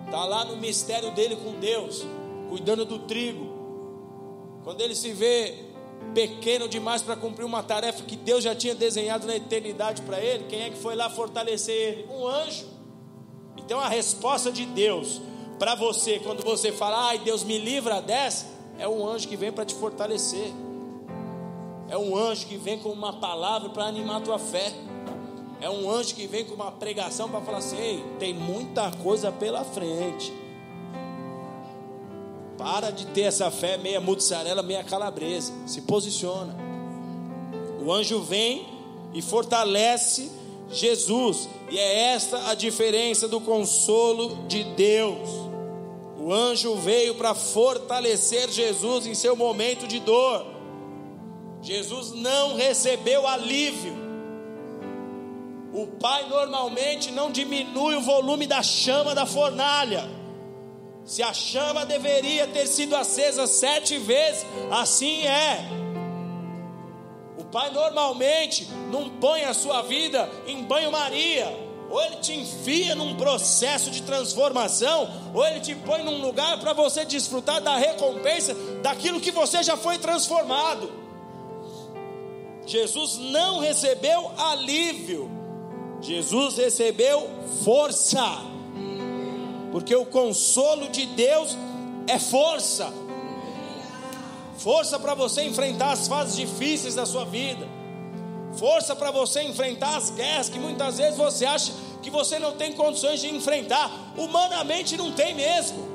Está 0.05 0.23
lá 0.23 0.45
no 0.45 0.55
mistério 0.55 1.11
dele 1.11 1.35
com 1.35 1.59
Deus, 1.59 2.05
cuidando 2.49 2.85
do 2.85 2.99
trigo. 2.99 3.45
Quando 4.63 4.79
ele 4.79 4.95
se 4.95 5.11
vê 5.11 5.65
pequeno 6.13 6.69
demais 6.69 7.01
para 7.01 7.17
cumprir 7.17 7.43
uma 7.43 7.61
tarefa 7.61 8.01
que 8.03 8.15
Deus 8.15 8.45
já 8.45 8.55
tinha 8.55 8.73
desenhado 8.73 9.27
na 9.27 9.35
eternidade 9.35 10.03
para 10.03 10.21
ele, 10.21 10.45
quem 10.45 10.61
é 10.61 10.69
que 10.69 10.77
foi 10.77 10.95
lá 10.95 11.09
fortalecer 11.09 11.75
ele? 11.75 12.07
Um 12.09 12.25
anjo. 12.25 12.65
Então 13.57 13.77
a 13.77 13.89
resposta 13.89 14.53
de 14.53 14.65
Deus 14.65 15.21
para 15.59 15.75
você, 15.75 16.17
quando 16.19 16.45
você 16.45 16.71
fala, 16.71 17.09
ai 17.09 17.19
Deus 17.19 17.43
me 17.43 17.57
livra 17.57 18.01
dessa, 18.01 18.45
é 18.79 18.87
um 18.87 19.05
anjo 19.05 19.27
que 19.27 19.35
vem 19.35 19.51
para 19.51 19.65
te 19.65 19.75
fortalecer. 19.75 20.53
É 21.89 21.97
um 21.97 22.15
anjo 22.17 22.45
que 22.47 22.57
vem 22.57 22.77
com 22.79 22.89
uma 22.89 23.13
palavra 23.13 23.69
para 23.69 23.85
animar 23.85 24.17
a 24.17 24.21
tua 24.21 24.39
fé. 24.39 24.73
É 25.61 25.69
um 25.69 25.89
anjo 25.89 26.13
que 26.13 26.27
vem 26.27 26.43
com 26.43 26.53
uma 26.53 26.71
pregação 26.71 27.29
para 27.29 27.41
falar 27.41 27.59
assim: 27.59 27.77
Ei, 27.77 28.03
tem 28.19 28.33
muita 28.33 28.91
coisa 29.03 29.31
pela 29.31 29.63
frente. 29.63 30.33
Para 32.57 32.91
de 32.91 33.05
ter 33.07 33.21
essa 33.21 33.49
fé 33.49 33.77
meia 33.77 34.01
mussarela, 34.01 34.61
meia 34.61 34.83
calabresa. 34.83 35.53
Se 35.65 35.81
posiciona. 35.81 36.55
O 37.83 37.91
anjo 37.91 38.21
vem 38.21 38.67
e 39.13 39.21
fortalece 39.21 40.29
Jesus. 40.69 41.47
E 41.69 41.77
é 41.77 42.13
esta 42.13 42.49
a 42.49 42.53
diferença 42.53 43.27
do 43.27 43.39
consolo 43.39 44.45
de 44.47 44.63
Deus. 44.63 45.47
O 46.19 46.33
anjo 46.33 46.75
veio 46.75 47.15
para 47.15 47.33
fortalecer 47.33 48.49
Jesus 48.49 49.05
em 49.05 49.15
seu 49.15 49.35
momento 49.35 49.87
de 49.87 49.99
dor. 49.99 50.56
Jesus 51.67 52.13
não 52.13 52.55
recebeu 52.55 53.27
alívio. 53.27 53.93
O 55.73 55.85
pai 55.99 56.29
normalmente 56.29 57.11
não 57.11 57.29
diminui 57.29 57.93
o 57.95 58.01
volume 58.01 58.47
da 58.47 58.63
chama 58.63 59.13
da 59.13 59.25
fornalha. 59.25 60.09
Se 61.03 61.21
a 61.21 61.33
chama 61.33 61.85
deveria 61.85 62.47
ter 62.47 62.67
sido 62.67 62.95
acesa 62.95 63.45
sete 63.47 63.97
vezes, 63.97 64.45
assim 64.71 65.27
é. 65.27 65.59
O 67.37 67.43
pai 67.43 67.69
normalmente 67.71 68.65
não 68.89 69.09
põe 69.09 69.43
a 69.43 69.53
sua 69.53 69.81
vida 69.81 70.29
em 70.47 70.63
banho-maria, 70.63 71.47
ou 71.89 72.01
ele 72.01 72.15
te 72.15 72.33
enfia 72.33 72.95
num 72.95 73.17
processo 73.17 73.91
de 73.91 74.03
transformação, 74.03 75.09
ou 75.33 75.45
ele 75.45 75.59
te 75.59 75.75
põe 75.75 76.01
num 76.01 76.21
lugar 76.21 76.61
para 76.61 76.71
você 76.71 77.03
desfrutar 77.03 77.59
da 77.59 77.75
recompensa 77.75 78.55
daquilo 78.81 79.19
que 79.19 79.31
você 79.31 79.61
já 79.61 79.75
foi 79.75 79.97
transformado. 79.97 81.06
Jesus 82.67 83.17
não 83.17 83.59
recebeu 83.59 84.29
alívio, 84.37 85.31
Jesus 86.01 86.57
recebeu 86.57 87.29
força. 87.63 88.41
Porque 89.71 89.95
o 89.95 90.05
consolo 90.05 90.89
de 90.89 91.05
Deus 91.05 91.57
é 92.07 92.19
força. 92.19 92.91
Força 94.57 94.99
para 94.99 95.13
você 95.13 95.43
enfrentar 95.43 95.91
as 95.91 96.07
fases 96.07 96.35
difíceis 96.35 96.95
da 96.95 97.05
sua 97.05 97.23
vida, 97.25 97.67
força 98.57 98.95
para 98.95 99.11
você 99.11 99.43
enfrentar 99.43 99.95
as 99.95 100.09
guerras 100.09 100.49
que 100.49 100.57
muitas 100.57 100.97
vezes 100.97 101.15
você 101.15 101.45
acha 101.45 101.71
que 102.01 102.09
você 102.09 102.39
não 102.39 102.53
tem 102.53 102.73
condições 102.73 103.21
de 103.21 103.33
enfrentar, 103.33 103.91
humanamente 104.17 104.97
não 104.97 105.11
tem 105.11 105.35
mesmo. 105.35 105.87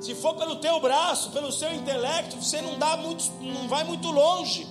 Se 0.00 0.14
for 0.14 0.34
pelo 0.34 0.56
teu 0.56 0.80
braço, 0.80 1.30
pelo 1.30 1.52
seu 1.52 1.72
intelecto, 1.72 2.36
você 2.42 2.60
não 2.60 2.78
dá 2.78 2.96
muito, 2.96 3.30
não 3.40 3.68
vai 3.68 3.84
muito 3.84 4.10
longe. 4.10 4.66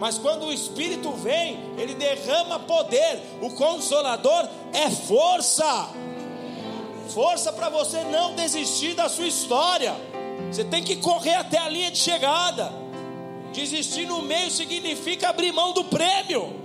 Mas 0.00 0.18
quando 0.18 0.46
o 0.46 0.52
Espírito 0.52 1.12
vem, 1.12 1.58
ele 1.78 1.94
derrama 1.94 2.58
poder. 2.58 3.20
O 3.40 3.50
consolador 3.50 4.48
é 4.72 4.90
força 4.90 5.90
força 7.10 7.52
para 7.52 7.68
você 7.68 8.04
não 8.04 8.34
desistir 8.34 8.94
da 8.94 9.08
sua 9.08 9.26
história. 9.26 9.94
Você 10.50 10.64
tem 10.64 10.82
que 10.82 10.96
correr 10.96 11.34
até 11.34 11.58
a 11.58 11.68
linha 11.68 11.90
de 11.90 11.98
chegada. 11.98 12.72
Desistir 13.52 14.06
no 14.06 14.22
meio 14.22 14.50
significa 14.50 15.28
abrir 15.28 15.52
mão 15.52 15.72
do 15.72 15.84
prêmio. 15.84 16.60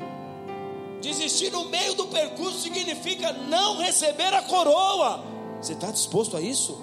Desistir 1.02 1.52
no 1.52 1.66
meio 1.66 1.96
do 1.96 2.08
percurso 2.08 2.60
significa 2.60 3.34
não 3.34 3.78
receber 3.78 4.34
a 4.34 4.42
coroa. 4.44 5.24
Você 5.62 5.74
está 5.74 5.92
disposto 5.92 6.38
a 6.38 6.42
isso? 6.42 6.80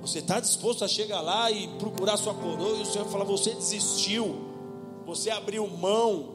Você 0.00 0.18
está 0.18 0.40
disposto 0.40 0.84
a 0.84 0.88
chegar 0.88 1.20
lá 1.20 1.50
e 1.50 1.68
procurar 1.78 2.16
sua 2.16 2.34
coroa 2.34 2.78
e 2.78 2.82
o 2.82 2.86
Senhor 2.86 3.06
falar: 3.06 3.24
Você 3.24 3.54
desistiu, 3.54 4.51
você 5.14 5.30
abriu 5.30 5.66
mão. 5.66 6.30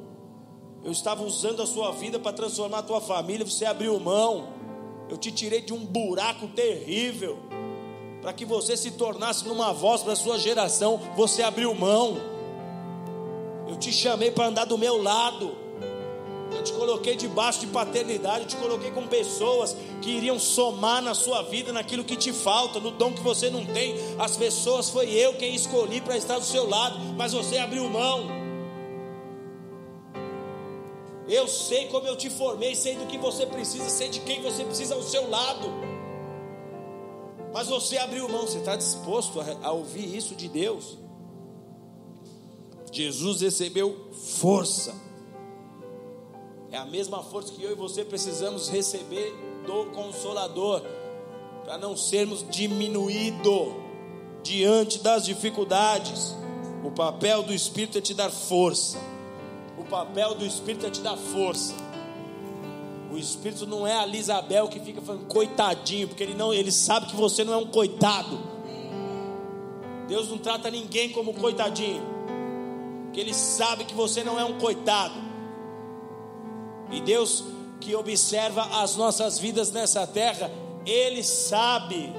Eu 0.84 0.92
estava 0.92 1.24
usando 1.24 1.62
a 1.62 1.66
sua 1.66 1.92
vida 1.92 2.20
para 2.20 2.32
transformar 2.32 2.80
a 2.80 2.84
tua 2.84 3.02
família, 3.02 3.46
você 3.46 3.66
abriu 3.66 4.00
mão. 4.00 4.50
Eu 5.10 5.18
te 5.18 5.32
tirei 5.32 5.62
de 5.62 5.74
um 5.74 5.84
buraco 5.84 6.48
terrível, 6.50 7.40
para 8.22 8.32
que 8.34 8.46
você 8.46 8.78
se 8.78 8.92
tornasse 8.92 9.48
numa 9.48 9.74
voz 9.74 10.04
para 10.04 10.14
a 10.14 10.16
sua 10.16 10.38
geração. 10.38 11.00
Você 11.16 11.42
abriu 11.42 11.74
mão. 11.74 12.18
Eu 13.68 13.76
te 13.78 13.92
chamei 13.92 14.30
para 14.30 14.48
andar 14.48 14.66
do 14.66 14.78
meu 14.78 15.02
lado. 15.02 15.56
Eu 16.56 16.64
te 16.64 16.72
coloquei 16.74 17.16
debaixo 17.16 17.62
de 17.62 17.68
paternidade. 17.68 18.42
Eu 18.42 18.48
te 18.48 18.56
coloquei 18.58 18.92
com 18.92 19.08
pessoas 19.08 19.76
que 20.02 20.12
iriam 20.12 20.38
somar 20.38 21.02
na 21.02 21.16
sua 21.16 21.42
vida, 21.42 21.74
naquilo 21.74 22.04
que 22.04 22.16
te 22.16 22.32
falta, 22.32 22.80
no 22.80 22.92
dom 22.92 23.12
que 23.12 23.22
você 23.22 23.50
não 23.50 23.66
tem. 23.66 23.96
As 24.20 24.38
pessoas 24.38 24.90
foi 24.90 25.10
eu 25.10 25.34
quem 25.34 25.56
escolhi 25.56 26.00
para 26.00 26.16
estar 26.16 26.38
do 26.38 26.46
seu 26.46 26.70
lado, 26.70 27.00
mas 27.18 27.34
você 27.34 27.58
abriu 27.58 27.90
mão. 27.90 28.37
Eu 31.28 31.48
sei 31.48 31.88
como 31.88 32.08
eu 32.08 32.16
te 32.16 32.30
formei, 32.30 32.74
sei 32.74 32.96
do 32.96 33.06
que 33.06 33.18
você 33.18 33.46
precisa, 33.46 33.90
sei 33.90 34.08
de 34.10 34.22
quem 34.22 34.42
você 34.42 34.64
precisa 34.64 34.96
ao 34.96 35.04
seu 35.04 35.30
lado. 35.30 35.68
Mas 37.54 37.68
você 37.68 37.98
abriu 37.98 38.30
mão, 38.30 38.44
você 38.44 38.60
está 38.60 38.76
disposto 38.76 39.42
a, 39.42 39.68
a 39.68 39.72
ouvir 39.72 40.16
isso 40.16 40.36
de 40.36 40.48
Deus? 40.48 40.98
Jesus 42.92 43.42
recebeu 43.42 44.10
força. 44.14 44.96
É 46.72 46.78
a 46.78 46.86
mesma 46.86 47.22
força 47.22 47.52
que 47.52 47.62
eu 47.62 47.72
e 47.72 47.76
você 47.76 48.06
precisamos 48.06 48.70
receber 48.70 49.34
do 49.66 49.88
Consolador, 49.92 50.82
para 51.66 51.78
não 51.78 51.98
sermos 51.98 52.46
diminuídos 52.50 53.74
diante 54.42 55.00
das 55.00 55.26
dificuldades. 55.26 56.34
O 56.86 56.92
papel 56.92 57.44
do 57.44 57.54
Espírito 57.54 57.98
é 57.98 58.02
te 58.02 58.14
dar 58.14 58.32
força 58.32 58.98
papel 59.90 60.36
do 60.36 60.46
Espírito 60.46 60.86
é 60.86 60.90
te 60.90 61.02
dar 61.02 61.18
força. 61.18 61.74
O 63.12 63.18
Espírito 63.18 63.66
não 63.66 63.88
é 63.88 63.96
a 63.96 64.06
Lisabel 64.06 64.68
que 64.68 64.80
fica 64.80 65.02
falando 65.02 65.26
coitadinho, 65.28 66.08
porque 66.08 66.24
ele 66.24 66.34
não, 66.34 66.54
ele 66.54 66.72
sabe 66.72 67.08
que 67.08 67.16
você 67.16 67.44
não 67.44 67.54
é 67.54 67.58
um 67.58 67.68
coitado. 67.68 68.40
Deus 70.08 70.30
não 70.30 70.38
trata 70.38 70.70
ninguém 70.70 71.10
como 71.10 71.34
coitadinho, 71.34 72.02
porque 73.04 73.20
ele 73.20 73.34
sabe 73.34 73.86
que 73.86 73.94
você 73.94 74.24
não 74.24 74.40
é 74.40 74.46
um 74.46 74.58
coitado. 74.58 75.16
E 76.92 77.02
Deus 77.02 77.44
que 77.80 77.96
observa 77.96 78.64
as 78.82 78.96
nossas 78.96 79.38
vidas 79.40 79.72
nessa 79.72 80.06
terra, 80.08 80.52
ele 80.86 81.24
sabe 81.24 82.14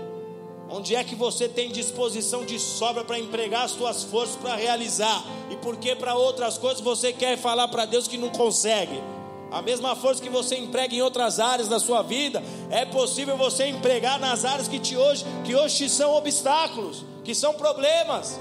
Onde 0.70 0.94
é 0.94 1.02
que 1.02 1.14
você 1.14 1.48
tem 1.48 1.70
disposição 1.70 2.44
de 2.44 2.58
sobra 2.58 3.02
para 3.02 3.18
empregar 3.18 3.64
as 3.64 3.70
suas 3.70 4.04
forças 4.04 4.36
para 4.36 4.54
realizar? 4.54 5.24
E 5.50 5.56
por 5.56 5.76
que 5.76 5.96
para 5.96 6.14
outras 6.14 6.58
coisas 6.58 6.80
você 6.80 7.10
quer 7.10 7.38
falar 7.38 7.68
para 7.68 7.86
Deus 7.86 8.06
que 8.06 8.18
não 8.18 8.28
consegue? 8.28 9.02
A 9.50 9.62
mesma 9.62 9.96
força 9.96 10.22
que 10.22 10.28
você 10.28 10.58
emprega 10.58 10.94
em 10.94 11.00
outras 11.00 11.40
áreas 11.40 11.68
da 11.68 11.80
sua 11.80 12.02
vida, 12.02 12.42
é 12.70 12.84
possível 12.84 13.34
você 13.34 13.66
empregar 13.66 14.20
nas 14.20 14.44
áreas 14.44 14.68
que, 14.68 14.78
te 14.78 14.94
hoje, 14.94 15.24
que 15.46 15.56
hoje 15.56 15.76
te 15.76 15.88
são 15.88 16.14
obstáculos, 16.14 17.02
que 17.24 17.34
são 17.34 17.54
problemas. 17.54 18.38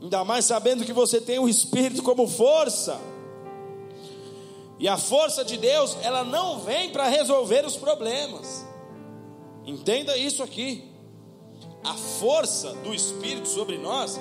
Ainda 0.00 0.22
mais 0.24 0.44
sabendo 0.44 0.84
que 0.84 0.92
você 0.92 1.20
tem 1.20 1.40
o 1.40 1.48
Espírito 1.48 2.04
como 2.04 2.28
força. 2.28 3.00
E 4.78 4.86
a 4.86 4.96
força 4.96 5.44
de 5.44 5.56
Deus, 5.56 5.96
ela 6.02 6.22
não 6.22 6.60
vem 6.60 6.90
para 6.90 7.08
resolver 7.08 7.66
os 7.66 7.76
problemas. 7.76 8.67
Entenda 9.68 10.16
isso 10.16 10.42
aqui. 10.42 10.82
A 11.84 11.92
força 11.92 12.72
do 12.76 12.94
Espírito 12.94 13.46
sobre 13.46 13.76
nós, 13.76 14.18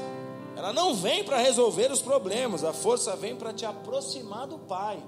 ela 0.58 0.74
não 0.74 0.94
vem 0.94 1.24
para 1.24 1.38
resolver 1.38 1.90
os 1.90 2.02
problemas, 2.02 2.66
a 2.66 2.74
força 2.74 3.16
vem 3.16 3.34
para 3.34 3.54
te 3.54 3.66
aproximar 3.66 4.46
do 4.46 4.60
Pai. 4.60 5.02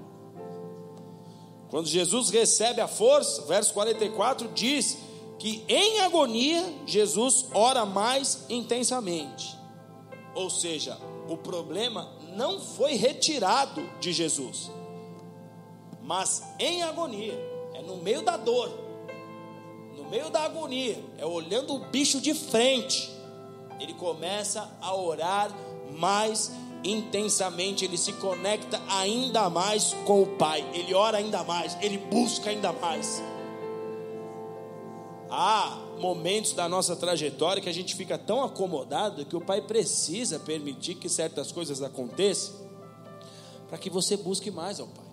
Quando 1.68 1.88
Jesus 1.88 2.30
recebe 2.30 2.80
a 2.80 2.88
força, 2.88 3.42
verso 3.42 3.74
44 3.74 4.48
diz 4.54 4.96
que 5.38 5.62
em 5.68 6.00
agonia 6.00 6.64
Jesus 6.86 7.46
ora 7.52 7.84
mais 7.84 8.46
intensamente. 8.48 9.54
Ou 10.34 10.48
seja, 10.48 10.96
o 11.28 11.36
problema 11.36 12.14
não 12.34 12.58
foi 12.58 12.94
retirado 12.94 13.86
de 14.00 14.10
Jesus, 14.10 14.70
mas 16.02 16.42
em 16.58 16.82
agonia, 16.82 17.38
é 17.74 17.82
no 17.82 17.98
meio 17.98 18.22
da 18.22 18.38
dor, 18.38 18.79
meio 20.10 20.28
da 20.28 20.42
agonia, 20.42 21.02
é 21.16 21.24
olhando 21.24 21.74
o 21.74 21.78
bicho 21.78 22.20
de 22.20 22.34
frente, 22.34 23.10
ele 23.78 23.94
começa 23.94 24.68
a 24.80 24.94
orar 24.94 25.50
mais 25.96 26.52
intensamente, 26.82 27.84
ele 27.84 27.96
se 27.96 28.12
conecta 28.14 28.80
ainda 28.88 29.48
mais 29.48 29.94
com 30.04 30.22
o 30.22 30.26
Pai, 30.36 30.68
ele 30.74 30.94
ora 30.94 31.18
ainda 31.18 31.44
mais, 31.44 31.76
ele 31.80 31.98
busca 31.98 32.50
ainda 32.50 32.72
mais. 32.72 33.22
Há 35.30 35.78
momentos 36.00 36.54
da 36.54 36.68
nossa 36.68 36.96
trajetória 36.96 37.62
que 37.62 37.68
a 37.68 37.74
gente 37.74 37.94
fica 37.94 38.18
tão 38.18 38.42
acomodado 38.42 39.24
que 39.24 39.36
o 39.36 39.40
Pai 39.40 39.60
precisa 39.60 40.40
permitir 40.40 40.96
que 40.96 41.08
certas 41.08 41.52
coisas 41.52 41.82
aconteçam 41.82 42.68
para 43.68 43.78
que 43.78 43.88
você 43.88 44.16
busque 44.16 44.50
mais 44.50 44.80
ao 44.80 44.88
Pai. 44.88 45.04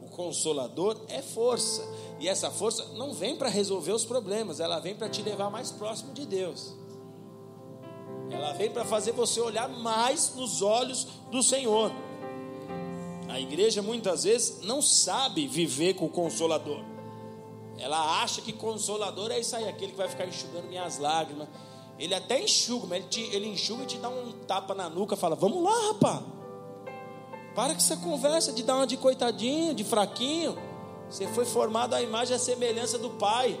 O 0.00 0.08
consolador 0.08 0.98
é 1.08 1.20
força, 1.20 1.82
e 2.20 2.28
essa 2.28 2.50
força 2.50 2.84
não 2.96 3.14
vem 3.14 3.34
para 3.34 3.48
resolver 3.48 3.92
os 3.92 4.04
problemas, 4.04 4.60
ela 4.60 4.78
vem 4.78 4.94
para 4.94 5.08
te 5.08 5.22
levar 5.22 5.50
mais 5.50 5.72
próximo 5.72 6.12
de 6.12 6.26
Deus. 6.26 6.74
Ela 8.30 8.52
vem 8.52 8.70
para 8.70 8.84
fazer 8.84 9.12
você 9.12 9.40
olhar 9.40 9.68
mais 9.68 10.34
nos 10.36 10.60
olhos 10.60 11.08
do 11.30 11.42
Senhor. 11.42 11.90
A 13.26 13.40
igreja 13.40 13.80
muitas 13.80 14.24
vezes 14.24 14.60
não 14.62 14.82
sabe 14.82 15.46
viver 15.46 15.94
com 15.94 16.04
o 16.04 16.10
consolador. 16.10 16.84
Ela 17.78 18.22
acha 18.22 18.42
que 18.42 18.52
consolador 18.52 19.30
é 19.30 19.40
isso 19.40 19.56
aí, 19.56 19.66
aquele 19.66 19.92
que 19.92 19.98
vai 19.98 20.08
ficar 20.08 20.26
enxugando 20.26 20.68
minhas 20.68 20.98
lágrimas. 20.98 21.48
Ele 21.98 22.14
até 22.14 22.42
enxuga, 22.42 22.86
mas 22.86 22.98
ele, 22.98 23.08
te, 23.08 23.20
ele 23.34 23.48
enxuga 23.48 23.84
e 23.84 23.86
te 23.86 23.96
dá 23.96 24.10
um 24.10 24.32
tapa 24.46 24.74
na 24.74 24.90
nuca, 24.90 25.16
fala: 25.16 25.34
Vamos 25.34 25.62
lá, 25.62 25.88
rapaz. 25.88 26.20
Para 27.54 27.72
com 27.72 27.78
essa 27.78 27.96
conversa 27.96 28.52
de 28.52 28.62
dar 28.62 28.76
uma 28.76 28.86
de 28.86 28.98
coitadinho, 28.98 29.74
de 29.74 29.84
fraquinho. 29.84 30.69
Você 31.10 31.26
foi 31.26 31.44
formado 31.44 31.94
à 31.94 32.00
imagem 32.00 32.34
e 32.34 32.36
à 32.36 32.38
semelhança 32.38 32.96
do 32.96 33.10
Pai. 33.10 33.60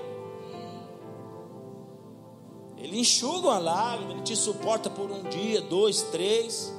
Ele 2.78 3.00
enxuga 3.00 3.48
uma 3.48 3.58
lágrima, 3.58 4.12
ele 4.12 4.22
te 4.22 4.36
suporta 4.36 4.88
por 4.88 5.10
um 5.10 5.24
dia, 5.24 5.60
dois, 5.60 6.02
três. 6.02 6.72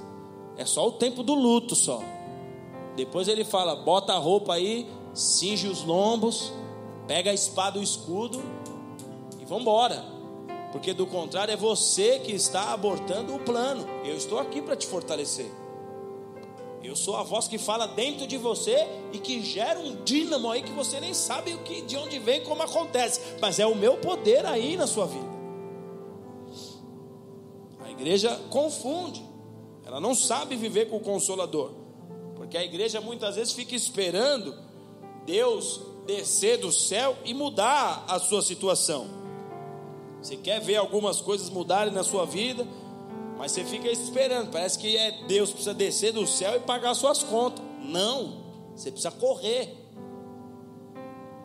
É 0.55 0.65
só 0.65 0.87
o 0.87 0.93
tempo 0.93 1.23
do 1.23 1.35
luto 1.35 1.75
só. 1.75 2.01
Depois 2.95 3.27
ele 3.27 3.43
fala: 3.43 3.75
bota 3.75 4.13
a 4.13 4.17
roupa 4.17 4.53
aí, 4.53 4.89
cinge 5.13 5.67
os 5.67 5.83
lombos, 5.83 6.53
pega 7.05 7.31
a 7.31 7.33
espada 7.33 7.77
o 7.77 7.83
escudo 7.83 8.41
e 9.41 9.45
vambora. 9.45 10.05
Porque 10.71 10.93
do 10.93 11.05
contrário 11.05 11.51
é 11.51 11.57
você 11.57 12.19
que 12.19 12.31
está 12.31 12.71
abortando 12.71 13.35
o 13.35 13.39
plano. 13.39 13.85
Eu 14.05 14.15
estou 14.15 14.39
aqui 14.39 14.61
para 14.61 14.77
te 14.77 14.87
fortalecer. 14.87 15.51
Eu 16.83 16.95
sou 16.95 17.15
a 17.15 17.23
voz 17.23 17.47
que 17.47 17.57
fala 17.57 17.87
dentro 17.87 18.25
de 18.25 18.37
você 18.37 18.87
e 19.13 19.19
que 19.19 19.43
gera 19.43 19.79
um 19.79 20.03
dínamo 20.03 20.49
aí 20.49 20.63
que 20.63 20.71
você 20.71 20.99
nem 20.99 21.13
sabe 21.13 21.53
o 21.53 21.59
que, 21.59 21.81
de 21.81 21.95
onde 21.95 22.17
vem, 22.17 22.43
como 22.43 22.63
acontece, 22.63 23.21
mas 23.39 23.59
é 23.59 23.65
o 23.65 23.75
meu 23.75 23.97
poder 23.97 24.45
aí 24.45 24.75
na 24.75 24.87
sua 24.87 25.05
vida. 25.05 25.31
Igreja 28.01 28.35
confunde, 28.49 29.23
ela 29.85 29.99
não 29.99 30.15
sabe 30.15 30.55
viver 30.55 30.89
com 30.89 30.97
o 30.97 31.01
consolador, 31.01 31.71
porque 32.35 32.57
a 32.57 32.63
igreja 32.63 32.99
muitas 32.99 33.35
vezes 33.35 33.53
fica 33.53 33.75
esperando 33.75 34.57
Deus 35.23 35.79
descer 36.07 36.57
do 36.57 36.71
céu 36.71 37.15
e 37.23 37.31
mudar 37.31 38.03
a 38.07 38.17
sua 38.17 38.41
situação. 38.41 39.05
Você 40.19 40.35
quer 40.35 40.59
ver 40.59 40.77
algumas 40.77 41.21
coisas 41.21 41.47
mudarem 41.51 41.93
na 41.93 42.03
sua 42.03 42.25
vida, 42.25 42.67
mas 43.41 43.53
você 43.53 43.63
fica 43.65 43.89
esperando, 43.89 44.51
parece 44.51 44.77
que 44.77 44.95
é 44.95 45.23
Deus 45.25 45.49
precisa 45.49 45.73
descer 45.73 46.13
do 46.13 46.27
céu 46.27 46.57
e 46.57 46.59
pagar 46.59 46.93
suas 46.93 47.23
contas. 47.23 47.65
Não, 47.83 48.43
você 48.75 48.91
precisa 48.91 49.09
correr. 49.09 49.75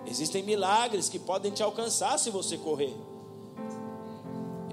Existem 0.04 0.42
milagres 0.42 1.08
que 1.08 1.18
podem 1.18 1.50
te 1.50 1.62
alcançar 1.62 2.18
se 2.18 2.28
você 2.28 2.58
correr. 2.58 2.94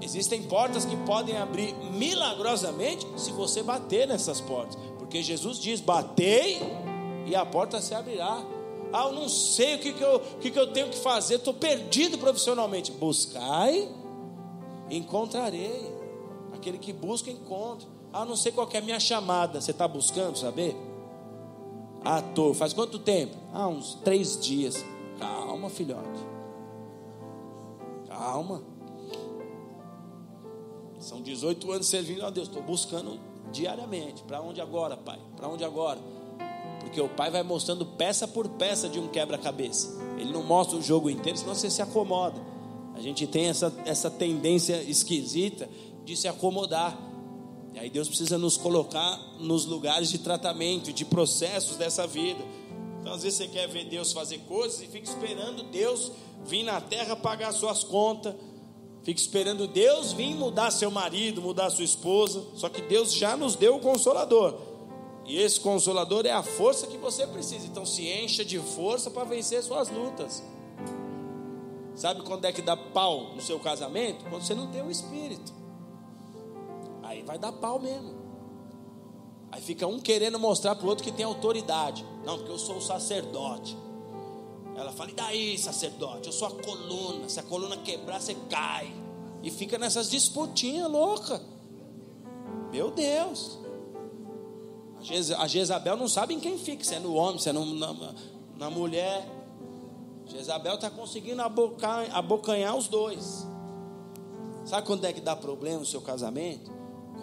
Existem 0.02 0.42
portas 0.42 0.84
que 0.84 0.94
podem 0.98 1.38
abrir 1.38 1.74
milagrosamente 1.92 3.06
se 3.16 3.32
você 3.32 3.62
bater 3.62 4.06
nessas 4.06 4.42
portas, 4.42 4.76
porque 4.98 5.22
Jesus 5.22 5.58
diz: 5.58 5.80
batei 5.80 6.60
e 7.24 7.34
a 7.34 7.46
porta 7.46 7.80
se 7.80 7.94
abrirá. 7.94 8.44
Ah, 8.92 9.06
eu 9.06 9.12
não 9.12 9.30
sei 9.30 9.76
o 9.76 9.78
que, 9.78 9.94
que, 9.94 10.04
eu, 10.04 10.16
o 10.16 10.38
que, 10.40 10.50
que 10.50 10.58
eu 10.58 10.70
tenho 10.74 10.90
que 10.90 10.98
fazer, 10.98 11.36
estou 11.36 11.54
perdido 11.54 12.18
profissionalmente. 12.18 12.92
Buscai, 12.92 13.88
encontrarei. 14.90 15.93
Aquele 16.64 16.78
que 16.78 16.94
busca, 16.94 17.30
encontra. 17.30 17.86
Ah, 18.10 18.24
não 18.24 18.36
sei 18.36 18.50
qual 18.50 18.66
é 18.72 18.78
a 18.78 18.80
minha 18.80 18.98
chamada. 18.98 19.60
Você 19.60 19.70
está 19.70 19.86
buscando 19.86 20.38
saber? 20.38 20.74
Ah, 22.02 22.22
tô. 22.22 22.54
Faz 22.54 22.72
quanto 22.72 22.98
tempo? 22.98 23.36
Ah, 23.52 23.68
uns 23.68 23.96
três 23.96 24.40
dias. 24.40 24.82
Calma, 25.18 25.68
filhote. 25.68 26.26
Calma. 28.08 28.62
São 30.98 31.20
18 31.20 31.70
anos 31.70 31.86
servindo 31.86 32.24
a 32.24 32.30
Deus. 32.30 32.48
Estou 32.48 32.62
buscando 32.62 33.20
diariamente. 33.52 34.22
Para 34.22 34.40
onde 34.40 34.58
agora, 34.62 34.96
Pai? 34.96 35.20
Para 35.36 35.48
onde 35.48 35.66
agora? 35.66 36.00
Porque 36.80 36.98
o 36.98 37.10
Pai 37.10 37.30
vai 37.30 37.42
mostrando 37.42 37.84
peça 37.84 38.26
por 38.26 38.48
peça 38.48 38.88
de 38.88 38.98
um 38.98 39.06
quebra-cabeça. 39.08 40.00
Ele 40.16 40.32
não 40.32 40.42
mostra 40.42 40.78
o 40.78 40.82
jogo 40.82 41.10
inteiro, 41.10 41.36
senão 41.36 41.54
você 41.54 41.68
se 41.68 41.82
acomoda. 41.82 42.40
A 42.94 43.02
gente 43.02 43.26
tem 43.26 43.48
essa, 43.48 43.70
essa 43.84 44.10
tendência 44.10 44.82
esquisita 44.82 45.68
de 46.04 46.16
se 46.16 46.28
acomodar. 46.28 46.98
E 47.72 47.78
aí 47.78 47.90
Deus 47.90 48.08
precisa 48.08 48.38
nos 48.38 48.56
colocar 48.56 49.18
nos 49.38 49.64
lugares 49.64 50.10
de 50.10 50.18
tratamento, 50.18 50.92
de 50.92 51.04
processos 51.04 51.76
dessa 51.76 52.06
vida. 52.06 52.44
Então, 53.00 53.12
às 53.12 53.22
vezes 53.22 53.38
você 53.38 53.48
quer 53.48 53.68
ver 53.68 53.84
Deus 53.84 54.12
fazer 54.12 54.38
coisas 54.40 54.80
e 54.80 54.86
fica 54.86 55.08
esperando 55.08 55.62
Deus 55.64 56.12
vir 56.46 56.62
na 56.62 56.80
terra 56.80 57.16
pagar 57.16 57.52
suas 57.52 57.82
contas 57.82 58.34
Fica 59.04 59.20
esperando 59.20 59.68
Deus 59.68 60.12
vir 60.12 60.34
mudar 60.34 60.70
seu 60.70 60.90
marido, 60.90 61.42
mudar 61.42 61.68
sua 61.68 61.84
esposa. 61.84 62.42
Só 62.56 62.70
que 62.70 62.80
Deus 62.80 63.12
já 63.12 63.36
nos 63.36 63.54
deu 63.54 63.76
o 63.76 63.80
consolador. 63.80 64.58
E 65.26 65.38
esse 65.38 65.60
consolador 65.60 66.24
é 66.24 66.32
a 66.32 66.42
força 66.42 66.86
que 66.86 66.96
você 66.96 67.26
precisa. 67.26 67.66
Então 67.66 67.84
se 67.84 68.08
encha 68.08 68.42
de 68.42 68.58
força 68.58 69.10
para 69.10 69.24
vencer 69.24 69.62
suas 69.62 69.90
lutas. 69.90 70.42
Sabe 71.94 72.22
quando 72.22 72.46
é 72.46 72.52
que 72.52 72.62
dá 72.62 72.76
pau 72.76 73.34
no 73.34 73.42
seu 73.42 73.60
casamento? 73.60 74.24
Quando 74.30 74.42
você 74.42 74.54
não 74.54 74.68
tem 74.68 74.82
o 74.82 74.90
espírito. 74.90 75.52
Aí 77.14 77.22
vai 77.22 77.38
dar 77.38 77.52
pau 77.52 77.78
mesmo. 77.78 78.12
Aí 79.52 79.60
fica 79.60 79.86
um 79.86 80.00
querendo 80.00 80.36
mostrar 80.38 80.74
para 80.74 80.84
o 80.84 80.88
outro 80.88 81.04
que 81.04 81.12
tem 81.12 81.24
autoridade. 81.24 82.04
Não, 82.24 82.38
porque 82.38 82.50
eu 82.50 82.58
sou 82.58 82.78
o 82.78 82.82
sacerdote. 82.82 83.76
Ela 84.74 84.90
fala: 84.92 85.10
e 85.10 85.14
daí, 85.14 85.58
sacerdote? 85.58 86.26
Eu 86.26 86.32
sou 86.32 86.48
a 86.48 86.50
coluna. 86.50 87.28
Se 87.28 87.38
a 87.38 87.42
coluna 87.44 87.76
quebrar, 87.76 88.20
você 88.20 88.34
cai. 88.50 88.92
E 89.44 89.50
fica 89.50 89.78
nessas 89.78 90.10
disputinhas 90.10 90.90
louca. 90.90 91.40
Meu 92.72 92.90
Deus. 92.90 93.58
A 95.38 95.46
Jezabel 95.46 95.96
não 95.96 96.08
sabe 96.08 96.34
em 96.34 96.40
quem 96.40 96.58
fica, 96.58 96.82
se 96.82 96.94
é 96.94 96.98
no 96.98 97.14
homem, 97.14 97.38
se 97.38 97.48
é 97.48 97.52
no, 97.52 97.64
na, 97.74 98.14
na 98.56 98.70
mulher. 98.70 99.28
Jezabel 100.26 100.74
está 100.74 100.90
conseguindo 100.90 101.42
abocanhar, 101.42 102.16
abocanhar 102.16 102.74
os 102.74 102.88
dois. 102.88 103.46
Sabe 104.64 104.86
quando 104.86 105.04
é 105.04 105.12
que 105.12 105.20
dá 105.20 105.36
problema 105.36 105.78
no 105.78 105.86
seu 105.86 106.00
casamento? 106.00 106.72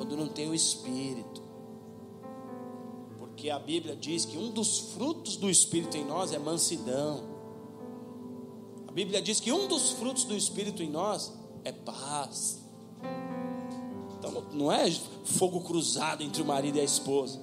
Quando 0.01 0.17
não 0.17 0.27
tem 0.27 0.49
o 0.49 0.55
espírito. 0.55 1.43
Porque 3.19 3.51
a 3.51 3.59
Bíblia 3.59 3.95
diz 3.95 4.25
que 4.25 4.35
um 4.35 4.49
dos 4.49 4.79
frutos 4.95 5.35
do 5.35 5.47
espírito 5.47 5.95
em 5.95 6.03
nós 6.03 6.33
é 6.33 6.39
mansidão. 6.39 7.23
A 8.87 8.91
Bíblia 8.91 9.21
diz 9.21 9.39
que 9.39 9.51
um 9.51 9.67
dos 9.67 9.91
frutos 9.91 10.23
do 10.23 10.35
Espírito 10.35 10.81
em 10.81 10.89
nós 10.89 11.31
é 11.63 11.71
paz. 11.71 12.63
Então 14.17 14.43
não 14.51 14.71
é 14.71 14.89
fogo 15.23 15.61
cruzado 15.61 16.23
entre 16.23 16.41
o 16.41 16.45
marido 16.45 16.79
e 16.79 16.81
a 16.81 16.83
esposa. 16.83 17.39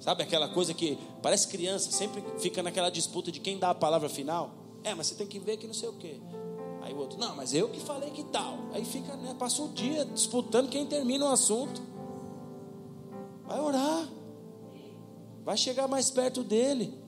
Sabe 0.00 0.22
aquela 0.22 0.48
coisa 0.48 0.72
que 0.72 0.96
parece 1.20 1.48
criança, 1.48 1.90
sempre 1.90 2.22
fica 2.38 2.62
naquela 2.62 2.90
disputa 2.90 3.32
de 3.32 3.40
quem 3.40 3.58
dá 3.58 3.70
a 3.70 3.74
palavra 3.74 4.08
final? 4.08 4.54
É, 4.84 4.94
mas 4.94 5.08
você 5.08 5.16
tem 5.16 5.26
que 5.26 5.40
ver 5.40 5.56
que 5.56 5.66
não 5.66 5.74
sei 5.74 5.88
o 5.88 5.94
quê. 5.94 6.20
Aí 6.82 6.92
o 6.92 6.98
outro, 6.98 7.18
não, 7.18 7.36
mas 7.36 7.54
eu 7.54 7.68
que 7.68 7.80
falei 7.80 8.10
que 8.10 8.24
tal. 8.24 8.58
Aí 8.72 8.84
fica, 8.84 9.16
né, 9.16 9.34
passa 9.38 9.62
o 9.62 9.68
dia 9.68 10.04
disputando 10.04 10.68
quem 10.68 10.84
termina 10.84 11.24
o 11.24 11.28
assunto. 11.28 11.80
Vai 13.46 13.60
orar. 13.60 14.08
Vai 15.44 15.56
chegar 15.56 15.86
mais 15.86 16.10
perto 16.10 16.42
dele. 16.42 17.02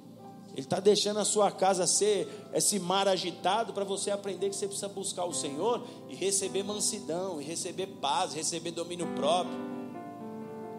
Ele 0.53 0.61
está 0.61 0.79
deixando 0.79 1.19
a 1.19 1.25
sua 1.25 1.51
casa 1.51 1.85
ser 1.85 2.29
esse 2.53 2.79
mar 2.79 3.09
agitado 3.09 3.73
para 3.73 3.85
você 3.85 4.13
aprender 4.13 4.49
que 4.49 4.55
você 4.55 4.69
precisa 4.69 4.89
buscar 4.89 5.25
o 5.25 5.35
Senhor 5.35 5.85
e 6.09 6.15
receber 6.15 6.63
mansidão, 6.63 7.41
e 7.41 7.45
receber 7.45 7.89
paz, 8.01 8.35
receber 8.35 8.71
domínio 8.71 9.09
próprio. 9.17 9.59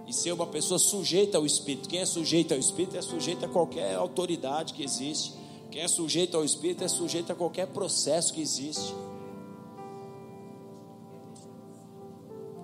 E 0.07 0.13
ser 0.13 0.31
uma 0.31 0.47
pessoa 0.47 0.79
sujeita 0.79 1.37
ao 1.37 1.45
Espírito. 1.45 1.89
Quem 1.89 1.99
é 1.99 2.05
sujeito 2.05 2.53
ao 2.53 2.59
Espírito 2.59 2.95
é 2.95 3.01
sujeito 3.01 3.43
a 3.43 3.49
qualquer 3.49 3.95
autoridade 3.95 4.73
que 4.73 4.83
existe. 4.83 5.33
Quem 5.75 5.83
é 5.83 5.89
sujeito 5.89 6.37
ao 6.37 6.45
Espírito 6.45 6.85
é 6.85 6.87
sujeito 6.87 7.33
a 7.33 7.35
qualquer 7.35 7.67
processo 7.67 8.33
que 8.33 8.39
existe. 8.39 8.95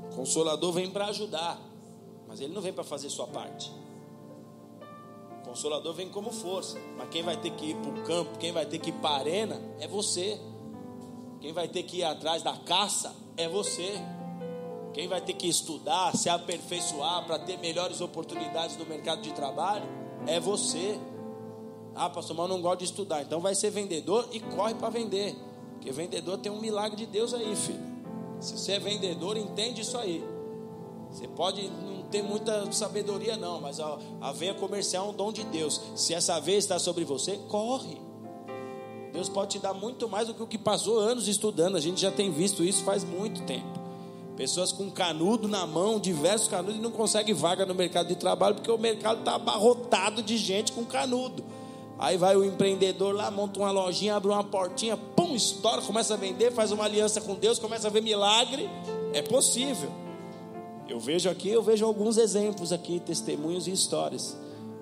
O 0.09 0.16
consolador 0.16 0.72
vem 0.72 0.89
para 0.89 1.07
ajudar, 1.07 1.59
mas 2.26 2.39
ele 2.39 2.53
não 2.53 2.62
vem 2.62 2.72
para 2.72 2.86
fazer 2.86 3.09
sua 3.09 3.28
parte. 3.28 3.70
O 5.41 5.49
consolador 5.49 5.93
vem 5.93 6.07
como 6.07 6.32
força, 6.32 6.80
mas 6.97 7.09
quem 7.09 7.22
vai 7.22 7.36
ter 7.36 7.51
que 7.51 7.72
ir 7.72 7.76
para 7.76 7.89
o 7.89 8.01
campo, 8.03 8.38
quem 8.38 8.53
vai 8.53 8.66
ter 8.66 8.80
que 8.80 8.91
ir 8.91 8.93
para 8.93 9.09
a 9.09 9.20
arena 9.20 9.62
é 9.82 9.89
você. 9.89 10.39
Quem 11.41 11.51
vai 11.51 11.68
ter 11.68 11.84
que 11.84 11.97
ir 11.97 12.05
atrás 12.05 12.41
da 12.41 12.55
caça 12.55 13.14
é 13.36 13.45
você. 13.49 13.91
Quem 14.93 15.09
vai 15.09 15.20
ter 15.20 15.34
que 15.34 15.49
estudar, 15.49 16.16
se 16.16 16.30
aperfeiçoar 16.30 17.26
para 17.26 17.39
ter 17.39 17.57
melhores 17.57 17.99
oportunidades 17.99 18.78
no 18.78 18.86
mercado 18.86 19.22
de 19.22 19.34
trabalho 19.34 19.84
é 20.26 20.39
você. 20.39 20.97
Ah, 22.04 22.10
pastor, 22.10 22.36
mas 22.36 22.49
eu 22.49 22.56
não 22.56 22.64
gosto 22.64 22.80
de 22.80 22.86
estudar. 22.86 23.22
Então 23.22 23.39
vai 23.39 23.54
ser 23.54 23.70
vendedor 23.70 24.28
e 24.32 24.39
corre 24.39 24.74
para 24.74 24.89
vender. 24.89 25.36
Porque 25.74 25.91
vendedor 25.91 26.36
tem 26.39 26.52
um 26.52 26.60
milagre 26.60 26.97
de 26.97 27.06
Deus 27.06 27.32
aí, 27.32 27.56
filho. 27.56 27.80
Se 28.39 28.58
você 28.58 28.72
é 28.72 28.80
vendedor, 28.80 29.38
entende 29.38 29.82
isso 29.82 29.95
aí. 29.99 30.24
Você 31.12 31.28
pode 31.28 31.70
não 31.70 32.02
ter 32.10 32.24
muita 32.24 32.72
sabedoria, 32.72 33.38
não, 33.38 33.62
mas 33.62 33.80
a, 33.80 33.99
a 34.20 34.32
veia 34.32 34.56
comercial 34.56 35.06
é 35.06 35.10
um 35.12 35.14
dom 35.14 35.32
de 35.32 35.43
Deus. 35.43 35.80
Se 35.95 36.16
essa 36.16 36.39
veia 36.39 36.58
está 36.58 36.80
sobre 36.80 37.06
você, 37.06 37.38
corre. 37.47 38.02
Deus 39.14 39.30
pode 39.30 39.52
te 39.52 39.60
dar 39.60 39.76
muito 39.76 40.10
mais 40.10 40.28
do 40.28 40.34
que 40.34 40.41
o 40.41 40.47
que 40.47 40.58
passou 40.58 40.97
anos 40.97 41.28
estudando. 41.28 41.76
A 41.76 41.80
gente 41.80 42.02
já 42.02 42.10
tem 42.10 42.32
visto 42.32 42.64
isso 42.64 42.84
faz 42.84 43.04
muito 43.04 43.43
tempo. 43.43 43.80
Pessoas 44.36 44.72
com 44.72 44.89
canudo 44.89 45.47
na 45.47 45.68
mão, 45.68 45.99
diversos 45.99 46.47
canudos, 46.47 46.78
e 46.78 46.82
não 46.82 46.89
conseguem 46.89 47.36
vaga 47.36 47.64
no 47.64 47.76
mercado 47.76 48.08
de 48.08 48.16
trabalho, 48.16 48.56
porque 48.56 48.72
o 48.72 48.78
mercado 48.80 49.20
está 49.20 49.36
abarrotado 49.36 50.24
de 50.24 50.36
gente 50.36 50.72
com 50.72 50.84
canudo. 50.84 51.61
Aí 52.02 52.18
vai 52.18 52.36
o 52.36 52.43
empreendedor 52.43 53.14
lá, 53.14 53.30
monta 53.30 53.60
uma 53.60 53.70
lojinha, 53.70 54.16
abre 54.16 54.32
uma 54.32 54.43
portinha, 54.43 54.97
pum, 54.97 55.36
estoura, 55.36 55.84
começa 55.84 56.16
a 56.16 56.18
vender, 56.18 56.52
faz 56.52 56.72
uma 56.72 56.84
aliança 56.84 57.22
com 57.22 57.36
Deus, 57.36 57.60
começa 57.60 57.88
a 57.88 57.91
ver 57.91 58.02
milagre. 58.02 58.68
É 59.14 59.22
possível. 59.22 59.91
Eu 60.89 60.99
vejo 60.99 61.30
aqui, 61.30 61.49
eu 61.49 61.62
vejo 61.62 61.86
alguns 61.86 62.18
exemplos 62.18 62.74
aqui, 62.74 62.99
testemunhos 62.99 63.68
e 63.68 63.72
histórias 63.72 64.36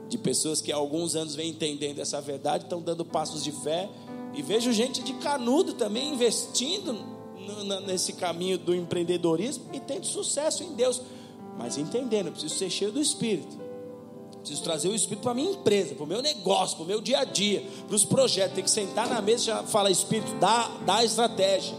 de 0.07 0.17
pessoas 0.17 0.61
que 0.61 0.71
há 0.71 0.77
alguns 0.77 1.13
anos 1.13 1.35
vêm 1.35 1.49
entendendo 1.49 1.99
essa 1.99 2.21
verdade, 2.21 2.63
estão 2.63 2.81
dando 2.81 3.03
passos 3.03 3.43
de 3.43 3.51
fé. 3.51 3.89
E 4.33 4.41
vejo 4.41 4.71
gente 4.71 5.03
de 5.03 5.11
canudo 5.15 5.73
também 5.73 6.13
investindo 6.13 6.95
nesse 7.85 8.13
caminho 8.13 8.57
do 8.57 8.73
empreendedorismo 8.73 9.65
e 9.73 9.79
tendo 9.81 10.05
sucesso 10.05 10.63
em 10.63 10.73
Deus. 10.73 11.01
Mas 11.57 11.77
entendendo, 11.77 12.31
preciso 12.31 12.55
ser 12.55 12.69
cheio 12.69 12.93
do 12.93 13.01
Espírito. 13.01 13.59
Preciso 14.39 14.63
trazer 14.63 14.87
o 14.87 14.95
Espírito 14.95 15.23
para 15.23 15.31
a 15.31 15.35
minha 15.35 15.51
empresa, 15.51 15.95
para 15.95 16.03
o 16.03 16.07
meu 16.07 16.21
negócio, 16.21 16.77
para 16.77 16.83
o 16.83 16.87
meu 16.87 17.01
dia 17.01 17.19
a 17.19 17.23
dia, 17.23 17.63
para 17.87 17.95
os 17.95 18.05
projetos. 18.05 18.55
Tem 18.55 18.63
que 18.63 18.71
sentar 18.71 19.07
na 19.07 19.21
mesa 19.21 19.43
e 19.43 19.45
já 19.45 19.63
falar, 19.63 19.91
Espírito, 19.91 20.33
dá, 20.39 20.71
dá 20.85 20.95
a 20.97 21.05
estratégia. 21.05 21.75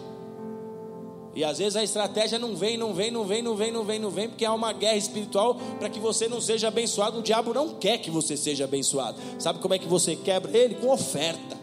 E 1.34 1.44
às 1.44 1.58
vezes 1.58 1.76
a 1.76 1.82
estratégia 1.82 2.38
não 2.38 2.56
vem, 2.56 2.76
não 2.76 2.92
vem, 2.92 3.10
não 3.10 3.24
vem, 3.24 3.42
não 3.42 3.54
vem, 3.54 3.70
não 3.70 3.84
vem, 3.84 3.98
não 3.98 4.10
vem, 4.10 4.28
porque 4.28 4.44
há 4.44 4.52
uma 4.52 4.72
guerra 4.72 4.96
espiritual 4.96 5.54
para 5.78 5.88
que 5.88 6.00
você 6.00 6.28
não 6.28 6.40
seja 6.40 6.68
abençoado. 6.68 7.20
O 7.20 7.22
diabo 7.22 7.54
não 7.54 7.74
quer 7.74 7.98
que 7.98 8.10
você 8.10 8.36
seja 8.36 8.64
abençoado. 8.64 9.18
Sabe 9.38 9.60
como 9.60 9.74
é 9.74 9.78
que 9.78 9.86
você 9.86 10.16
quebra 10.16 10.56
ele? 10.56 10.74
Com 10.74 10.90
oferta. 10.90 11.58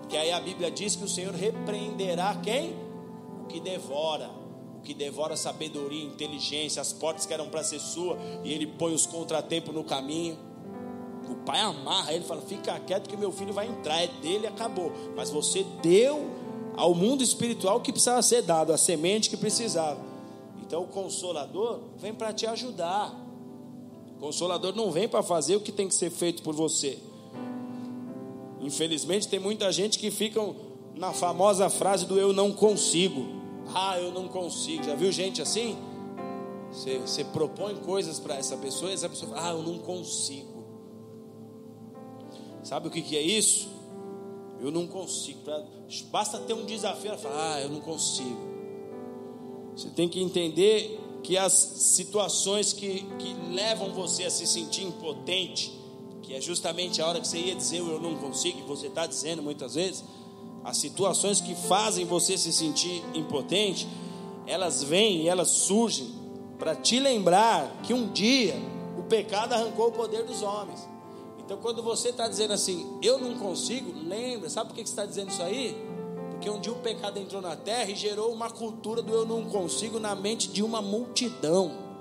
Porque 0.00 0.16
aí 0.16 0.30
a 0.30 0.40
Bíblia 0.40 0.70
diz 0.70 0.94
que 0.94 1.04
o 1.04 1.08
Senhor 1.08 1.34
repreenderá 1.34 2.36
quem? 2.42 2.76
O 3.42 3.46
que 3.46 3.58
devora. 3.58 4.41
O 4.82 4.84
que 4.84 4.94
devora 4.94 5.36
sabedoria, 5.36 6.02
inteligência, 6.02 6.82
as 6.82 6.92
portas 6.92 7.24
que 7.24 7.32
eram 7.32 7.48
para 7.48 7.62
ser 7.62 7.78
sua, 7.78 8.18
e 8.42 8.52
ele 8.52 8.66
põe 8.66 8.92
os 8.92 9.06
contratempos 9.06 9.72
no 9.72 9.84
caminho. 9.84 10.36
O 11.30 11.36
pai 11.36 11.60
amarra 11.60 12.12
ele 12.12 12.24
fala: 12.24 12.42
fica 12.42 12.76
quieto 12.80 13.08
que 13.08 13.16
meu 13.16 13.30
filho 13.30 13.52
vai 13.52 13.68
entrar, 13.68 14.02
é 14.02 14.08
dele, 14.08 14.44
acabou. 14.44 14.90
Mas 15.14 15.30
você 15.30 15.64
deu 15.80 16.28
ao 16.76 16.96
mundo 16.96 17.22
espiritual 17.22 17.80
que 17.80 17.92
precisava 17.92 18.20
ser 18.22 18.42
dado, 18.42 18.72
a 18.72 18.76
semente 18.76 19.30
que 19.30 19.36
precisava. 19.36 20.00
Então 20.60 20.82
o 20.82 20.88
consolador 20.88 21.78
vem 21.96 22.12
para 22.12 22.32
te 22.32 22.44
ajudar. 22.44 23.14
O 24.16 24.20
consolador 24.20 24.74
não 24.74 24.90
vem 24.90 25.08
para 25.08 25.22
fazer 25.22 25.54
o 25.54 25.60
que 25.60 25.70
tem 25.70 25.86
que 25.86 25.94
ser 25.94 26.10
feito 26.10 26.42
por 26.42 26.56
você. 26.56 26.98
Infelizmente 28.60 29.28
tem 29.28 29.38
muita 29.38 29.70
gente 29.70 29.96
que 29.96 30.10
fica 30.10 30.40
na 30.96 31.12
famosa 31.12 31.70
frase 31.70 32.04
do 32.04 32.18
eu 32.18 32.32
não 32.32 32.50
consigo. 32.50 33.41
Ah, 33.74 33.98
eu 33.98 34.12
não 34.12 34.28
consigo. 34.28 34.84
Já 34.84 34.94
viu 34.94 35.12
gente 35.12 35.40
assim? 35.40 35.76
Você, 36.70 36.98
você 36.98 37.24
propõe 37.24 37.76
coisas 37.76 38.18
para 38.18 38.36
essa 38.36 38.56
pessoa 38.56 38.90
e 38.90 38.94
essa 38.94 39.08
pessoa 39.08 39.32
fala, 39.34 39.48
ah, 39.48 39.52
eu 39.52 39.62
não 39.62 39.78
consigo. 39.78 40.64
Sabe 42.62 42.88
o 42.88 42.90
que, 42.90 43.02
que 43.02 43.16
é 43.16 43.20
isso? 43.20 43.68
Eu 44.60 44.70
não 44.70 44.86
consigo. 44.86 45.40
Basta 46.10 46.38
ter 46.38 46.54
um 46.54 46.64
desafio, 46.64 47.08
ela 47.08 47.18
fala, 47.18 47.54
ah, 47.54 47.60
eu 47.60 47.68
não 47.68 47.80
consigo. 47.80 48.38
Você 49.76 49.90
tem 49.90 50.08
que 50.08 50.22
entender 50.22 50.98
que 51.22 51.36
as 51.36 51.52
situações 51.52 52.72
que, 52.72 53.04
que 53.18 53.34
levam 53.52 53.92
você 53.92 54.24
a 54.24 54.30
se 54.30 54.46
sentir 54.46 54.84
impotente, 54.84 55.72
que 56.22 56.34
é 56.34 56.40
justamente 56.40 57.00
a 57.00 57.06
hora 57.06 57.20
que 57.20 57.28
você 57.28 57.38
ia 57.38 57.54
dizer 57.54 57.78
eu 57.78 58.00
não 58.00 58.16
consigo, 58.16 58.60
e 58.60 58.62
você 58.62 58.86
está 58.86 59.06
dizendo 59.06 59.42
muitas 59.42 59.74
vezes, 59.74 60.04
as 60.64 60.76
situações 60.76 61.40
que 61.40 61.54
fazem 61.54 62.04
você 62.04 62.38
se 62.38 62.52
sentir 62.52 63.02
impotente, 63.14 63.88
elas 64.46 64.82
vêm 64.82 65.22
e 65.22 65.28
elas 65.28 65.48
surgem 65.48 66.08
para 66.58 66.74
te 66.74 67.00
lembrar 67.00 67.80
que 67.82 67.92
um 67.92 68.12
dia 68.12 68.54
o 68.98 69.02
pecado 69.02 69.52
arrancou 69.52 69.88
o 69.88 69.92
poder 69.92 70.24
dos 70.24 70.42
homens. 70.42 70.88
Então, 71.44 71.58
quando 71.58 71.82
você 71.82 72.10
está 72.10 72.28
dizendo 72.28 72.52
assim, 72.52 72.98
eu 73.02 73.18
não 73.18 73.34
consigo, 73.36 73.92
lembra, 74.06 74.48
sabe 74.48 74.68
por 74.68 74.76
que 74.76 74.82
você 74.82 74.92
está 74.92 75.04
dizendo 75.04 75.30
isso 75.30 75.42
aí? 75.42 75.76
Porque 76.30 76.48
um 76.48 76.60
dia 76.60 76.72
o 76.72 76.76
pecado 76.76 77.18
entrou 77.18 77.42
na 77.42 77.56
terra 77.56 77.90
e 77.90 77.94
gerou 77.96 78.32
uma 78.32 78.48
cultura 78.48 79.02
do 79.02 79.12
eu 79.12 79.26
não 79.26 79.44
consigo 79.44 79.98
na 79.98 80.14
mente 80.14 80.48
de 80.48 80.62
uma 80.62 80.80
multidão. 80.80 81.91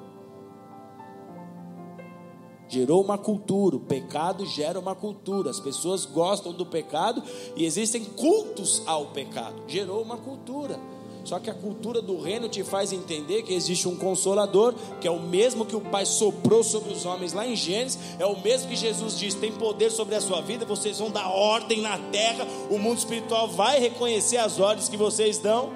Gerou 2.72 3.04
uma 3.04 3.18
cultura, 3.18 3.76
o 3.76 3.82
pecado 3.82 4.46
gera 4.46 4.80
uma 4.80 4.96
cultura, 4.96 5.50
as 5.50 5.60
pessoas 5.60 6.06
gostam 6.06 6.54
do 6.54 6.66
pecado 6.66 7.22
e 7.54 7.66
existem 7.66 8.02
cultos 8.02 8.82
ao 8.86 9.08
pecado. 9.08 9.62
Gerou 9.68 10.02
uma 10.02 10.16
cultura. 10.16 10.80
Só 11.26 11.38
que 11.38 11.50
a 11.50 11.54
cultura 11.54 12.02
do 12.02 12.18
reino 12.18 12.48
te 12.48 12.64
faz 12.64 12.94
entender 12.94 13.44
que 13.44 13.54
existe 13.54 13.90
um 13.90 13.98
consolador, 13.98 14.74
que 15.02 15.08
é 15.08 15.12
o 15.12 15.20
mesmo 15.20 15.66
que 15.66 15.76
o 15.76 15.82
Pai 15.82 16.06
soprou 16.06 16.64
sobre 16.64 16.94
os 16.94 17.06
homens 17.06 17.34
lá 17.34 17.46
em 17.46 17.58
Gênesis, 17.58 18.00
é 18.18 18.26
o 18.26 18.42
mesmo 18.42 18.70
que 18.70 18.78
Jesus 18.78 19.20
diz: 19.20 19.36
tem 19.36 19.52
poder 19.52 19.92
sobre 19.92 20.16
a 20.16 20.22
sua 20.22 20.40
vida, 20.40 20.66
vocês 20.66 20.98
vão 20.98 21.12
dar 21.12 21.28
ordem 21.28 21.82
na 21.82 21.98
terra, 22.10 22.48
o 22.70 22.80
mundo 22.80 23.00
espiritual 23.00 23.50
vai 23.50 23.82
reconhecer 23.82 24.38
as 24.38 24.62
ordens 24.62 24.88
que 24.88 24.96
vocês 24.96 25.38
dão. 25.38 25.74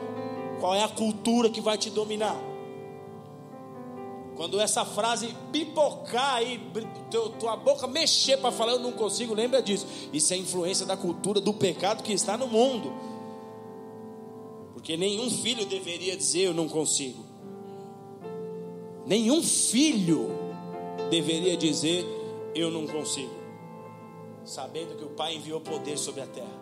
Qual 0.62 0.74
é 0.74 0.82
a 0.82 0.88
cultura 0.88 1.50
que 1.50 1.60
vai 1.60 1.78
te 1.78 1.90
dominar? 1.90 2.40
Quando 4.36 4.60
essa 4.60 4.84
frase 4.84 5.34
pipocar 5.52 6.36
aí, 6.36 6.60
tua 7.40 7.56
boca 7.56 7.88
mexer 7.88 8.38
para 8.38 8.52
falar, 8.52 8.74
eu 8.74 8.80
não 8.80 8.92
consigo, 8.92 9.34
lembra 9.34 9.62
disso. 9.62 9.88
Isso 10.12 10.34
é 10.34 10.38
influência 10.38 10.86
da 10.86 10.98
cultura 10.98 11.40
do 11.40 11.54
pecado 11.54 12.04
que 12.04 12.12
está 12.12 12.38
no 12.38 12.48
mundo. 12.48 12.92
Porque 14.74 14.98
nenhum 14.98 15.32
filho 15.32 15.66
deveria 15.66 16.18
dizer 16.18 16.42
eu 16.42 16.54
não 16.54 16.68
consigo. 16.68 17.24
Nenhum 19.06 19.42
filho 19.42 20.30
deveria 21.10 21.56
dizer 21.56 22.06
eu 22.54 22.70
não 22.70 22.86
consigo. 22.86 23.34
Sabendo 24.44 24.96
que 24.96 25.06
o 25.06 25.10
Pai 25.10 25.36
enviou 25.36 25.62
poder 25.62 25.98
sobre 25.98 26.22
a 26.22 26.28
terra. 26.28 26.62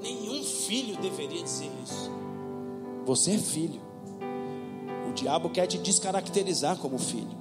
Nenhum 0.00 0.42
filho 0.42 0.96
deveria 0.96 1.42
dizer 1.42 1.70
isso. 1.84 2.10
Você 3.04 3.32
é 3.32 3.38
filho. 3.38 3.89
O 5.10 5.12
diabo 5.12 5.50
quer 5.50 5.66
te 5.66 5.76
descaracterizar 5.76 6.76
como 6.78 6.98
filho. 6.98 7.36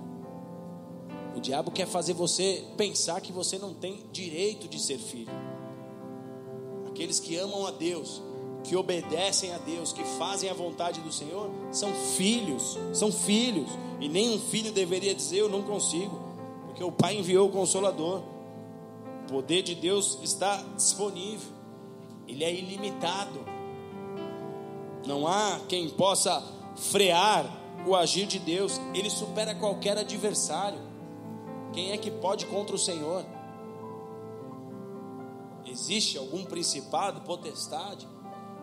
O 1.36 1.40
diabo 1.40 1.72
quer 1.72 1.88
fazer 1.88 2.14
você 2.14 2.66
pensar 2.76 3.22
que 3.22 3.32
você 3.32 3.58
não 3.58 3.74
tem 3.74 4.04
direito 4.12 4.68
de 4.68 4.80
ser 4.80 4.98
filho. 4.98 5.32
Aqueles 6.88 7.20
que 7.20 7.38
amam 7.38 7.68
a 7.68 7.72
Deus 7.72 8.22
que 8.64 8.76
obedecem 8.76 9.54
a 9.54 9.58
Deus, 9.58 9.94
que 9.94 10.04
fazem 10.04 10.50
a 10.50 10.54
vontade 10.54 11.00
do 11.02 11.12
Senhor, 11.12 11.50
são 11.72 11.94
filhos, 11.94 12.78
são 12.94 13.12
filhos. 13.12 13.70
E 14.00 14.10
nenhum 14.10 14.40
filho 14.40 14.72
deveria 14.72 15.14
dizer 15.16 15.40
eu 15.40 15.50
não 15.50 15.62
consigo, 15.62 16.20
porque 16.66 16.84
o 16.84 16.92
Pai 16.92 17.18
enviou 17.18 17.48
o 17.48 17.52
consolador. 17.52 18.22
O 19.24 19.32
poder 19.32 19.62
de 19.62 19.76
Deus 19.76 20.18
está 20.24 20.58
disponível. 20.76 21.52
Ele 22.28 22.44
é 22.44 22.54
ilimitado. 22.54 23.40
Não 25.06 25.28
há 25.28 25.60
quem 25.68 25.90
possa 25.90 26.44
frear 26.76 27.59
o 27.86 27.96
agir 27.96 28.26
de 28.26 28.40
Deus. 28.40 28.80
Ele 28.94 29.10
supera 29.10 29.56
qualquer 29.56 29.98
adversário. 29.98 30.80
Quem 31.74 31.92
é 31.92 31.98
que 31.98 32.10
pode 32.10 32.46
contra 32.46 32.76
o 32.76 32.80
Senhor? 32.80 33.24
Existe 35.66 36.18
algum 36.18 36.44
principado, 36.44 37.22
potestade? 37.22 38.08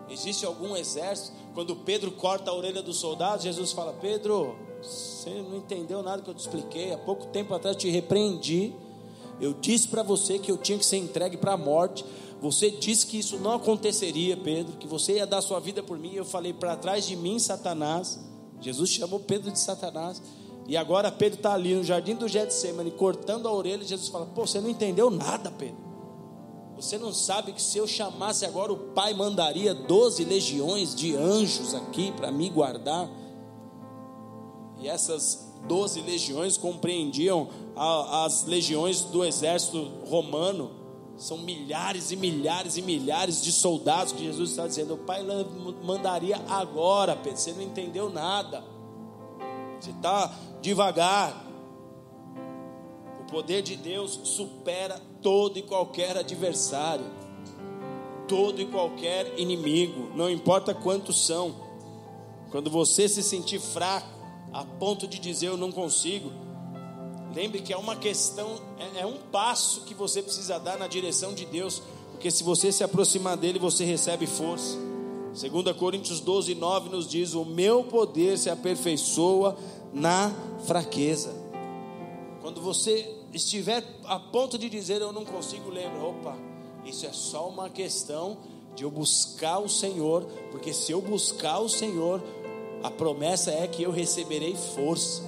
Existe 0.09 0.45
algum 0.45 0.75
exército? 0.75 1.35
Quando 1.53 1.75
Pedro 1.75 2.11
corta 2.11 2.51
a 2.51 2.53
orelha 2.53 2.81
do 2.81 2.93
soldado, 2.93 3.43
Jesus 3.43 3.71
fala: 3.71 3.93
Pedro, 3.93 4.55
você 4.81 5.29
não 5.41 5.57
entendeu 5.57 6.03
nada 6.03 6.21
que 6.21 6.29
eu 6.29 6.33
te 6.33 6.39
expliquei. 6.39 6.93
Há 6.93 6.97
pouco 6.97 7.27
tempo 7.27 7.53
atrás 7.53 7.75
eu 7.75 7.79
te 7.79 7.89
repreendi. 7.89 8.73
Eu 9.39 9.53
disse 9.53 9.87
para 9.87 10.03
você 10.03 10.39
que 10.39 10.51
eu 10.51 10.57
tinha 10.57 10.77
que 10.77 10.85
ser 10.85 10.97
entregue 10.97 11.37
para 11.37 11.53
a 11.53 11.57
morte, 11.57 12.03
Você 12.39 12.69
disse 12.69 13.07
que 13.07 13.17
isso 13.17 13.37
não 13.39 13.53
aconteceria, 13.53 14.37
Pedro, 14.37 14.77
que 14.77 14.87
você 14.87 15.13
ia 15.13 15.25
dar 15.25 15.41
sua 15.41 15.59
vida 15.59 15.81
por 15.81 15.97
mim. 15.97 16.13
Eu 16.13 16.25
falei: 16.25 16.53
Para 16.53 16.75
trás 16.75 17.05
de 17.07 17.15
mim, 17.15 17.39
Satanás. 17.39 18.19
Jesus 18.61 18.89
chamou 18.89 19.19
Pedro 19.19 19.51
de 19.51 19.59
Satanás. 19.59 20.21
E 20.67 20.75
agora 20.75 21.11
Pedro 21.11 21.37
está 21.37 21.53
ali 21.53 21.73
no 21.73 21.83
jardim 21.83 22.15
do 22.15 22.27
Getsemane, 22.27 22.91
cortando 22.91 23.47
a 23.47 23.53
orelha. 23.53 23.83
Jesus 23.83 24.09
fala: 24.09 24.25
Pô, 24.25 24.45
você 24.45 24.59
não 24.59 24.69
entendeu 24.69 25.09
nada, 25.09 25.49
Pedro. 25.51 25.87
Você 26.75 26.97
não 26.97 27.11
sabe 27.11 27.53
que 27.53 27.61
se 27.61 27.77
eu 27.77 27.87
chamasse 27.87 28.45
agora, 28.45 28.71
o 28.71 28.77
Pai 28.77 29.13
mandaria 29.13 29.73
doze 29.73 30.23
legiões 30.23 30.93
de 30.93 31.15
anjos 31.15 31.73
aqui 31.73 32.11
para 32.11 32.31
me 32.31 32.49
guardar. 32.49 33.09
E 34.79 34.87
essas 34.87 35.47
doze 35.67 36.01
legiões 36.01 36.55
compreendiam 36.55 37.49
as 37.75 38.45
legiões 38.45 39.01
do 39.01 39.25
exército 39.25 39.91
romano. 40.07 40.71
São 41.17 41.39
milhares 41.39 42.11
e 42.11 42.15
milhares 42.15 42.77
e 42.77 42.81
milhares 42.81 43.41
de 43.41 43.51
soldados 43.51 44.13
que 44.13 44.23
Jesus 44.23 44.51
está 44.51 44.67
dizendo. 44.67 44.93
O 44.93 44.97
Pai 44.99 45.25
mandaria 45.83 46.37
agora, 46.47 47.15
Pedro. 47.15 47.39
Você 47.39 47.53
não 47.53 47.63
entendeu 47.63 48.09
nada. 48.09 48.63
Você 49.79 49.89
está 49.89 50.31
devagar. 50.61 51.45
O 53.21 53.31
poder 53.31 53.63
de 53.63 53.75
Deus 53.75 54.19
supera 54.23 55.01
todo 55.21 55.57
e 55.57 55.63
qualquer 55.63 56.15
adversário, 56.15 57.05
todo 58.27 58.61
e 58.61 58.65
qualquer 58.65 59.37
inimigo, 59.39 60.11
não 60.15 60.29
importa 60.29 60.73
quantos 60.73 61.25
são. 61.25 61.55
Quando 62.51 62.69
você 62.69 63.09
se 63.09 63.21
sentir 63.21 63.59
fraco, 63.59 64.07
a 64.53 64.63
ponto 64.63 65.07
de 65.07 65.19
dizer 65.19 65.47
eu 65.47 65.57
não 65.57 65.71
consigo, 65.71 66.31
lembre 67.33 67.61
que 67.61 67.73
é 67.73 67.77
uma 67.77 67.95
questão, 67.95 68.59
é, 68.95 69.01
é 69.01 69.05
um 69.05 69.17
passo 69.31 69.81
que 69.81 69.93
você 69.93 70.21
precisa 70.21 70.59
dar 70.59 70.77
na 70.77 70.87
direção 70.87 71.33
de 71.33 71.45
Deus, 71.45 71.81
porque 72.11 72.31
se 72.31 72.43
você 72.43 72.71
se 72.71 72.83
aproximar 72.83 73.37
dele, 73.37 73.59
você 73.59 73.85
recebe 73.85 74.25
força. 74.25 74.77
2 75.39 75.77
Coríntios 75.77 76.19
12, 76.19 76.55
9 76.55 76.89
nos 76.89 77.07
diz: 77.07 77.35
O 77.35 77.45
meu 77.45 77.83
poder 77.83 78.37
se 78.37 78.49
aperfeiçoa 78.49 79.55
na 79.93 80.33
fraqueza. 80.65 81.33
Quando 82.41 82.59
você 82.59 83.13
estiver 83.33 83.83
a 84.05 84.19
ponto 84.19 84.57
de 84.57 84.69
dizer 84.69 85.01
eu 85.01 85.11
não 85.11 85.25
consigo, 85.25 85.69
lembra, 85.69 86.03
opa, 86.03 86.35
isso 86.85 87.05
é 87.05 87.11
só 87.11 87.47
uma 87.47 87.69
questão 87.69 88.37
de 88.75 88.83
eu 88.83 88.91
buscar 88.91 89.59
o 89.59 89.67
Senhor, 89.67 90.23
porque 90.51 90.73
se 90.73 90.91
eu 90.91 91.01
buscar 91.01 91.59
o 91.59 91.69
Senhor, 91.69 92.23
a 92.83 92.89
promessa 92.89 93.51
é 93.51 93.67
que 93.67 93.83
eu 93.83 93.91
receberei 93.91 94.55
força. 94.55 95.21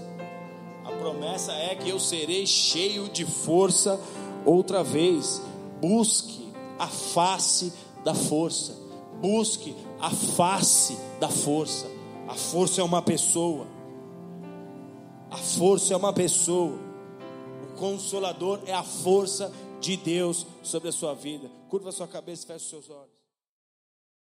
A 0.89 0.91
promessa 0.91 1.53
é 1.53 1.75
que 1.75 1.87
eu 1.87 1.99
serei 1.99 2.47
cheio 2.47 3.09
de 3.09 3.23
força 3.23 4.01
outra 4.43 4.83
vez. 4.83 5.39
Busque 5.79 6.51
a 6.79 6.87
face 6.87 7.71
da 8.03 8.15
força. 8.15 8.75
Busque 9.21 9.75
a 9.99 10.09
face 10.09 10.97
da 11.19 11.29
força. 11.29 11.85
A 12.27 12.33
força 12.33 12.81
é 12.81 12.83
uma 12.83 13.03
pessoa. 13.03 13.67
A 15.29 15.37
força 15.37 15.93
é 15.93 15.97
uma 15.97 16.11
pessoa. 16.11 16.79
Consolador 17.77 18.59
é 18.65 18.73
a 18.73 18.83
força 18.83 19.53
de 19.79 19.95
Deus 19.95 20.47
sobre 20.63 20.89
a 20.89 20.91
sua 20.91 21.13
vida. 21.13 21.51
Curva 21.69 21.89
a 21.89 21.91
sua 21.91 22.07
cabeça 22.07 22.45
e 22.45 22.47
feche 22.47 22.65
os 22.65 22.69
seus 22.69 22.89
olhos. 22.89 23.18